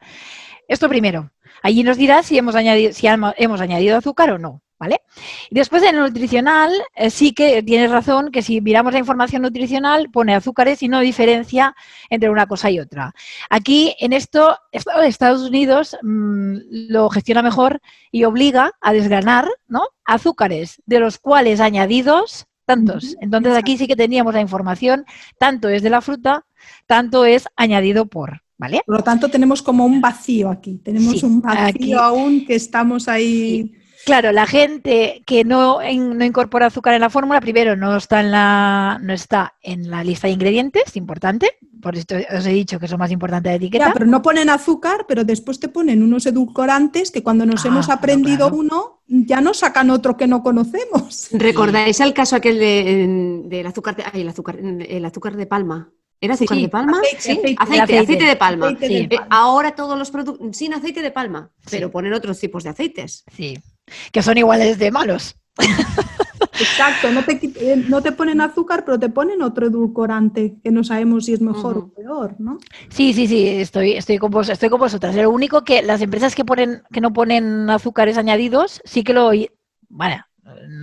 Esto 0.67 0.89
primero. 0.89 1.31
Allí 1.61 1.83
nos 1.83 1.97
dirá 1.97 2.21
si 2.23 2.37
hemos 2.37 2.55
añadido, 2.55 2.91
si 2.93 3.07
hemos 3.07 3.61
añadido 3.61 3.97
azúcar 3.97 4.31
o 4.31 4.37
no. 4.37 4.61
¿Vale? 4.77 5.01
Y 5.49 5.55
después 5.55 5.83
en 5.83 5.95
el 5.95 6.01
nutricional 6.01 6.69
eh, 6.95 7.09
sí 7.09 7.33
que 7.33 7.63
tienes 7.63 7.91
razón 7.91 8.29
que 8.29 8.41
si 8.41 8.59
miramos 8.59 8.91
la 8.91 8.99
información 8.99 9.41
nutricional 9.41 10.09
pone 10.11 10.35
azúcares 10.35 10.83
y 10.83 10.89
no 10.89 10.99
diferencia 10.99 11.73
entre 12.09 12.29
una 12.29 12.45
cosa 12.45 12.69
y 12.69 12.79
otra. 12.79 13.13
Aquí 13.49 13.95
en 13.99 14.11
esto 14.11 14.57
Estados 14.71 15.43
Unidos 15.43 15.97
mm, 16.01 16.57
lo 16.89 17.09
gestiona 17.09 17.41
mejor 17.41 17.79
y 18.11 18.25
obliga 18.25 18.73
a 18.81 18.91
desgranar 18.91 19.47
¿no? 19.67 19.87
azúcares 20.03 20.81
de 20.85 20.99
los 20.99 21.19
cuales 21.19 21.61
añadidos 21.61 22.47
tantos. 22.65 23.15
Entonces 23.21 23.55
aquí 23.55 23.77
sí 23.77 23.87
que 23.87 23.95
teníamos 23.95 24.33
la 24.33 24.41
información, 24.41 25.05
tanto 25.37 25.69
es 25.69 25.83
de 25.83 25.89
la 25.89 26.01
fruta, 26.01 26.45
tanto 26.87 27.25
es 27.25 27.47
añadido 27.55 28.07
por. 28.07 28.41
¿Vale? 28.57 28.81
Por 28.85 28.95
lo 28.95 29.03
tanto, 29.03 29.27
tenemos 29.27 29.61
como 29.61 29.85
un 29.85 29.99
vacío 29.99 30.49
aquí. 30.49 30.77
Tenemos 30.77 31.21
un 31.23 31.41
vacío 31.41 31.99
aún 31.99 32.45
que 32.45 32.55
estamos 32.55 33.09
ahí. 33.09 33.73
Claro, 34.05 34.31
la 34.31 34.45
gente 34.45 35.23
que 35.25 35.43
no, 35.43 35.79
no 35.81 36.25
incorpora 36.25 36.67
azúcar 36.67 36.93
en 36.93 37.01
la 37.01 37.09
fórmula, 37.09 37.41
primero 37.41 37.75
no 37.75 37.97
está 37.97 38.19
en 38.19 38.29
la, 38.29 38.99
no 39.01 39.13
está 39.13 39.55
en 39.63 39.89
la 39.89 40.03
lista 40.03 40.27
de 40.27 40.33
ingredientes, 40.33 40.95
importante, 40.95 41.57
por 41.81 41.95
esto 41.95 42.15
os 42.37 42.45
he 42.45 42.51
dicho 42.51 42.79
que 42.79 42.85
es 42.85 42.91
lo 42.91 42.99
más 42.99 43.09
importante 43.09 43.49
de 43.49 43.55
etiqueta. 43.55 43.91
pero 43.93 44.05
no 44.05 44.21
ponen 44.21 44.51
azúcar, 44.51 45.05
pero 45.07 45.23
después 45.23 45.59
te 45.59 45.69
ponen 45.69 46.03
unos 46.03 46.27
edulcorantes 46.27 47.09
que 47.09 47.23
cuando 47.23 47.47
nos 47.47 47.65
ah, 47.65 47.69
hemos 47.69 47.89
aprendido 47.89 48.49
uno, 48.49 49.01
ya 49.07 49.41
nos 49.41 49.57
sacan 49.57 49.89
otro 49.89 50.15
que 50.15 50.27
no 50.27 50.43
conocemos. 50.43 51.29
¿Recordáis 51.31 51.99
el 51.99 52.13
caso 52.13 52.35
aquel 52.35 52.59
de, 52.59 53.47
del 53.47 53.65
azúcar, 53.65 53.95
de, 53.95 54.21
el 54.21 54.29
azúcar, 54.29 54.59
el 54.59 55.03
azúcar 55.03 55.35
de 55.35 55.47
palma? 55.47 55.91
¿Era 56.21 56.35
azúcar 56.35 56.59
de 56.59 56.69
palma? 56.69 57.01
Aceite, 57.17 57.55
aceite, 57.57 58.23
de 58.23 58.35
palma. 58.35 58.77
Eh, 58.81 59.09
ahora 59.31 59.71
todos 59.75 59.97
los 59.97 60.11
productos 60.11 60.55
sin 60.55 60.75
aceite 60.75 61.01
de 61.01 61.11
palma, 61.11 61.51
pero 61.71 61.89
ponen 61.89 62.13
otros 62.13 62.39
tipos 62.39 62.63
de 62.63 62.69
aceites. 62.69 63.23
Sí 63.35 63.57
que 64.11 64.21
son 64.21 64.37
iguales 64.37 64.77
de 64.79 64.91
malos. 64.91 65.35
Exacto, 66.59 67.11
no 67.11 67.23
te, 67.23 67.39
eh, 67.43 67.83
no 67.87 68.01
te, 68.01 68.11
ponen 68.11 68.39
azúcar, 68.41 68.83
pero 68.85 68.99
te 68.99 69.09
ponen 69.09 69.41
otro 69.41 69.67
edulcorante 69.67 70.55
que 70.63 70.71
no 70.71 70.83
sabemos 70.83 71.25
si 71.25 71.33
es 71.33 71.41
mejor 71.41 71.77
o 71.77 71.93
peor, 71.93 72.35
¿no? 72.39 72.57
Sí, 72.89 73.13
sí, 73.13 73.27
sí, 73.27 73.47
estoy, 73.47 73.93
estoy, 73.93 74.17
con 74.17 74.31
vos, 74.31 74.49
estoy 74.49 74.69
con 74.69 74.79
vosotras. 74.79 75.15
Lo 75.15 75.29
único 75.29 75.63
que 75.63 75.81
las 75.81 76.01
empresas 76.01 76.35
que 76.35 76.45
ponen, 76.45 76.83
que 76.91 77.01
no 77.01 77.11
ponen 77.13 77.69
azúcares 77.69 78.17
añadidos, 78.17 78.81
sí 78.85 79.03
que 79.03 79.13
lo. 79.13 79.31
Bueno, 79.89 80.23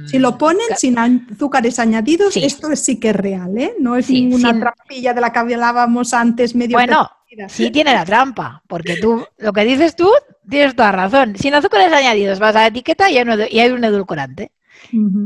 si 0.07 0.19
lo 0.19 0.37
ponen 0.37 0.67
sin 0.77 0.99
azúcares 0.99 1.79
añadidos, 1.79 2.37
esto 2.37 2.75
sí 2.75 2.99
que 2.99 3.11
es 3.11 3.17
real, 3.17 3.57
¿eh? 3.57 3.75
No 3.79 3.97
es 3.97 4.11
ninguna 4.11 4.59
trampilla 4.59 5.15
de 5.15 5.21
la 5.21 5.33
que 5.33 5.39
hablábamos 5.39 6.13
antes 6.13 6.55
medio. 6.55 6.77
Bueno, 6.77 7.09
sí 7.49 7.71
tiene 7.71 7.93
la 7.93 8.05
trampa, 8.05 8.63
porque 8.67 8.97
tú, 8.97 9.27
lo 9.39 9.53
que 9.53 9.65
dices 9.65 9.97
tú, 9.97 10.11
tienes 10.49 10.75
toda 10.75 10.93
razón. 10.93 11.37
Sin 11.37 11.55
azúcares 11.55 11.93
añadidos 11.93 12.39
vas 12.39 12.57
a 12.57 12.61
la 12.61 12.67
etiqueta 12.69 13.11
y 13.11 13.19
hay 13.19 13.71
un, 13.71 13.85
edulcorante. 13.85 14.53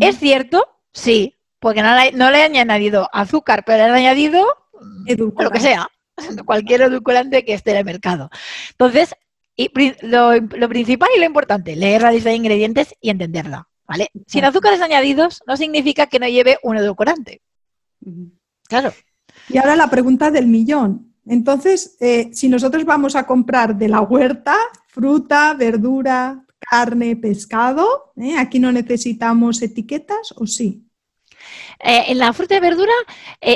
¿Es 0.01 0.19
cierto? 0.19 0.69
Sí, 0.93 1.35
porque 1.59 1.83
no 1.83 1.95
le, 1.97 2.13
no 2.13 2.31
le 2.31 2.43
han 2.43 2.57
añadido 2.57 3.09
azúcar, 3.13 3.65
pero 3.65 3.79
le 3.79 3.85
han 3.85 3.95
añadido 3.95 4.47
lo 5.07 5.51
que 5.51 5.61
sea, 5.61 5.89
cualquier 6.47 6.83
edulcorante 6.83 7.45
que 7.45 7.55
esté 7.55 7.73
en 7.73 7.79
el 7.79 7.85
mercado. 7.85 8.31
Entonces, 8.71 9.15
lo, 10.03 10.35
lo 10.35 10.69
principal 10.69 11.09
y 11.17 11.19
lo 11.19 11.27
importante, 11.27 11.77
leer 11.77 12.03
la 12.03 12.13
lista 12.13 12.31
de 12.31 12.37
ingredientes 12.37 12.95
y 13.01 13.11
entenderla. 13.11 13.69
¿Vale? 13.89 14.11
Sin 14.27 14.45
azúcares 14.45 14.81
añadidos 14.81 15.43
no 15.47 15.57
significa 15.57 16.09
que 16.09 16.19
no 16.19 16.27
lleve 16.27 16.59
un 16.65 16.77
edulcorante. 16.77 17.41
Claro. 18.69 18.93
Y 19.49 19.59
ahora 19.59 19.77
la 19.77 19.89
pregunta 19.89 20.31
del 20.31 20.47
millón. 20.47 21.15
Entonces, 21.27 21.97
eh, 22.01 22.31
si 22.33 22.49
nosotros 22.49 22.85
vamos 22.85 23.17
a 23.17 23.27
comprar 23.27 23.77
de 23.77 23.89
la 23.89 24.01
huerta, 24.01 24.57
fruta, 24.89 25.55
verdura, 25.55 26.45
carne, 26.59 27.17
pescado, 27.17 28.13
¿eh? 28.17 28.37
aquí 28.39 28.59
no 28.59 28.73
necesitamos 28.73 29.61
etiquetas 29.63 30.33
o 30.37 30.47
sí. 30.47 30.85
Eh, 31.81 32.05
en 32.09 32.19
la 32.19 32.33
fruta 32.33 32.57
y 32.57 32.61
verdura, 32.61 32.93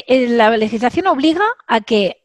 la 0.09 0.57
legislación 0.57 1.07
obliga 1.07 1.45
a 1.66 1.81
que 1.81 2.18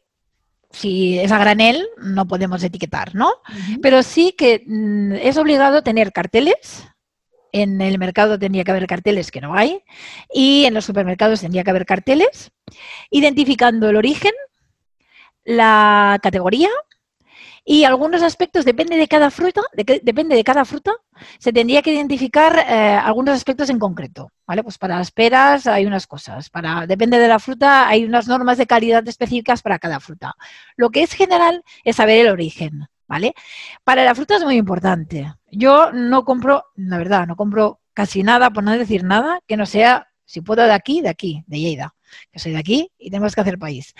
si 0.70 1.18
es 1.18 1.32
a 1.32 1.38
granel, 1.38 1.88
no 1.96 2.26
podemos 2.26 2.62
etiquetar, 2.62 3.14
¿no? 3.14 3.32
Pero 3.80 4.02
sí 4.02 4.34
que 4.36 4.62
mm, 4.66 5.12
es 5.12 5.38
obligado 5.38 5.82
tener 5.82 6.12
carteles 6.12 6.86
en 7.52 7.80
el 7.80 7.98
mercado 7.98 8.38
tendría 8.38 8.64
que 8.64 8.70
haber 8.70 8.86
carteles 8.86 9.30
que 9.30 9.40
no 9.40 9.54
hay 9.54 9.82
y 10.32 10.64
en 10.66 10.74
los 10.74 10.84
supermercados 10.84 11.40
tendría 11.40 11.64
que 11.64 11.70
haber 11.70 11.86
carteles 11.86 12.50
identificando 13.10 13.88
el 13.88 13.96
origen, 13.96 14.32
la 15.46 16.18
categoría 16.22 16.68
y 17.68 17.82
algunos 17.82 18.22
aspectos, 18.22 18.64
depende 18.64 18.96
de 18.96 19.08
cada 19.08 19.28
fruta, 19.28 19.60
depende 19.74 20.36
de 20.36 20.44
cada 20.44 20.64
fruta, 20.64 20.92
se 21.38 21.52
tendría 21.52 21.82
que 21.82 21.92
identificar 21.92 22.56
eh, 22.58 22.94
algunos 22.94 23.34
aspectos 23.34 23.70
en 23.70 23.80
concreto, 23.80 24.30
¿vale? 24.46 24.62
Pues 24.62 24.78
para 24.78 24.98
las 24.98 25.10
peras 25.10 25.66
hay 25.66 25.84
unas 25.84 26.06
cosas, 26.06 26.48
para, 26.48 26.86
depende 26.86 27.18
de 27.18 27.26
la 27.26 27.40
fruta 27.40 27.88
hay 27.88 28.04
unas 28.04 28.28
normas 28.28 28.58
de 28.58 28.68
calidad 28.68 29.06
específicas 29.08 29.62
para 29.62 29.80
cada 29.80 29.98
fruta. 29.98 30.36
Lo 30.76 30.90
que 30.90 31.02
es 31.02 31.12
general 31.12 31.64
es 31.82 31.96
saber 31.96 32.20
el 32.24 32.32
origen, 32.32 32.86
¿vale? 33.08 33.34
Para 33.82 34.04
la 34.04 34.14
fruta 34.14 34.36
es 34.36 34.44
muy 34.44 34.54
importante. 34.54 35.34
Yo 35.50 35.90
no 35.92 36.24
compro, 36.24 36.66
la 36.76 36.98
verdad, 36.98 37.26
no 37.26 37.34
compro 37.34 37.80
casi 37.94 38.22
nada, 38.22 38.50
por 38.50 38.62
no 38.62 38.78
decir 38.78 39.02
nada, 39.02 39.40
que 39.48 39.56
no 39.56 39.66
sea, 39.66 40.06
si 40.24 40.40
puedo, 40.40 40.62
de 40.62 40.72
aquí, 40.72 41.00
de 41.00 41.08
aquí, 41.08 41.42
de 41.48 41.58
Lleida, 41.58 41.95
que 42.30 42.38
soy 42.38 42.52
de 42.52 42.58
aquí 42.58 42.90
y 42.98 43.10
tenemos 43.10 43.34
que 43.34 43.40
hacer 43.40 43.58
país. 43.58 43.94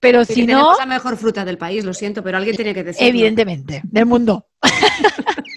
Pero 0.00 0.24
si 0.24 0.46
no... 0.46 0.76
la 0.78 0.86
mejor 0.86 1.16
fruta 1.16 1.44
del 1.44 1.58
país, 1.58 1.84
lo 1.84 1.94
siento, 1.94 2.22
pero 2.22 2.38
alguien 2.38 2.56
tiene 2.56 2.74
que 2.74 2.84
decirlo. 2.84 3.08
Evidentemente, 3.08 3.82
del 3.84 4.06
mundo. 4.06 4.46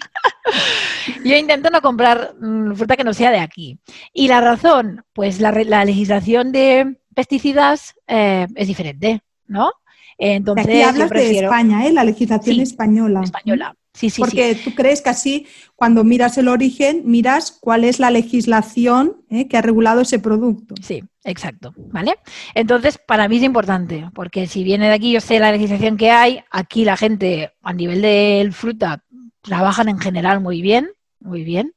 Yo 1.24 1.36
intento 1.36 1.70
no 1.70 1.80
comprar 1.80 2.34
mm, 2.40 2.74
fruta 2.74 2.96
que 2.96 3.04
no 3.04 3.12
sea 3.12 3.30
de 3.30 3.40
aquí. 3.40 3.78
Y 4.12 4.28
la 4.28 4.40
razón, 4.40 5.04
pues 5.12 5.40
la, 5.40 5.52
legislación 5.84 6.52
de 6.52 6.96
pesticidas 7.14 7.94
eh, 8.06 8.46
es 8.54 8.68
diferente, 8.68 9.20
¿no? 9.46 9.72
Entonces, 10.18 10.66
Aquí 10.66 10.82
hablas 10.82 11.10
de 11.10 11.38
España, 11.40 11.86
¿eh? 11.86 11.92
la 11.92 12.04
legislación 12.04 12.60
española. 12.60 13.20
Española. 13.22 13.76
Sí, 13.96 14.10
sí, 14.10 14.20
Porque 14.20 14.54
tú 14.62 14.74
crees 14.74 15.00
que 15.00 15.08
así, 15.08 15.46
cuando 15.74 16.04
miras 16.04 16.36
el 16.36 16.48
origen, 16.48 17.00
miras 17.06 17.50
cuál 17.50 17.82
es 17.82 17.98
la 17.98 18.10
legislación 18.10 19.24
¿eh? 19.30 19.48
que 19.48 19.56
ha 19.56 19.62
regulado 19.62 20.02
ese 20.02 20.18
producto. 20.18 20.74
Sí, 20.82 21.02
exacto. 21.24 21.72
¿Vale? 21.78 22.16
Entonces, 22.54 22.98
para 22.98 23.26
mí 23.26 23.38
es 23.38 23.42
importante, 23.42 24.06
porque 24.12 24.46
si 24.48 24.64
viene 24.64 24.88
de 24.88 24.92
aquí, 24.92 25.12
yo 25.12 25.22
sé 25.22 25.38
la 25.38 25.50
legislación 25.50 25.96
que 25.96 26.10
hay, 26.10 26.44
aquí 26.50 26.84
la 26.84 26.98
gente 26.98 27.52
a 27.62 27.72
nivel 27.72 28.02
de 28.02 28.50
fruta 28.52 29.02
trabajan 29.40 29.88
en 29.88 29.98
general 29.98 30.40
muy 30.40 30.60
bien, 30.60 30.90
muy 31.18 31.42
bien. 31.42 31.72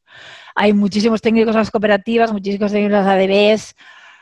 Hay 0.56 0.74
muchísimos 0.74 1.22
técnicos 1.22 1.56
en 1.56 1.60
las 1.60 1.72
cooperativas, 1.72 2.34
muchísimos 2.34 2.74
técnicos 2.74 2.98
en 2.98 3.06
las 3.06 3.08
ADBs, 3.08 3.76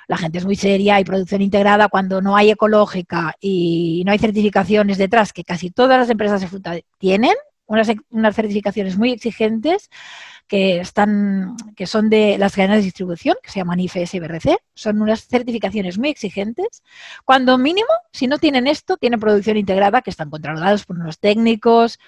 la 0.08 0.18
gente 0.18 0.38
es 0.38 0.46
muy 0.46 0.56
seria, 0.56 0.96
hay 0.96 1.04
producción 1.04 1.42
integrada 1.42 1.90
cuando 1.90 2.22
no 2.22 2.38
hay 2.38 2.52
ecológica 2.52 3.36
y 3.42 4.04
no 4.06 4.12
hay 4.12 4.20
certificaciones 4.20 5.00
detrás, 5.00 5.34
que 5.34 5.44
casi 5.44 5.72
todas 5.72 6.00
las 6.00 6.10
empresas 6.10 6.42
de 6.42 6.48
fruta 6.48 6.76
tienen, 7.00 7.34
unas, 7.68 7.88
unas 8.10 8.36
certificaciones 8.36 8.98
muy 8.98 9.12
exigentes 9.12 9.90
que 10.48 10.80
están, 10.80 11.56
que 11.76 11.86
son 11.86 12.10
de 12.10 12.38
las 12.38 12.56
cadenas 12.56 12.78
de 12.78 12.84
distribución, 12.84 13.36
que 13.44 13.52
se 13.52 13.60
llaman 13.60 13.80
IFS 13.80 14.16
y 14.16 14.20
BRC, 14.20 14.58
son 14.74 15.02
unas 15.02 15.28
certificaciones 15.28 15.98
muy 15.98 16.10
exigentes. 16.10 16.84
Cuando 17.26 17.58
mínimo, 17.58 17.90
si 18.12 18.28
no 18.28 18.38
tienen 18.40 18.66
esto, 18.66 18.98
tienen 18.98 19.20
producción 19.20 19.58
integrada, 19.58 20.02
que 20.02 20.10
están 20.10 20.30
controlados 20.30 20.86
por 20.86 20.98
unos 20.98 21.20
técnicos, 21.20 22.00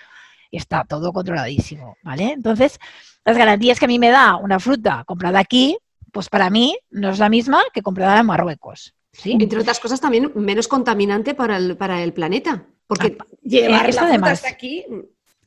y 0.51 0.57
está 0.57 0.83
todo 0.83 1.13
controladísimo, 1.13 1.97
¿vale? 2.01 2.31
Entonces, 2.31 2.79
las 3.25 3.37
garantías 3.37 3.79
que 3.79 3.85
a 3.85 3.87
mí 3.87 3.99
me 3.99 4.09
da 4.09 4.37
una 4.37 4.59
fruta 4.59 5.03
comprada 5.05 5.39
aquí, 5.39 5.77
pues 6.11 6.29
para 6.29 6.49
mí 6.49 6.77
no 6.89 7.09
es 7.09 7.19
la 7.19 7.29
misma 7.29 7.61
que 7.73 7.81
comprada 7.81 8.19
en 8.19 8.25
Marruecos. 8.25 8.95
¿sí? 9.11 9.37
Entre 9.39 9.59
otras 9.59 9.79
cosas, 9.79 10.01
también 10.01 10.31
menos 10.35 10.67
contaminante 10.67 11.35
para 11.35 11.57
el, 11.57 11.77
para 11.77 12.01
el 12.01 12.13
planeta. 12.13 12.65
Porque 12.87 13.17
ah, 13.19 13.25
llevar 13.43 13.89
esto 13.89 14.05
además, 14.05 14.43
aquí. 14.45 14.83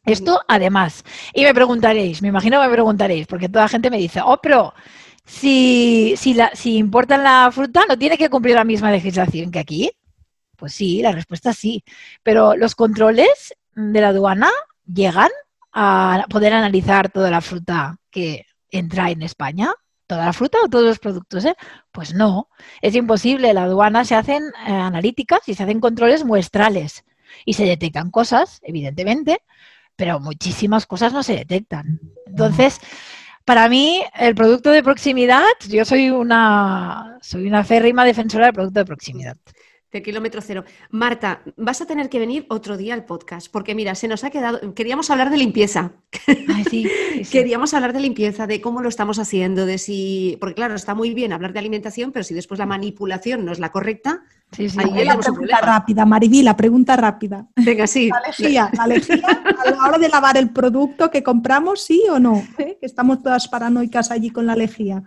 Esto 0.05 0.41
además. 0.49 1.05
Y 1.33 1.45
me 1.45 1.55
preguntaréis, 1.55 2.23
me 2.23 2.29
imagino 2.29 2.61
que 2.61 2.67
me 2.67 2.73
preguntaréis, 2.73 3.27
porque 3.27 3.49
toda 3.49 3.65
la 3.65 3.69
gente 3.69 3.91
me 3.91 3.99
dice, 3.99 4.21
oh, 4.25 4.39
pero 4.43 4.75
si, 5.25 6.15
si, 6.17 6.35
la, 6.35 6.51
si 6.55 6.77
importan 6.77 7.23
la 7.23 7.51
fruta, 7.53 7.83
¿no 7.89 7.97
tiene 7.97 8.19
que 8.19 8.31
cumplir 8.31 8.57
la 8.57 8.65
misma 8.65 8.91
legislación 8.91 9.51
que 9.51 9.61
aquí? 9.61 9.91
Pues 10.57 10.75
sí, 10.75 11.03
la 11.03 11.13
respuesta 11.13 11.51
es 11.51 11.59
sí. 11.59 11.85
Pero 12.23 12.57
los 12.57 12.75
controles 12.75 13.55
de 13.75 14.01
la 14.01 14.09
aduana 14.09 14.51
llegan 14.93 15.31
a 15.73 16.27
poder 16.29 16.53
analizar 16.53 17.11
toda 17.11 17.31
la 17.31 17.41
fruta 17.41 17.99
que 18.11 18.47
entra 18.71 19.11
en 19.11 19.23
España 19.23 19.73
toda 20.13 20.27
la 20.27 20.33
fruta 20.33 20.59
o 20.63 20.69
todos 20.69 20.85
los 20.85 20.99
productos? 20.99 21.45
Eh? 21.45 21.57
Pues 21.91 22.15
no, 22.15 22.49
es 22.83 22.95
imposible. 22.95 23.55
La 23.55 23.65
aduana 23.65 24.05
se 24.05 24.15
hacen 24.15 24.43
eh, 24.67 24.71
analíticas 24.71 25.41
y 25.47 25.55
se 25.55 25.63
hacen 25.63 25.81
controles 25.81 26.25
muestrales 26.25 27.05
y 27.47 27.55
se 27.55 27.65
detectan 27.65 28.11
cosas, 28.11 28.61
evidentemente, 28.63 29.43
pero 30.03 30.19
muchísimas 30.19 30.85
cosas 30.85 31.13
no 31.13 31.23
se 31.23 31.35
detectan. 31.35 32.01
Entonces, 32.27 32.81
para 33.45 33.69
mí, 33.69 34.03
el 34.19 34.35
producto 34.35 34.71
de 34.71 34.83
proximidad, 34.83 35.45
yo 35.69 35.85
soy 35.85 36.11
una, 36.11 37.19
soy 37.23 37.47
una 37.47 37.63
férrima 37.63 38.05
defensora 38.05 38.47
del 38.47 38.55
producto 38.55 38.81
de 38.81 38.85
proximidad. 38.85 39.37
De 39.93 40.03
kilómetro 40.03 40.41
cero. 40.41 40.65
Marta, 40.91 41.43
vas 41.57 41.83
a 41.83 41.87
tener 41.87 42.09
que 42.09 42.19
venir 42.19 42.47
otro 42.49 42.77
día 42.77 42.95
al 42.95 43.05
podcast, 43.05 43.47
porque 43.53 43.77
mira, 43.77 43.95
se 43.95 44.09
nos 44.09 44.25
ha 44.25 44.31
quedado. 44.31 44.75
Queríamos 44.75 45.09
hablar 45.09 45.31
de 45.31 45.37
limpieza. 45.37 45.93
Ay, 46.27 46.65
sí, 46.65 46.89
sí, 47.13 47.25
sí. 47.25 47.31
Queríamos 47.31 47.73
hablar 47.73 47.93
de 47.93 48.01
limpieza, 48.01 48.49
de 48.49 48.61
cómo 48.61 48.83
lo 48.83 48.89
estamos 48.89 49.21
haciendo, 49.21 49.67
de 49.67 49.79
si. 49.79 50.37
Porque 50.41 50.55
claro, 50.55 50.75
está 50.75 50.97
muy 50.97 51.15
bien 51.15 51.33
hablar 51.33 51.53
de 51.53 51.61
alimentación, 51.61 52.11
pero 52.11 52.25
si 52.25 52.35
después 52.35 52.59
la 52.59 52.67
manipulación 52.67 53.45
no 53.45 53.53
es 53.53 53.61
la 53.61 53.71
correcta, 53.71 54.25
Sí, 54.55 54.69
sí. 54.69 54.79
ahí 54.79 55.05
la 55.05 55.19
pregunta 55.19 55.59
rápida, 55.63 56.05
Mariví, 56.05 56.43
la 56.43 56.57
pregunta 56.57 56.97
rápida. 56.97 57.47
Venga, 57.57 57.87
sí. 57.87 58.11
La 58.11 58.21
lejía, 58.21 58.71
la 58.77 58.87
lejía 58.87 59.23
a 59.65 59.71
la 59.71 59.77
hora 59.89 59.99
de 59.99 60.09
lavar 60.09 60.37
el 60.37 60.51
producto 60.51 61.11
que 61.11 61.23
compramos, 61.23 61.83
sí 61.83 62.03
o 62.11 62.19
no, 62.19 62.43
¿Eh? 62.59 62.77
que 62.79 62.87
estamos 62.87 63.23
todas 63.23 63.49
paranoicas 63.49 64.11
allí 64.11 64.31
con 64.31 64.47
la 64.47 64.55
lejía. 64.55 65.03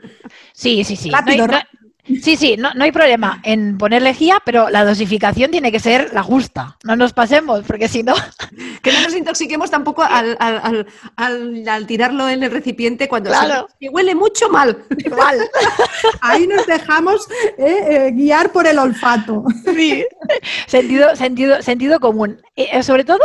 Sí, 0.53 0.83
sí, 0.83 0.95
sí. 0.95 1.11
Rápido, 1.11 1.47
no 1.47 1.53
hay, 1.55 1.63
no- 1.79 1.84
sí, 2.21 2.35
sí, 2.35 2.55
no, 2.57 2.73
no 2.73 2.83
hay 2.83 2.91
problema 2.91 3.39
en 3.43 3.77
poner 3.77 4.01
lejía, 4.01 4.39
pero 4.45 4.69
la 4.69 4.85
dosificación 4.85 5.51
tiene 5.51 5.71
que 5.71 5.79
ser 5.79 6.11
la 6.13 6.23
justa. 6.23 6.77
No 6.83 6.95
nos 6.95 7.13
pasemos, 7.13 7.63
porque 7.65 7.87
si 7.87 8.03
no, 8.03 8.13
Que 8.81 8.91
no 8.93 9.01
nos 9.01 9.15
intoxiquemos 9.15 9.71
tampoco 9.71 10.03
al, 10.03 10.37
al- 10.39 10.61
al- 10.63 10.87
al- 11.15 11.67
al 11.67 11.87
tirarlo 11.87 12.29
en 12.29 12.43
el 12.43 12.51
recipiente 12.51 13.07
cuando 13.07 13.31
Claro. 13.31 13.67
se- 13.69 13.77
que 13.79 13.89
huele 13.89 14.13
mucho 14.13 14.49
mal. 14.49 14.85
mal. 15.17 15.37
Ahí 16.21 16.45
nos 16.47 16.65
dejamos 16.67 17.27
eh, 17.57 17.77
eh, 17.89 18.11
guiar 18.13 18.51
por 18.51 18.67
el 18.67 18.77
olfato. 18.77 19.43
Sí. 19.75 20.05
Sentido, 20.67 21.15
sentido, 21.15 21.61
sentido 21.61 21.99
común. 21.99 22.41
Eh, 22.55 22.83
sobre 22.83 23.03
todo, 23.05 23.23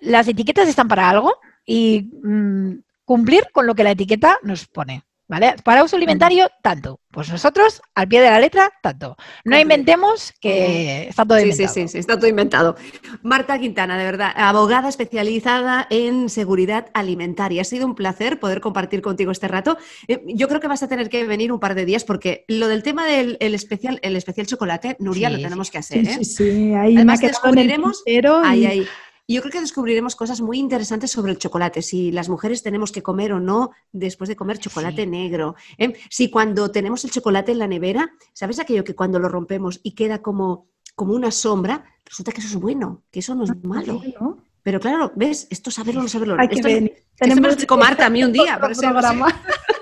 las 0.00 0.28
etiquetas 0.28 0.68
están 0.68 0.88
para 0.88 1.08
algo 1.08 1.34
y 1.64 2.10
mm, 2.22 2.78
cumplir 3.04 3.44
con 3.52 3.66
lo 3.66 3.74
que 3.74 3.84
la 3.84 3.90
etiqueta 3.92 4.38
nos 4.42 4.66
pone. 4.66 5.02
¿Vale? 5.28 5.56
Para 5.64 5.82
uso 5.82 5.96
alimentario, 5.96 6.48
tanto. 6.62 7.00
Pues 7.10 7.28
nosotros, 7.30 7.82
al 7.96 8.06
pie 8.06 8.20
de 8.20 8.30
la 8.30 8.38
letra, 8.38 8.70
tanto. 8.80 9.16
No 9.44 9.58
inventemos 9.58 10.32
que 10.40 11.08
está 11.08 11.24
todo 11.24 11.38
Sí, 11.38 11.44
sí, 11.44 11.50
inventado. 11.50 11.74
sí, 11.74 11.88
sí, 11.88 11.98
está 11.98 12.16
todo 12.16 12.28
inventado. 12.28 12.76
Marta 13.22 13.58
Quintana, 13.58 13.98
de 13.98 14.04
verdad, 14.04 14.32
abogada 14.36 14.88
especializada 14.88 15.88
en 15.90 16.28
seguridad 16.28 16.86
alimentaria. 16.94 17.62
Ha 17.62 17.64
sido 17.64 17.86
un 17.86 17.94
placer 17.96 18.38
poder 18.38 18.60
compartir 18.60 19.02
contigo 19.02 19.32
este 19.32 19.48
rato. 19.48 19.78
Eh, 20.06 20.22
Yo 20.28 20.46
creo 20.46 20.60
que 20.60 20.68
vas 20.68 20.82
a 20.84 20.88
tener 20.88 21.08
que 21.08 21.24
venir 21.24 21.50
un 21.50 21.58
par 21.58 21.74
de 21.74 21.84
días 21.86 22.04
porque 22.04 22.44
lo 22.46 22.68
del 22.68 22.84
tema 22.84 23.04
del 23.06 23.36
el 23.40 23.54
especial, 23.54 23.98
el 24.02 24.14
especial 24.14 24.46
chocolate, 24.46 24.96
Nuria, 25.00 25.28
Sí, 25.28 25.36
lo 25.36 25.42
tenemos 25.42 25.70
que 25.72 25.78
hacer. 25.78 26.06
Sí, 26.06 26.12
¿eh? 26.12 26.16
sí, 26.18 26.24
sí. 26.24 26.74
Ahí 26.74 26.94
Además, 26.96 27.20
me 27.20 27.26
ha 27.26 27.30
quedado 27.30 27.48
en 27.52 27.58
el 27.58 27.68
descubriremos- 27.68 28.42
Ahí, 28.44 28.66
ahí. 28.66 28.86
Y 29.28 29.34
Yo 29.34 29.40
creo 29.42 29.50
que 29.52 29.60
descubriremos 29.60 30.14
cosas 30.14 30.40
muy 30.40 30.58
interesantes 30.58 31.10
sobre 31.10 31.32
el 31.32 31.38
chocolate, 31.38 31.82
si 31.82 32.12
las 32.12 32.28
mujeres 32.28 32.62
tenemos 32.62 32.92
que 32.92 33.02
comer 33.02 33.32
o 33.32 33.40
no 33.40 33.72
después 33.92 34.28
de 34.28 34.36
comer 34.36 34.58
chocolate 34.58 35.02
Sí. 35.02 35.08
negro. 35.08 35.56
¿eh? 35.78 35.94
Si 36.10 36.30
cuando 36.30 36.70
tenemos 36.70 37.04
el 37.04 37.10
chocolate 37.10 37.50
en 37.52 37.58
la 37.58 37.66
nevera, 37.66 38.12
¿sabes 38.32 38.60
aquello 38.60 38.84
que 38.84 38.94
cuando 38.94 39.18
lo 39.18 39.28
rompemos 39.28 39.80
y 39.82 39.92
queda 39.96 40.22
como, 40.22 40.68
como 40.94 41.12
una 41.14 41.32
sombra, 41.32 41.84
resulta 42.04 42.30
que 42.30 42.38
eso 42.40 42.48
es 42.50 42.54
bueno, 42.56 43.02
que 43.10 43.18
eso 43.18 43.34
no 43.34 43.42
es 43.44 43.50
malo? 43.64 44.00
Sí, 44.00 44.14
¿no? 44.20 44.38
Pero 44.62 44.78
claro, 44.80 45.12
¿ves? 45.16 45.48
Esto 45.50 45.70
saberlo, 45.72 46.02
no 46.02 46.08
saberlo. 46.08 46.36
Hay 46.38 46.48
que 46.48 46.56
Esto, 46.56 46.68
venir. 46.68 47.04
esto 47.18 47.34
me 47.34 47.40
lo 47.40 47.48
explicó 47.48 47.76
Marta 47.76 48.06
a 48.06 48.10
mí 48.10 48.22
un 48.22 48.32
día. 48.32 48.58
por 48.60 48.70
eso- 48.70 48.80
programa. 48.82 49.26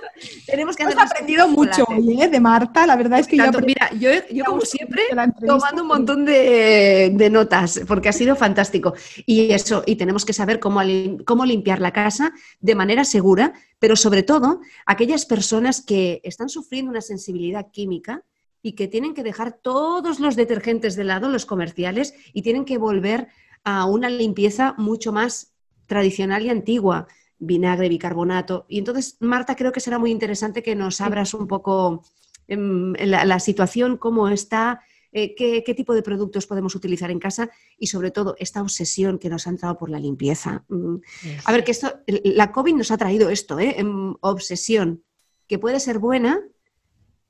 tenemos 0.46 0.76
que 0.76 0.82
Hemos 0.84 0.96
aprendido 0.96 1.48
mucho 1.48 1.84
hoy, 1.88 2.20
¿eh? 2.22 2.28
De 2.28 2.40
Marta, 2.40 2.86
la 2.86 2.96
verdad 2.96 3.20
es 3.20 3.26
que 3.26 3.36
yo 3.36 3.44
Tanto- 3.44 3.60
mira, 3.60 3.90
yo, 3.98 4.10
como 4.44 4.60
siempre, 4.62 5.02
tomando 5.46 5.82
un 5.82 5.88
montón 5.88 6.24
de, 6.24 7.10
de 7.14 7.30
notas, 7.30 7.80
porque 7.86 8.08
ha 8.08 8.12
sido 8.12 8.36
fantástico. 8.36 8.94
Y 9.26 9.52
eso, 9.52 9.82
y 9.86 9.96
tenemos 9.96 10.24
que 10.24 10.32
saber 10.32 10.60
cómo, 10.60 10.80
cómo 11.24 11.44
limpiar 11.44 11.80
la 11.80 11.92
casa 11.92 12.32
de 12.60 12.74
manera 12.74 13.04
segura, 13.04 13.52
pero 13.78 13.96
sobre 13.96 14.22
todo 14.22 14.60
aquellas 14.86 15.26
personas 15.26 15.82
que 15.82 16.20
están 16.24 16.48
sufriendo 16.48 16.90
una 16.90 17.00
sensibilidad 17.00 17.70
química 17.70 18.22
y 18.62 18.72
que 18.72 18.88
tienen 18.88 19.14
que 19.14 19.22
dejar 19.22 19.52
todos 19.52 20.20
los 20.20 20.36
detergentes 20.36 20.96
de 20.96 21.04
lado, 21.04 21.28
los 21.28 21.44
comerciales, 21.46 22.14
y 22.32 22.42
tienen 22.42 22.64
que 22.64 22.78
volver 22.78 23.28
a 23.62 23.84
una 23.86 24.08
limpieza 24.08 24.74
mucho 24.78 25.12
más 25.12 25.52
tradicional 25.86 26.44
y 26.44 26.50
antigua, 26.50 27.06
vinagre, 27.38 27.88
bicarbonato. 27.88 28.64
Y 28.68 28.78
entonces, 28.78 29.16
Marta, 29.20 29.56
creo 29.56 29.72
que 29.72 29.80
será 29.80 29.98
muy 29.98 30.10
interesante 30.10 30.62
que 30.62 30.74
nos 30.74 31.00
abras 31.00 31.34
un 31.34 31.46
poco 31.46 32.02
em, 32.48 32.92
la, 32.94 33.24
la 33.24 33.38
situación, 33.40 33.96
cómo 33.96 34.28
está, 34.28 34.80
eh, 35.12 35.34
qué, 35.34 35.62
qué 35.64 35.74
tipo 35.74 35.94
de 35.94 36.02
productos 36.02 36.46
podemos 36.46 36.74
utilizar 36.74 37.10
en 37.10 37.18
casa 37.20 37.50
y 37.78 37.86
sobre 37.88 38.10
todo 38.10 38.34
esta 38.38 38.60
obsesión 38.62 39.18
que 39.18 39.28
nos 39.28 39.46
ha 39.46 39.50
entrado 39.50 39.76
por 39.78 39.90
la 39.90 39.98
limpieza. 40.00 40.64
Mm, 40.68 40.96
A 41.44 41.52
ver, 41.52 41.64
que 41.64 41.70
esto, 41.72 42.00
la 42.06 42.50
COVID 42.52 42.74
nos 42.74 42.90
ha 42.90 42.96
traído 42.96 43.28
esto, 43.30 43.58
¿eh? 43.58 43.74
Em, 43.78 44.14
obsesión, 44.20 45.02
que 45.46 45.58
puede 45.58 45.78
ser 45.80 45.98
buena, 45.98 46.40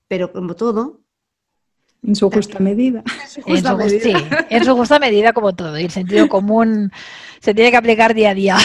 pero 0.09 0.33
como 0.33 0.55
todo, 0.55 1.01
en 2.07 2.15
su 2.17 2.31
justa 2.31 2.59
medida. 2.59 3.03
En 3.25 3.29
su, 3.29 3.41
justa 3.43 3.73
ju- 3.75 3.79
medida. 3.79 4.19
sí, 4.19 4.27
en 4.51 4.65
su 4.65 4.75
justa 4.77 4.99
medida 4.99 5.33
como 5.33 5.55
todo. 5.55 5.79
Y 5.79 5.85
el 5.85 5.91
sentido 5.91 6.29
común 6.29 6.91
se 7.41 7.55
tiene 7.55 7.71
que 7.71 7.77
aplicar 7.79 8.15
día 8.15 8.31
a 8.31 8.35
día. 8.35 8.57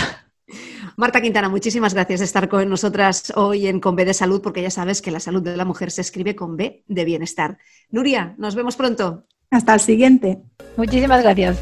Marta 0.99 1.21
Quintana, 1.21 1.47
muchísimas 1.47 1.93
gracias 1.93 2.19
de 2.19 2.25
estar 2.25 2.49
con 2.49 2.67
nosotras 2.67 3.31
hoy 3.37 3.67
en 3.67 3.79
Con 3.79 3.95
B 3.95 4.03
de 4.03 4.13
Salud, 4.13 4.41
porque 4.41 4.61
ya 4.61 4.69
sabes 4.69 5.01
que 5.01 5.11
la 5.11 5.21
salud 5.21 5.41
de 5.41 5.55
la 5.55 5.63
mujer 5.63 5.91
se 5.91 6.01
escribe 6.01 6.35
con 6.35 6.57
B 6.57 6.83
de 6.89 7.05
bienestar. 7.05 7.57
Nuria, 7.89 8.35
nos 8.37 8.53
vemos 8.53 8.75
pronto. 8.75 9.23
Hasta 9.49 9.73
el 9.73 9.79
siguiente. 9.79 10.39
Muchísimas 10.75 11.23
gracias. 11.23 11.57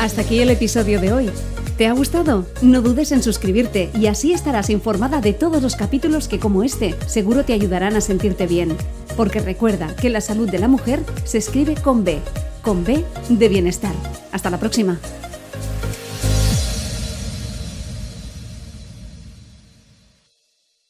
Hasta 0.00 0.22
aquí 0.22 0.40
el 0.40 0.48
episodio 0.48 1.02
de 1.02 1.12
hoy. 1.12 1.30
¿Te 1.76 1.86
ha 1.86 1.92
gustado? 1.92 2.46
No 2.62 2.80
dudes 2.80 3.12
en 3.12 3.22
suscribirte 3.22 3.90
y 3.94 4.06
así 4.06 4.32
estarás 4.32 4.70
informada 4.70 5.20
de 5.20 5.34
todos 5.34 5.60
los 5.60 5.76
capítulos 5.76 6.28
que 6.28 6.38
como 6.38 6.62
este 6.62 6.94
seguro 7.06 7.44
te 7.44 7.52
ayudarán 7.52 7.94
a 7.94 8.00
sentirte 8.00 8.46
bien. 8.46 8.74
Porque 9.18 9.40
recuerda 9.40 9.94
que 9.96 10.08
la 10.08 10.22
salud 10.22 10.48
de 10.48 10.60
la 10.60 10.68
mujer 10.68 11.00
se 11.24 11.36
escribe 11.36 11.74
con 11.74 12.04
B, 12.04 12.20
con 12.62 12.84
B 12.84 13.04
de 13.28 13.48
bienestar. 13.50 13.92
Hasta 14.32 14.48
la 14.48 14.58
próxima. 14.58 14.98